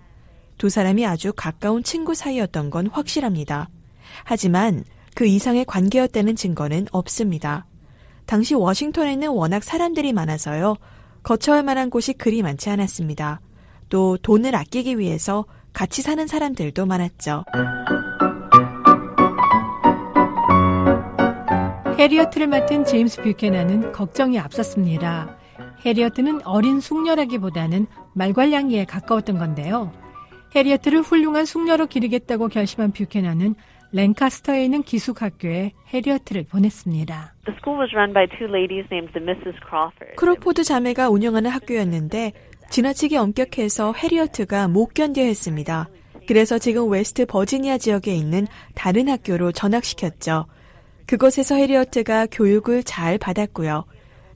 두 0.57 0.69
사람이 0.69 1.05
아주 1.05 1.33
가까운 1.35 1.83
친구 1.83 2.13
사이였던 2.13 2.69
건 2.69 2.87
확실합니다. 2.87 3.69
하지만 4.23 4.83
그 5.15 5.25
이상의 5.25 5.65
관계였다는 5.65 6.35
증거는 6.35 6.87
없습니다. 6.91 7.65
당시 8.25 8.53
워싱턴에는 8.55 9.29
워낙 9.29 9.63
사람들이 9.63 10.13
많아서요. 10.13 10.75
거처할 11.23 11.63
만한 11.63 11.89
곳이 11.89 12.13
그리 12.13 12.41
많지 12.41 12.69
않았습니다. 12.69 13.41
또 13.89 14.17
돈을 14.17 14.55
아끼기 14.55 14.99
위해서 14.99 15.45
같이 15.77 16.01
사는 16.01 16.25
사람들도 16.25 16.87
많았죠. 16.87 17.43
해리어트를 21.99 22.47
맡은 22.47 22.83
제임스 22.83 23.21
뷰캐넌은 23.21 23.91
걱정이 23.91 24.39
앞섰습니다. 24.39 25.37
해리어트는 25.85 26.41
어린 26.47 26.79
숙녀라기보다는 26.79 27.85
말괄량이에 28.15 28.85
가까웠던 28.85 29.37
건데요. 29.37 29.91
해리어트를 30.55 31.01
훌륭한 31.01 31.45
숙녀로 31.45 31.85
기르겠다고 31.85 32.47
결심한 32.47 32.91
뷰캐넌은 32.91 33.53
랭카스터에 33.91 34.65
있는 34.65 34.81
기숙학교에 34.81 35.73
해리어트를 35.93 36.45
보냈습니다. 36.49 37.35
The 37.45 37.55
school 37.59 37.79
was 37.79 37.93
run 37.93 38.13
by 38.13 38.25
two 38.35 38.47
ladies 38.47 38.87
named 38.91 39.13
the 39.13 39.23
Misses 39.23 39.55
Crawford. 39.69 40.15
크로포드 40.15 40.63
자매가 40.63 41.09
운영하는 41.09 41.51
학교였는데 41.51 42.33
지나치게 42.69 43.17
엄격해서 43.17 43.93
해리어트가 43.93 44.67
못 44.67 44.93
견뎌 44.93 45.23
했습니다. 45.23 45.89
그래서 46.27 46.59
지금 46.59 46.89
웨스트 46.89 47.25
버지니아 47.25 47.77
지역에 47.77 48.13
있는 48.13 48.47
다른 48.75 49.07
학교로 49.07 49.53
전학시켰죠. 49.53 50.45
그곳에서 51.05 51.55
해리어트가 51.55 52.27
교육을 52.29 52.83
잘 52.83 53.17
받았고요. 53.17 53.85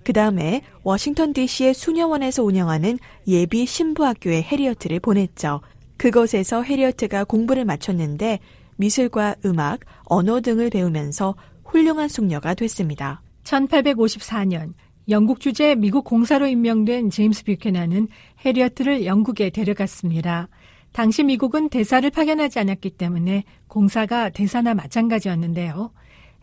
그 0.04 0.14
다음에 0.14 0.62
워싱턴 0.84 1.34
DC의 1.34 1.74
수녀원에서 1.74 2.44
운영하는 2.44 2.98
예비 3.28 3.66
신부학교에 3.66 4.42
해리어트를 4.42 5.00
보냈죠. 5.00 5.62
그곳에서 5.98 6.64
해리어트가 6.64 7.26
공부를 7.26 7.66
마쳤는데 7.66 8.40
미술과 8.78 9.36
음악, 9.46 9.82
언어 10.06 10.42
등을 10.42 10.70
배우면서 10.70 11.36
훌륭한 11.66 12.08
숙녀가 12.08 12.54
됐습니다. 12.54 13.22
1854년 13.44 14.74
영국 15.12 15.42
주재 15.42 15.76
미국 15.76 16.06
공사로 16.06 16.48
임명된 16.48 17.10
제임스 17.10 17.44
뷰캐넌은 17.44 18.08
해리어트를 18.46 19.06
영국에 19.06 19.50
데려갔습니다. 19.50 20.48
당시 20.94 21.24
미국은 21.24 21.68
대사를 21.68 22.10
파견하지 22.10 22.60
않았기 22.60 22.92
때문에 22.92 23.44
공사가 23.68 24.30
대사나 24.30 24.74
마찬가지였는데요. 24.74 25.92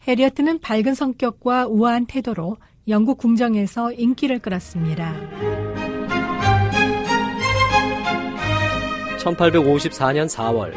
해리어트는 0.07 0.61
밝은 0.61 0.95
성격과 0.95 1.67
우아한 1.69 2.05
태도로 2.05 2.59
영국 2.89 3.17
궁정에서 3.17 3.93
인기를 3.93 4.39
끌었습니다. 4.39 5.15
1854년 9.17 10.29
4월 10.29 10.75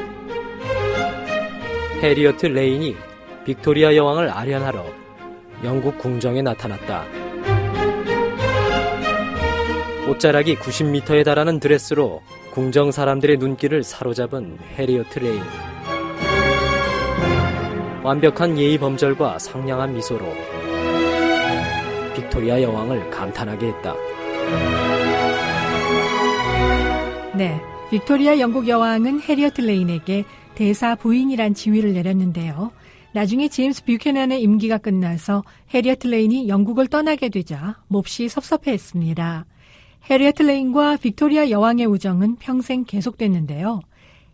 해리어트 2.01 2.45
레인이 2.45 2.95
빅토리아 3.43 3.97
여왕을 3.97 4.29
알현하러 4.29 4.85
영국 5.65 5.97
궁정에 5.97 6.41
나타났다. 6.41 7.30
옷자락이 10.11 10.57
90m에 10.57 11.23
달하는 11.23 11.61
드레스로 11.61 12.21
궁정 12.51 12.91
사람들의 12.91 13.37
눈길을 13.37 13.81
사로잡은 13.81 14.57
해리어트 14.75 15.19
레인. 15.19 15.41
완벽한 18.03 18.57
예의 18.57 18.77
범절과 18.77 19.39
상냥한 19.39 19.93
미소로 19.93 20.25
빅토리아 22.13 22.61
여왕을 22.61 23.09
감탄하게 23.09 23.67
했다. 23.67 23.95
네, 27.37 27.61
빅토리아 27.89 28.37
영국 28.39 28.67
여왕은 28.67 29.21
해리어트 29.21 29.61
레인에게 29.61 30.25
대사 30.55 30.95
부인이란 30.95 31.53
지위를 31.53 31.93
내렸는데요. 31.93 32.71
나중에 33.13 33.47
제임스 33.47 33.85
뷰캐넌의 33.85 34.41
임기가 34.41 34.77
끝나서 34.77 35.43
해리어트 35.73 36.07
레인이 36.07 36.49
영국을 36.49 36.87
떠나게 36.87 37.29
되자 37.29 37.77
몹시 37.87 38.27
섭섭해했습니다. 38.27 39.45
해리어트 40.09 40.43
레인과 40.43 40.97
빅토리아 40.97 41.49
여왕의 41.49 41.85
우정은 41.85 42.35
평생 42.37 42.83
계속됐는데요. 42.85 43.81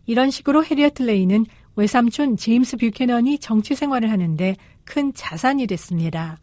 이런 0.06 0.30
식으로 0.30 0.64
해리어트 0.64 1.02
레인은 1.02 1.44
외삼촌 1.76 2.36
제임스 2.36 2.78
뷰캐넌이 2.78 3.38
정치 3.38 3.74
생활을 3.74 4.10
하는데 4.10 4.56
큰 4.84 5.12
자산이 5.14 5.66
됐습니다. 5.66 6.38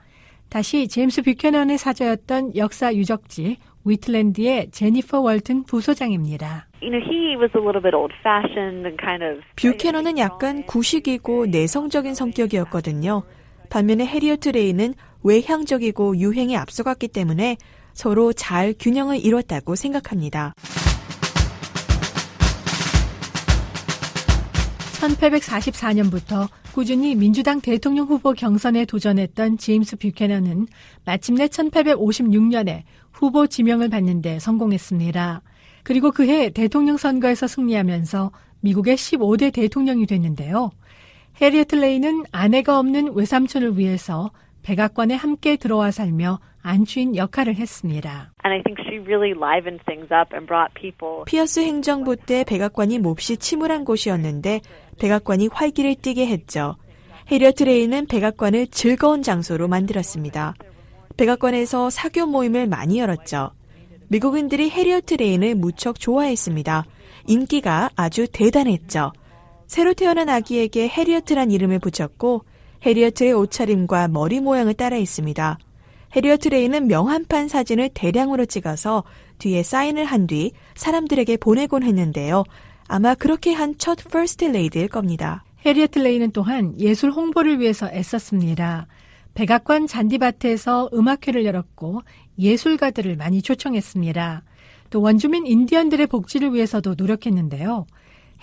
다시 0.50 0.88
제임스 0.88 1.24
뷰캐넌의 1.24 1.78
사저였던 1.78 2.56
역사 2.56 2.94
유적지 2.94 3.58
위틀랜드의 3.84 4.70
제니퍼 4.72 5.20
월튼 5.20 5.64
부소장입니다. 5.64 6.68
You 6.82 6.92
know, 6.92 7.04
he 7.04 7.36
was 7.36 7.52
a 7.56 7.62
little 7.62 7.82
bit 7.82 7.96
old-fashioned 7.96 8.86
and 8.86 8.98
kind 9.02 9.24
of. 9.26 9.42
뷰캐넌은 9.56 10.18
약간 10.20 10.64
구식이고 10.66 11.48
내성적인 11.48 12.14
성격이었거든요. 12.14 13.24
반면에 13.70 14.06
해리어트 14.06 14.50
레인은 14.50 14.94
외향적이고 15.24 16.18
유행에 16.18 16.56
앞서갔기 16.56 17.08
때문에 17.10 17.58
서로 17.96 18.34
잘 18.34 18.76
균형을 18.78 19.26
이뤘다고 19.26 19.76
생각합니다. 19.76 20.54
1844년부터 25.00 26.48
꾸준히 26.74 27.16
민주당 27.16 27.62
대통령 27.62 28.08
후보 28.08 28.34
경선에 28.34 28.86
도전했던 28.86 29.58
제임스 29.58 29.98
뷰캐넌은 29.98 30.68
마침내 31.06 31.48
1856년에 31.48 32.84
후보 33.12 33.48
지명을 33.48 33.90
받는데 33.90 34.40
성공했습니다. 34.40 35.42
그리고 35.84 36.12
그해 36.12 36.50
대통령 36.50 36.98
선거에서 36.98 37.48
승리하면서 37.48 38.32
미국의 38.60 38.98
15대 38.98 39.54
대통령이 39.54 40.06
됐는데요. 40.06 40.72
해리어트 41.40 41.76
레이는 41.76 42.26
아내가 42.32 42.80
없는 42.80 43.14
외삼촌을 43.14 43.78
위해서 43.78 44.32
백악관에 44.66 45.14
함께 45.14 45.58
들어와 45.58 45.92
살며 45.92 46.40
안주인 46.64 47.16
역할을 47.16 47.56
했습니다. 47.56 48.34
And 48.44 48.52
I 48.52 48.64
think 48.64 48.84
she 48.84 48.98
really 48.98 49.38
livened 49.38 49.86
things 49.86 50.12
up 50.12 50.34
and 50.34 50.48
brought 50.48 50.74
people. 50.74 51.24
피어스 51.28 51.60
행정부 51.60 52.16
때 52.16 52.44
백악관이 52.44 52.98
몹시 52.98 53.38
침울한 53.38 53.86
곳이었는데 53.86 54.62
백악관이 55.00 55.50
활기를 55.52 55.94
띠게 55.94 56.26
했죠. 56.26 56.78
해리어트 57.32 57.64
레인은 57.64 58.08
백악관을 58.08 58.68
즐거운 58.68 59.22
장소로 59.22 59.68
만들었습니다. 59.68 60.56
백악관에서 61.16 61.92
사교 61.92 62.26
모임을 62.26 62.66
많이 62.66 62.98
열었죠. 62.98 63.52
미국인들이 64.08 64.72
해리어트 64.72 65.14
레인을 65.14 65.54
무척 65.54 66.00
좋아했습니다. 66.00 66.86
인기가 67.28 67.92
아주 67.96 68.28
대단했죠. 68.32 69.12
새로 69.68 69.94
태어난 69.94 70.30
아기에게 70.30 70.88
해리어트란 70.88 71.52
이름을 71.52 71.78
붙였고 71.78 72.46
해리어트의 72.86 73.34
옷차림과 73.34 74.10
머리 74.10 74.40
모양을 74.40 74.74
따라했습니다. 74.76 75.58
해리어트 76.16 76.50
레인은 76.50 76.88
명함판 76.88 77.48
사진을 77.48 77.90
대량으로 77.94 78.46
찍어서 78.46 79.04
뒤에 79.40 79.64
사인을 79.64 80.06
한 80.06 80.28
뒤 80.28 80.52
사람들에게 80.76 81.38
보내곤 81.38 81.84
했는데요. 81.84 82.44
아마 82.88 83.16
그렇게 83.16 83.54
한 83.54 83.78
첫 83.78 83.98
퍼스트 84.10 84.46
레이디일 84.46 84.88
겁니다. 84.88 85.44
해리어트 85.66 86.00
레인은 86.00 86.32
또한 86.32 86.80
예술 86.80 87.12
홍보를 87.12 87.60
위해서 87.60 87.90
애썼습니다. 87.92 88.88
백악관 89.34 89.88
잔디밭에서 89.88 90.92
음악회를 90.94 91.44
열었고 91.44 92.04
예술가들을 92.38 93.16
많이 93.18 93.42
초청했습니다. 93.42 94.44
또 94.92 95.02
원주민 95.02 95.48
인디언들의 95.48 96.08
복지를 96.08 96.54
위해서도 96.54 96.94
노력했는데요. 96.96 97.88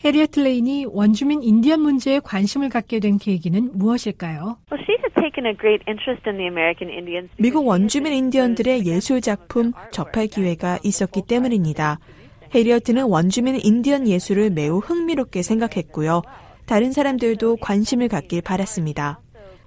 해리어트 0.05 0.41
레인이 0.41 0.87
원주민 0.91 1.45
인디언 1.45 1.81
문제에 1.81 2.19
관심을 2.19 2.71
갖게 2.71 2.99
된 2.99 3.19
계기는 3.19 3.71
무엇일까요? 3.75 4.59
Well, 4.73 4.83
she 4.83 4.99
had 4.99 5.15
taken 5.15 5.47
a 5.47 5.57
great 5.57 5.85
interest 5.87 6.29
in 6.29 6.39
the 6.39 6.49
American 6.49 6.91
Indians. 6.93 7.31
미국 7.39 7.65
원주민 7.69 8.13
인디언들의 8.13 8.85
예술 8.85 9.21
작품 9.21 9.73
접할 9.93 10.27
기회가 10.27 10.81
있었기 10.83 11.23
때문입니다. 11.29 12.01
해리어트는 12.53 13.05
원주민 13.05 13.61
인디언 13.63 14.09
예술을 14.09 14.51
매우 14.51 14.79
흥미롭게 14.79 15.43
생각했고요. 15.43 16.23
다른 16.67 16.91
사람들도 16.91 17.59
관심을 17.59 18.09
갖길 18.09 18.43
바랐습니다. 18.43 19.21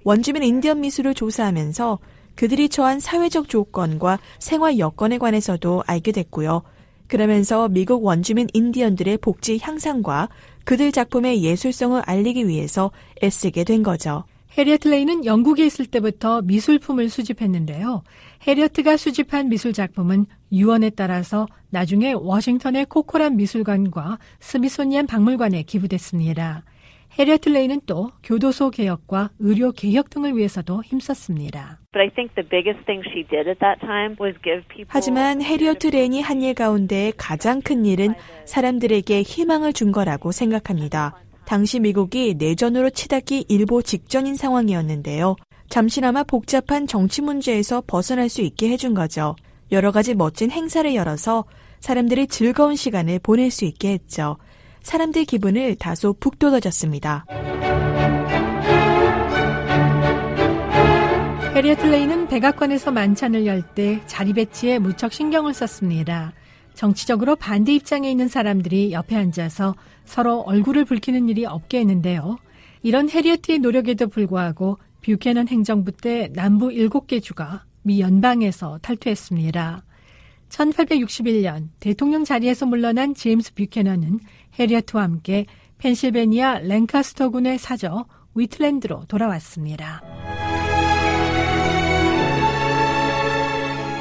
원주민 0.04 0.42
인디언 0.42 0.82
미술을 0.82 1.14
조사하면서 1.14 1.98
그들이 2.34 2.68
처한 2.68 3.00
사회적 3.00 3.48
조건과 3.48 4.18
생활 4.38 4.78
여건에 4.78 5.16
관해서도 5.16 5.82
알게 5.86 6.12
됐고요. 6.12 6.62
그러면서 7.08 7.68
미국 7.68 8.04
원주민 8.04 8.48
인디언들의 8.52 9.18
복지 9.18 9.58
향상과 9.60 10.28
그들 10.64 10.92
작품의 10.92 11.42
예술성을 11.42 12.02
알리기 12.04 12.48
위해서 12.48 12.90
애쓰게 13.22 13.64
된 13.64 13.82
거죠. 13.82 14.24
해리어트 14.58 14.88
레인은 14.88 15.26
영국에 15.26 15.66
있을 15.66 15.86
때부터 15.86 16.40
미술품을 16.42 17.10
수집했는데요. 17.10 18.02
해리어트가 18.46 18.96
수집한 18.96 19.48
미술 19.48 19.72
작품은 19.72 20.26
유언에 20.50 20.90
따라서 20.90 21.46
나중에 21.70 22.14
워싱턴의 22.14 22.86
코코란 22.86 23.36
미술관과 23.36 24.18
스미소니안 24.40 25.06
박물관에 25.06 25.62
기부됐습니다. 25.64 26.64
해리어트 27.18 27.48
레인은 27.48 27.80
또 27.86 28.10
교도소 28.22 28.70
개혁과 28.70 29.30
의료 29.38 29.72
개혁 29.72 30.10
등을 30.10 30.36
위해서도 30.36 30.82
힘썼습니다. 30.84 31.80
But 31.92 32.02
I 32.02 32.10
think 32.14 32.34
the 32.34 32.46
biggest 32.46 32.84
thing 32.84 33.02
she 33.08 33.24
did 33.26 33.48
at 33.48 33.58
that 33.60 33.80
time 33.80 34.16
was 34.20 34.36
give 34.44 34.62
people 34.68 34.88
하지만 34.88 35.40
해리어트 35.40 35.86
레인이 35.88 36.20
한 36.20 36.42
일 36.42 36.52
가운데 36.54 37.12
가장 37.16 37.62
큰 37.62 37.86
일은 37.86 38.14
사람들에게 38.44 39.22
희망을 39.22 39.72
준 39.72 39.92
거라고 39.92 40.30
생각합니다. 40.30 41.14
당시 41.46 41.80
미국이 41.80 42.34
내전으로 42.36 42.90
치닫기 42.90 43.46
일보 43.48 43.80
직전인 43.80 44.36
상황이었는데요. 44.36 45.36
잠시나마 45.70 46.22
복잡한 46.22 46.86
정치 46.86 47.22
문제에서 47.22 47.82
벗어날 47.86 48.28
수 48.28 48.42
있게 48.42 48.68
해준 48.68 48.92
거죠. 48.92 49.34
여러 49.72 49.90
가지 49.90 50.14
멋진 50.14 50.50
행사를 50.50 50.94
열어서 50.94 51.44
사람들이 51.80 52.26
즐거운 52.26 52.76
시간을 52.76 53.20
보낼 53.20 53.50
수 53.50 53.64
있게 53.64 53.92
했죠. 53.92 54.36
사람들 54.86 55.24
기분을 55.24 55.74
다소 55.74 56.12
북돋아줬습니다. 56.12 57.26
해리어트 61.56 61.86
레이는 61.86 62.28
백악관에서 62.28 62.92
만찬을 62.92 63.46
열 63.46 63.64
때 63.74 64.00
자리 64.06 64.32
배치에 64.32 64.78
무척 64.78 65.12
신경을 65.12 65.54
썼습니다. 65.54 66.32
정치적으로 66.74 67.34
반대 67.34 67.74
입장에 67.74 68.08
있는 68.08 68.28
사람들이 68.28 68.92
옆에 68.92 69.16
앉아서 69.16 69.74
서로 70.04 70.42
얼굴을 70.42 70.84
붉히는 70.84 71.28
일이 71.30 71.44
없게 71.46 71.80
했는데요. 71.80 72.38
이런 72.82 73.10
해리어트의 73.10 73.58
노력에도 73.58 74.06
불구하고 74.06 74.78
뷰캐넌 75.02 75.48
행정부 75.48 75.90
때 75.90 76.30
남부 76.32 76.68
7개 76.68 77.20
주가 77.20 77.64
미 77.82 78.00
연방에서 78.00 78.78
탈퇴했습니다. 78.82 79.82
1861년 80.48 81.68
대통령 81.80 82.24
자리에서 82.24 82.66
물러난 82.66 83.14
제임스 83.14 83.54
뷰캐넌은 83.54 84.20
해리어트와 84.58 85.02
함께 85.02 85.46
펜실베니아 85.78 86.60
랭카스터군의 86.60 87.58
사저 87.58 88.06
위틀랜드로 88.34 89.04
돌아왔습니다. 89.08 90.02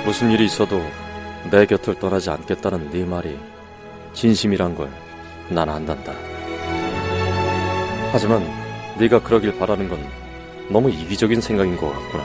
무슨 0.05 0.31
일이 0.31 0.45
있어도 0.45 0.81
내 1.51 1.65
곁을 1.65 1.99
떠나지 1.99 2.29
않겠다는 2.29 2.91
네 2.91 3.05
말이 3.05 3.37
진심이란 4.13 4.75
걸 4.75 4.89
난 5.49 5.69
안단다. 5.69 6.11
하지만 8.11 8.43
네가 8.97 9.21
그러길 9.21 9.57
바라는 9.59 9.87
건 9.89 9.99
너무 10.69 10.89
이기적인 10.89 11.39
생각인 11.39 11.77
것 11.77 11.91
같구나. 11.91 12.23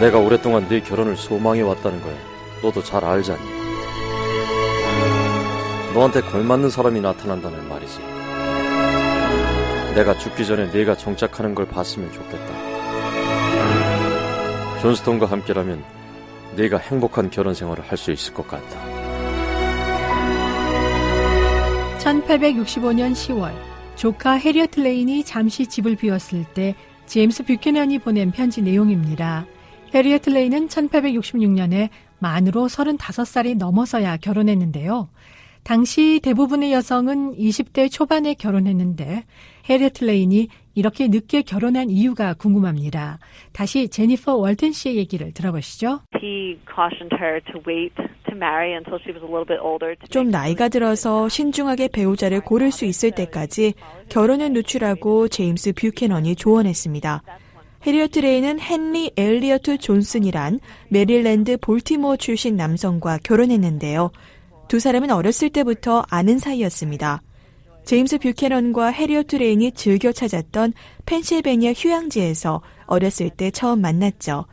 내가 0.00 0.18
오랫동안 0.18 0.66
네 0.68 0.80
결혼을 0.80 1.16
소망해 1.16 1.60
왔다는 1.62 2.00
걸 2.02 2.12
너도 2.62 2.82
잘 2.82 3.04
알잖니. 3.04 3.55
너한테 5.96 6.20
걸맞는 6.20 6.68
사람이 6.68 7.00
나타난다는 7.00 7.70
말이지. 7.70 8.00
내가 9.94 10.18
죽기 10.18 10.44
전에 10.44 10.66
네가 10.70 10.94
정착하는 10.94 11.54
걸 11.54 11.66
봤으면 11.66 12.12
좋겠다. 12.12 12.54
존스톤과 14.82 15.24
함께라면 15.24 15.82
네가 16.54 16.76
행복한 16.76 17.30
결혼 17.30 17.54
생활을 17.54 17.82
할 17.82 17.96
수 17.96 18.12
있을 18.12 18.34
것 18.34 18.46
같다. 18.46 18.78
1865년 22.00 23.12
10월 23.12 23.54
조카 23.94 24.32
해리어트 24.32 24.80
레인이 24.80 25.24
잠시 25.24 25.66
집을 25.66 25.96
비웠을 25.96 26.44
때 26.52 26.74
제임스 27.06 27.44
뷰캐넌이 27.44 28.00
보낸 28.00 28.32
편지 28.32 28.60
내용입니다. 28.60 29.46
해리어트 29.94 30.28
레인은 30.28 30.68
1866년에 30.68 31.88
만으로 32.18 32.66
35살이 32.66 33.56
넘어서야 33.56 34.18
결혼했는데요. 34.18 35.08
당시 35.66 36.20
대부분의 36.22 36.72
여성은 36.72 37.34
20대 37.34 37.90
초반에 37.90 38.34
결혼했는데 38.34 39.24
해리어트 39.68 40.04
레인이 40.04 40.46
이렇게 40.76 41.08
늦게 41.08 41.42
결혼한 41.42 41.90
이유가 41.90 42.34
궁금합니다. 42.34 43.18
다시 43.52 43.88
제니퍼 43.88 44.36
월튼 44.36 44.70
씨의 44.70 44.94
얘기를 44.96 45.32
들어보시죠. 45.32 46.02
He 46.22 46.56
cautioned 46.72 47.16
her 47.20 47.40
to 47.50 47.60
wait 47.66 47.92
to 47.96 48.36
marry 48.36 48.74
until 48.74 49.00
she 49.02 49.10
was 49.12 49.24
a 49.24 49.28
little 49.28 49.44
bit 49.44 49.58
older. 49.60 49.96
To 49.96 50.06
좀 50.08 50.30
나이가 50.30 50.68
들어서 50.68 51.28
신중하게 51.28 51.88
배우자를 51.88 52.42
고를 52.42 52.70
수 52.70 52.84
있을 52.84 53.10
때까지 53.10 53.74
결혼을 54.08 54.52
늦추라고 54.52 55.26
제임스 55.26 55.72
뷰캐넌이 55.72 56.36
조언했습니다. 56.36 57.24
해리어트 57.84 58.20
레인은 58.20 58.60
헨리 58.60 59.10
엘리어트 59.16 59.78
존스톤이란 59.78 60.60
메릴랜드 60.90 61.56
볼티모어 61.56 62.16
출신 62.18 62.54
남성과 62.54 63.18
결혼했는데요. 63.24 64.12
두 64.68 64.80
사람은 64.80 65.10
어렸을 65.10 65.50
때부터 65.50 66.04
아는 66.08 66.38
사이였습니다. 66.38 67.22
제임스 67.84 68.18
뷰캐넌과 68.18 68.88
해리어트 68.88 69.36
레인이 69.36 69.72
즐겨 69.72 70.10
찾았던 70.12 70.72
펜실베니아 71.06 71.72
휴양지에서 71.72 72.60
어렸을 72.86 73.30
때 73.30 73.50
처음 73.50 73.80
만났죠. 73.80 74.46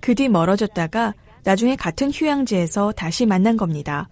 그 0.00 0.14
뒤 0.14 0.28
멀어졌다가 0.28 1.12
나중에 1.44 1.76
같은 1.76 2.10
휴양지에서 2.10 2.92
다시 2.92 3.26
만난 3.26 3.56
겁니다. 3.56 4.08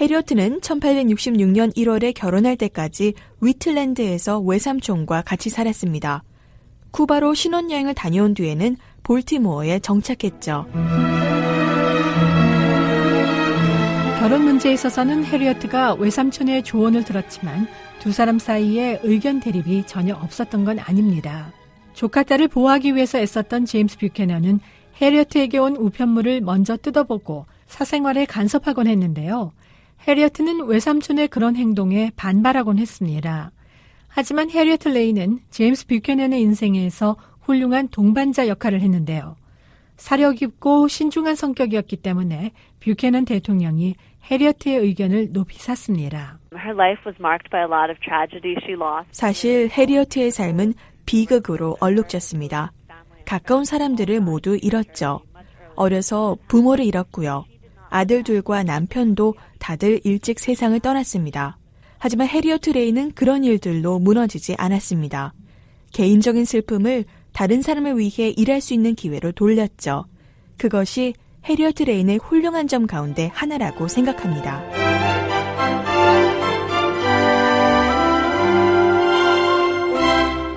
해리어트는 0.00 0.60
1866년 0.60 1.74
1월에 1.76 2.14
결혼할 2.14 2.56
때까지 2.56 3.14
위틀랜드에서 3.40 4.40
외삼촌과 4.40 5.22
같이 5.22 5.50
살았습니다. 5.50 6.22
쿠바로 6.90 7.34
신혼여행을 7.34 7.94
다녀온 7.94 8.34
뒤에는 8.34 8.76
볼티모어에 9.02 9.80
정착했죠. 9.80 10.66
결혼 14.22 14.44
문제에 14.44 14.72
있어서는 14.74 15.24
해리어트가 15.24 15.94
외삼촌의 15.94 16.62
조언을 16.62 17.04
들었지만 17.04 17.66
두 17.98 18.12
사람 18.12 18.38
사이에 18.38 19.00
의견 19.02 19.40
대립이 19.40 19.82
전혀 19.88 20.14
없었던 20.14 20.64
건 20.64 20.78
아닙니다. 20.78 21.52
조카 21.92 22.22
딸을 22.22 22.46
보호하기 22.46 22.94
위해서 22.94 23.18
애썼던 23.18 23.64
제임스 23.64 23.98
뷰캐넌은 23.98 24.60
해리어트에게 25.00 25.58
온 25.58 25.74
우편물을 25.74 26.40
먼저 26.42 26.76
뜯어보고 26.76 27.46
사생활에 27.66 28.24
간섭하곤 28.26 28.86
했는데요. 28.86 29.50
해리어트는 30.06 30.66
외삼촌의 30.66 31.26
그런 31.26 31.56
행동에 31.56 32.12
반발하곤 32.14 32.78
했습니다. 32.78 33.50
하지만 34.06 34.50
해리어트 34.50 34.86
레인은 34.86 35.40
제임스 35.50 35.88
뷰캐넌의 35.88 36.40
인생에서 36.40 37.16
훌륭한 37.40 37.88
동반자 37.88 38.46
역할을 38.46 38.82
했는데요. 38.82 39.34
사려 39.96 40.32
깊고 40.32 40.88
신중한 40.88 41.34
성격이었기 41.34 41.96
때문에 41.96 42.52
뷰캐넌 42.80 43.24
대통령이 43.24 43.94
해리어트의 44.30 44.76
의견을 44.78 45.32
높이 45.32 45.58
샀습니다. 45.58 46.38
Her 46.54 46.74
life 46.74 47.02
was 47.06 47.16
marked 47.20 47.50
by 47.50 47.62
a 47.62 47.66
lot 47.66 47.90
of 47.90 47.98
tragedy. 48.00 48.54
She 48.62 48.74
lost. 48.74 49.08
사실 49.12 49.68
해리어트의 49.70 50.30
삶은 50.30 50.74
비극으로 51.06 51.76
얼룩졌습니다. 51.80 52.72
가까운 53.24 53.64
사람들을 53.64 54.20
모두 54.20 54.58
잃었죠. 54.60 55.20
어려서 55.74 56.36
부모를 56.48 56.84
잃었고요. 56.84 57.44
아들들과 57.88 58.62
남편도 58.62 59.34
다들 59.58 60.00
일찍 60.04 60.38
세상을 60.38 60.78
떠났습니다. 60.80 61.58
하지만 61.98 62.26
해리어트 62.26 62.70
레인은 62.70 63.12
그런 63.12 63.44
일들로 63.44 63.98
무너지지 63.98 64.54
않았습니다. 64.58 65.34
개인적인 65.92 66.44
슬픔을 66.44 67.04
다른 67.32 67.62
사람을 67.62 67.98
위해 67.98 68.30
일할 68.36 68.60
수 68.60 68.74
있는 68.74 68.94
기회로 68.94 69.32
돌렸죠. 69.32 70.06
그것이 70.58 71.14
해리어트 71.44 71.82
레인의 71.82 72.18
훌륭한 72.18 72.68
점 72.68 72.86
가운데 72.86 73.30
하나라고 73.32 73.88
생각합니다. 73.88 74.62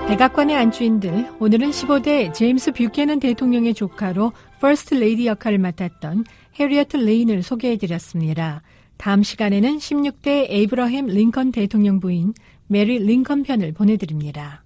백악관의 0.08 0.56
안주인들, 0.56 1.32
오늘은 1.40 1.72
15대 1.72 2.34
제임스 2.34 2.74
뷰캐넌 2.74 3.20
대통령의 3.20 3.74
조카로 3.74 4.34
퍼스트 4.62 4.94
레이디 4.94 5.26
역할을 5.26 5.58
맡았던 5.58 6.26
해리어트 6.60 6.98
레인을 6.98 7.42
소개해드렸습니다. 7.42 8.62
다음 8.98 9.24
시간에는 9.24 9.78
16대 9.78 10.50
에이브러햄 10.50 11.08
링컨 11.08 11.52
대통령 11.52 12.00
부인 12.00 12.34
메리 12.68 13.00
링컨 13.00 13.44
편을 13.44 13.74
보내드립니다. 13.74 14.65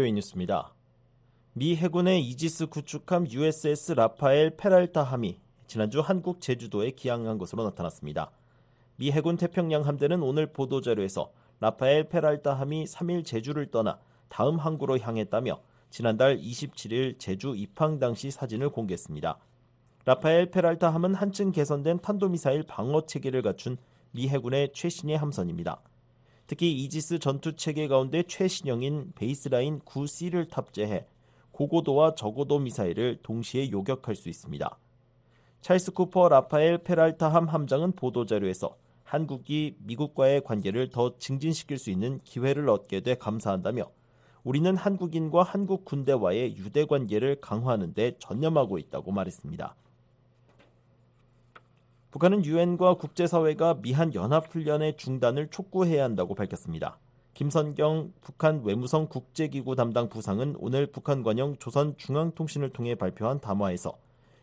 VOA 0.00 0.12
뉴스입니다. 0.12 0.74
미 1.52 1.76
해군의 1.76 2.22
이지스 2.22 2.66
구축함 2.66 3.30
USS 3.30 3.92
라파엘 3.92 4.56
페랄타함이 4.56 5.38
지난주 5.66 6.00
한국 6.00 6.40
제주도에 6.40 6.92
기항한 6.92 7.36
것으로 7.36 7.64
나타났습니다. 7.64 8.30
미 8.96 9.10
해군 9.12 9.36
태평양 9.36 9.86
함대는 9.86 10.22
오늘 10.22 10.46
보도자료에서 10.52 11.32
라파엘 11.60 12.08
페랄타함이 12.08 12.84
3일 12.84 13.24
제주를 13.26 13.70
떠나 13.70 13.98
다음 14.28 14.58
항구로 14.58 14.98
향했다며 14.98 15.60
지난달 15.90 16.38
27일 16.38 17.18
제주 17.18 17.54
입항 17.54 17.98
당시 17.98 18.30
사진을 18.30 18.70
공개했습니다. 18.70 19.38
라파엘 20.06 20.50
페랄타함은 20.50 21.14
한층 21.14 21.52
개선된 21.52 21.98
탄도미사일 22.00 22.62
방어 22.62 23.04
체계를 23.04 23.42
갖춘 23.42 23.76
미 24.12 24.28
해군의 24.28 24.72
최신의 24.72 25.18
함선입니다. 25.18 25.82
특히 26.50 26.72
이지스 26.72 27.20
전투 27.20 27.54
체계 27.54 27.86
가운데 27.86 28.24
최신형인 28.24 29.12
베이스라인 29.14 29.78
9C를 29.82 30.50
탑재해 30.50 31.06
고고도와 31.52 32.16
저고도 32.16 32.58
미사일을 32.58 33.20
동시에 33.22 33.70
요격할 33.70 34.16
수 34.16 34.28
있습니다. 34.28 34.78
찰스 35.60 35.92
쿠퍼 35.92 36.28
라파엘 36.28 36.78
페랄타함 36.78 37.46
함장은 37.46 37.92
보도자료에서 37.92 38.76
한국이 39.04 39.76
미국과의 39.78 40.42
관계를 40.42 40.90
더 40.90 41.16
증진시킬 41.18 41.78
수 41.78 41.88
있는 41.88 42.18
기회를 42.24 42.68
얻게 42.68 42.98
돼 43.00 43.14
감사한다며 43.14 43.88
우리는 44.42 44.76
한국인과 44.76 45.44
한국 45.44 45.84
군대와의 45.84 46.56
유대 46.56 46.84
관계를 46.84 47.40
강화하는 47.40 47.94
데 47.94 48.16
전념하고 48.18 48.78
있다고 48.78 49.12
말했습니다. 49.12 49.76
북한은 52.10 52.44
유엔과 52.44 52.94
국제사회가 52.94 53.74
미한 53.82 54.12
연합훈련의 54.14 54.96
중단을 54.96 55.48
촉구해야 55.48 56.02
한다고 56.02 56.34
밝혔습니다. 56.34 56.98
김선경 57.34 58.12
북한 58.20 58.64
외무성 58.64 59.06
국제기구 59.06 59.76
담당 59.76 60.08
부상은 60.08 60.56
오늘 60.58 60.88
북한 60.88 61.22
관영 61.22 61.56
조선중앙통신을 61.58 62.70
통해 62.70 62.96
발표한 62.96 63.40
담화에서 63.40 63.96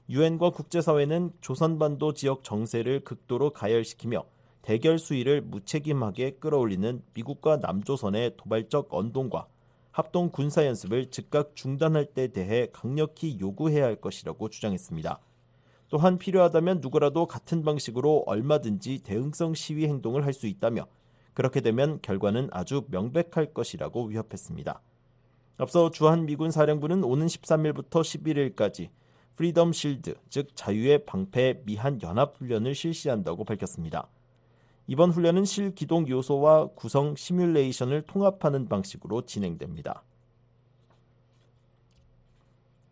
유엔과 0.09 0.51
국제사회는 0.51 1.34
조선반도 1.41 2.13
지역 2.13 2.45
정세를 2.45 3.01
극도로 3.01 3.49
가열시키며 3.49 4.24
대결 4.61 4.97
수위를 4.97 5.41
무책임하게 5.41 6.38
끌어올리는 6.39 7.03
미국과 7.13 7.57
남조선의 7.57 8.38
도발적 8.38 8.93
언동과 8.93 9.45
합동 9.91 10.30
군사 10.30 10.65
연습을 10.65 11.11
즉각 11.11 11.53
중단할 11.53 12.05
때 12.05 12.30
대해 12.30 12.70
강력히 12.72 13.38
요구해야 13.41 13.84
할 13.84 13.97
것이라고 13.97 14.47
주장했습니다. 14.47 15.20
또한 15.89 16.17
필요하다면 16.17 16.79
누구라도 16.81 17.27
같은 17.27 17.63
방식으로 17.63 18.23
얼마든지 18.27 18.99
대응성 19.03 19.53
시위 19.53 19.85
행동을 19.85 20.25
할 20.25 20.33
수 20.33 20.47
있다며 20.47 20.85
그렇게 21.33 21.61
되면 21.61 21.99
결과는 22.01 22.49
아주 22.51 22.85
명백할 22.89 23.53
것이라고 23.53 24.05
위협했습니다. 24.05 24.81
앞서 25.57 25.91
주한미군 25.91 26.51
사령부는 26.51 27.03
오는 27.03 27.27
13일부터 27.27 28.01
11일간 28.01 28.89
프리덤 29.35 29.71
실드, 29.71 30.15
즉 30.29 30.49
자유의 30.55 31.05
방패 31.05 31.61
미한 31.65 32.01
연합 32.01 32.35
훈련을 32.38 32.73
실시한다고 32.73 33.43
밝혔습니다. 33.45 34.07
이번 34.88 35.11
훈련은 35.11 35.45
실기동 35.45 36.07
요소와 36.07 36.69
구성 36.75 37.15
시뮬레이션을 37.15 38.03
통합하는 38.03 38.67
방식으로 38.67 39.25
진행됩니다. 39.25 40.03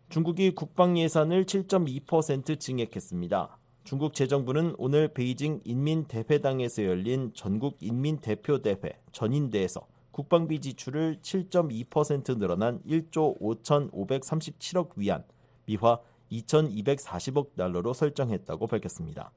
중국이 0.08 0.54
국방 0.54 0.96
예산을 0.96 1.46
7.2% 1.46 2.60
증액했습니다. 2.60 3.58
중국 3.82 4.14
재정부는 4.14 4.76
오늘 4.78 5.08
베이징 5.08 5.62
인민대회당에서 5.64 6.84
열린 6.84 7.32
전국 7.34 7.76
인민대표대회 7.80 9.00
전인대에서 9.10 9.86
국방비 10.12 10.60
지출을 10.60 11.18
7.2% 11.22 12.38
늘어난 12.38 12.80
1조 12.84 13.40
5,537억 13.40 14.90
위안, 14.96 15.24
미화 15.66 16.00
2,240억 16.30 17.56
달러로 17.56 17.92
설정했다고 17.92 18.68
밝혔습니다. 18.68 19.32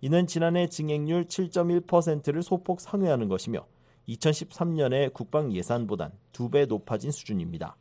이는 0.00 0.26
지난해 0.28 0.68
증액률 0.68 1.24
7.1%를 1.24 2.42
소폭 2.42 2.80
상회하는 2.80 3.28
것이며 3.28 3.66
2013년의 4.08 5.12
국방 5.12 5.52
예산보단 5.52 6.12
2배 6.32 6.66
높아진 6.66 7.10
수준입니다. 7.10 7.76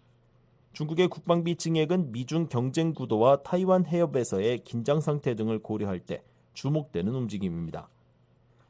중국의 0.74 1.08
국방비 1.08 1.56
증액은 1.56 2.12
미중 2.12 2.48
경쟁 2.50 2.96
구도와 2.96 3.44
타이완 3.44 3.86
해협에서의 3.86 4.64
긴장 4.64 5.02
상태 5.02 5.36
등을 5.36 5.60
고려할 5.60 6.00
때 6.00 6.24
주목되는 6.56 7.14
움직임입니다. 7.14 7.90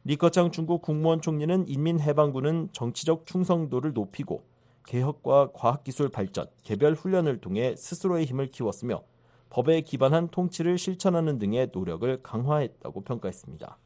리커창 0.04 0.52
중국 0.52 0.82
국무원 0.82 1.22
총리는 1.22 1.66
인민해방군은 1.66 2.70
정치적 2.74 3.26
충성도를 3.26 3.94
높이고 3.94 4.44
개혁과 4.86 5.52
과학기술 5.54 6.10
발전, 6.10 6.48
개별 6.64 6.94
훈련을 6.94 7.40
통해 7.40 7.74
스스로의 7.78 8.26
힘을 8.26 8.52
키웠으며 8.52 9.02
법에 9.50 9.80
기반한 9.80 10.28
통치를 10.28 10.78
실천하는 10.78 11.40
등의 11.40 11.70
노력을 11.72 12.22
강화했다고 12.22 13.02
평가했습니다. 13.02 13.78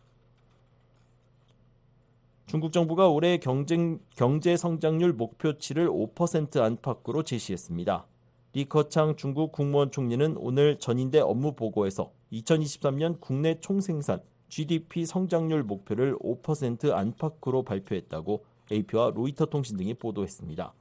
중국 2.47 2.71
정부가 2.71 3.09
올해 3.09 3.37
경쟁, 3.39 3.99
경제 4.15 4.55
성장률 4.55 5.11
목표치를 5.11 5.89
5% 5.89 6.61
안팎으로 6.61 7.23
제시했습니다. 7.23 8.05
리커창 8.53 9.17
중국 9.17 9.51
국무원 9.51 9.91
총리는 9.91 10.37
오늘 10.37 10.79
전인대 10.79 11.19
업무 11.19 11.55
보고에서 11.55 12.13
2023년 12.31 13.19
국내 13.19 13.59
총생산 13.59 14.21
GDP 14.47 15.05
성장률 15.05 15.63
목표를 15.63 16.17
5% 16.19 16.93
안팎으로 16.93 17.63
발표했다고 17.63 18.45
AP와 18.71 19.11
로이터 19.13 19.47
통신 19.47 19.75
등이 19.75 19.95
보도했습니다. 19.95 20.73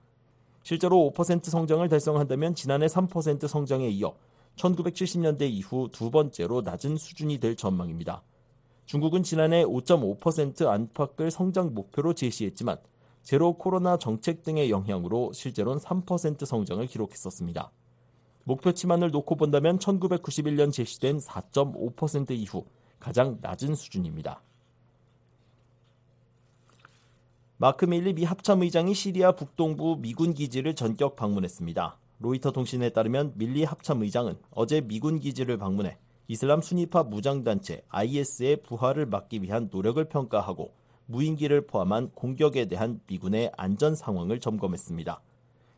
실제로 0.62 1.12
5% 1.12 1.46
성장을 1.46 1.88
달성한다면 1.88 2.54
지난해 2.54 2.86
3% 2.86 3.48
성장에 3.48 3.88
이어 3.88 4.14
1970년대 4.54 5.50
이후 5.50 5.88
두 5.90 6.12
번째로 6.12 6.60
낮은 6.60 6.96
수준이 6.96 7.38
될 7.38 7.56
전망입니다. 7.56 8.22
중국은 8.86 9.24
지난해 9.24 9.64
5.5% 9.64 10.66
안팎을 10.66 11.32
성장 11.32 11.74
목표로 11.74 12.14
제시했지만 12.14 12.78
제로 13.22 13.54
코로나 13.54 13.98
정책 13.98 14.44
등의 14.44 14.70
영향으로 14.70 15.32
실제로는 15.32 15.80
3% 15.80 16.46
성장을 16.46 16.86
기록했었습니다. 16.86 17.72
목표치만을 18.44 19.10
놓고 19.10 19.34
본다면 19.34 19.80
1991년 19.80 20.72
제시된 20.72 21.18
4.5% 21.18 22.30
이후 22.30 22.64
가장 23.00 23.38
낮은 23.40 23.74
수준입니다. 23.74 24.40
마크 27.56 27.86
밀리 27.86 28.12
미 28.12 28.22
합참의장이 28.22 28.94
시리아 28.94 29.32
북동부 29.32 29.96
미군 30.00 30.32
기지를 30.32 30.74
전격 30.74 31.16
방문했습니다. 31.16 31.98
로이터 32.20 32.52
통신에 32.52 32.90
따르면 32.90 33.32
밀리 33.34 33.64
합참의장은 33.64 34.38
어제 34.50 34.80
미군 34.80 35.18
기지를 35.18 35.58
방문해 35.58 35.98
이슬람 36.28 36.60
순위파 36.60 37.04
무장단체 37.04 37.82
IS의 37.88 38.62
부활을 38.62 39.06
막기 39.06 39.42
위한 39.42 39.68
노력을 39.70 40.02
평가하고 40.04 40.72
무인기를 41.06 41.66
포함한 41.68 42.10
공격에 42.10 42.64
대한 42.64 43.00
미군의 43.06 43.52
안전 43.56 43.94
상황을 43.94 44.40
점검했습니다. 44.40 45.20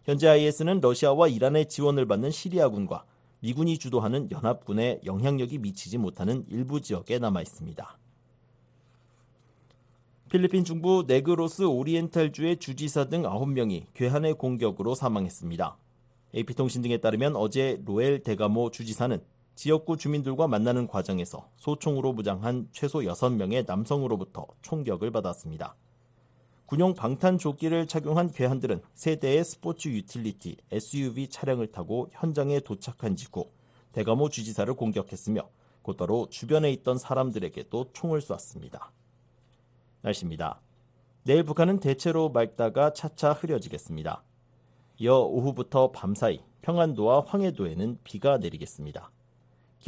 현재 0.04 0.26
IS는 0.26 0.80
러시아와 0.80 1.28
이란의 1.28 1.66
지원을 1.68 2.06
받는 2.06 2.30
시리아군과 2.30 3.04
미군이 3.40 3.78
주도하는 3.78 4.30
연합군의 4.30 5.02
영향력이 5.04 5.58
미치지 5.58 5.98
못하는 5.98 6.46
일부 6.48 6.80
지역에 6.80 7.18
남아 7.18 7.42
있습니다. 7.42 7.98
필리핀 10.30 10.64
중부 10.64 11.04
네그로스 11.06 11.64
오리엔탈주의 11.64 12.56
주지사 12.56 13.04
등 13.06 13.22
9명이 13.22 13.84
괴한의 13.94 14.34
공격으로 14.34 14.94
사망했습니다. 14.94 15.76
AP통신 16.34 16.82
등에 16.82 16.98
따르면 16.98 17.36
어제 17.36 17.80
로엘 17.84 18.22
데가모 18.22 18.70
주지사는 18.70 19.22
지역구 19.58 19.96
주민들과 19.96 20.46
만나는 20.46 20.86
과정에서 20.86 21.50
소총으로 21.56 22.12
무장한 22.12 22.68
최소 22.70 23.00
6명의 23.00 23.66
남성으로부터 23.66 24.46
총격을 24.62 25.10
받았습니다. 25.10 25.74
군용 26.64 26.94
방탄 26.94 27.38
조끼를 27.38 27.88
착용한 27.88 28.30
괴한들은 28.30 28.82
세 28.94 29.16
대의 29.16 29.42
스포츠 29.42 29.88
유틸리티 29.88 30.58
SUV 30.70 31.26
차량을 31.26 31.72
타고 31.72 32.08
현장에 32.12 32.60
도착한 32.60 33.16
직후 33.16 33.50
대가모 33.90 34.28
주지사를 34.28 34.72
공격했으며 34.72 35.48
곧바로 35.82 36.28
주변에 36.30 36.70
있던 36.70 36.96
사람들에게도 36.96 37.90
총을 37.92 38.20
쏘았습니다. 38.20 38.92
날씨입니다. 40.02 40.60
내일 41.24 41.42
북한은 41.42 41.80
대체로 41.80 42.28
맑다가 42.28 42.92
차차 42.92 43.32
흐려지겠습니다. 43.32 44.22
이어 44.98 45.18
오후부터 45.18 45.90
밤사이 45.90 46.44
평안도와 46.62 47.24
황해도에는 47.26 47.98
비가 48.04 48.38
내리겠습니다. 48.38 49.10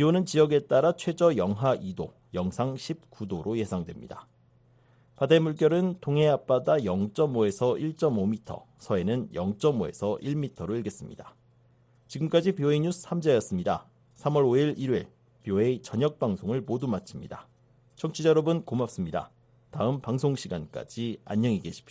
기온은 0.01 0.25
지역에 0.25 0.61
따라 0.61 0.97
최저 0.97 1.37
영하 1.37 1.77
2도, 1.77 2.15
영상 2.33 2.75
19도로 2.75 3.59
예상됩니다. 3.59 4.27
바다의 5.17 5.41
물결은 5.41 5.97
동해 6.01 6.27
앞바다 6.27 6.77
0.5에서 6.77 7.79
1.5m, 7.79 8.63
서해는 8.79 9.29
0.5에서 9.35 10.19
1m로 10.23 10.75
일겠습니다. 10.77 11.37
지금까지 12.07 12.53
BOA 12.53 12.81
뉴스 12.81 13.07
3자였습니다. 13.07 13.83
3월 14.17 14.45
5일 14.45 14.79
일요일 14.79 15.07
BOA 15.43 15.83
저녁 15.83 16.19
방송을 16.19 16.63
모두 16.63 16.89
마칩니다. 16.89 17.47
청취자 17.97 18.31
여러분 18.31 18.65
고맙습니다. 18.65 19.31
다음 19.71 20.01
방송 20.01 20.35
시간까지 20.35 21.19
안녕히 21.27 21.61
계십시오. 21.61 21.89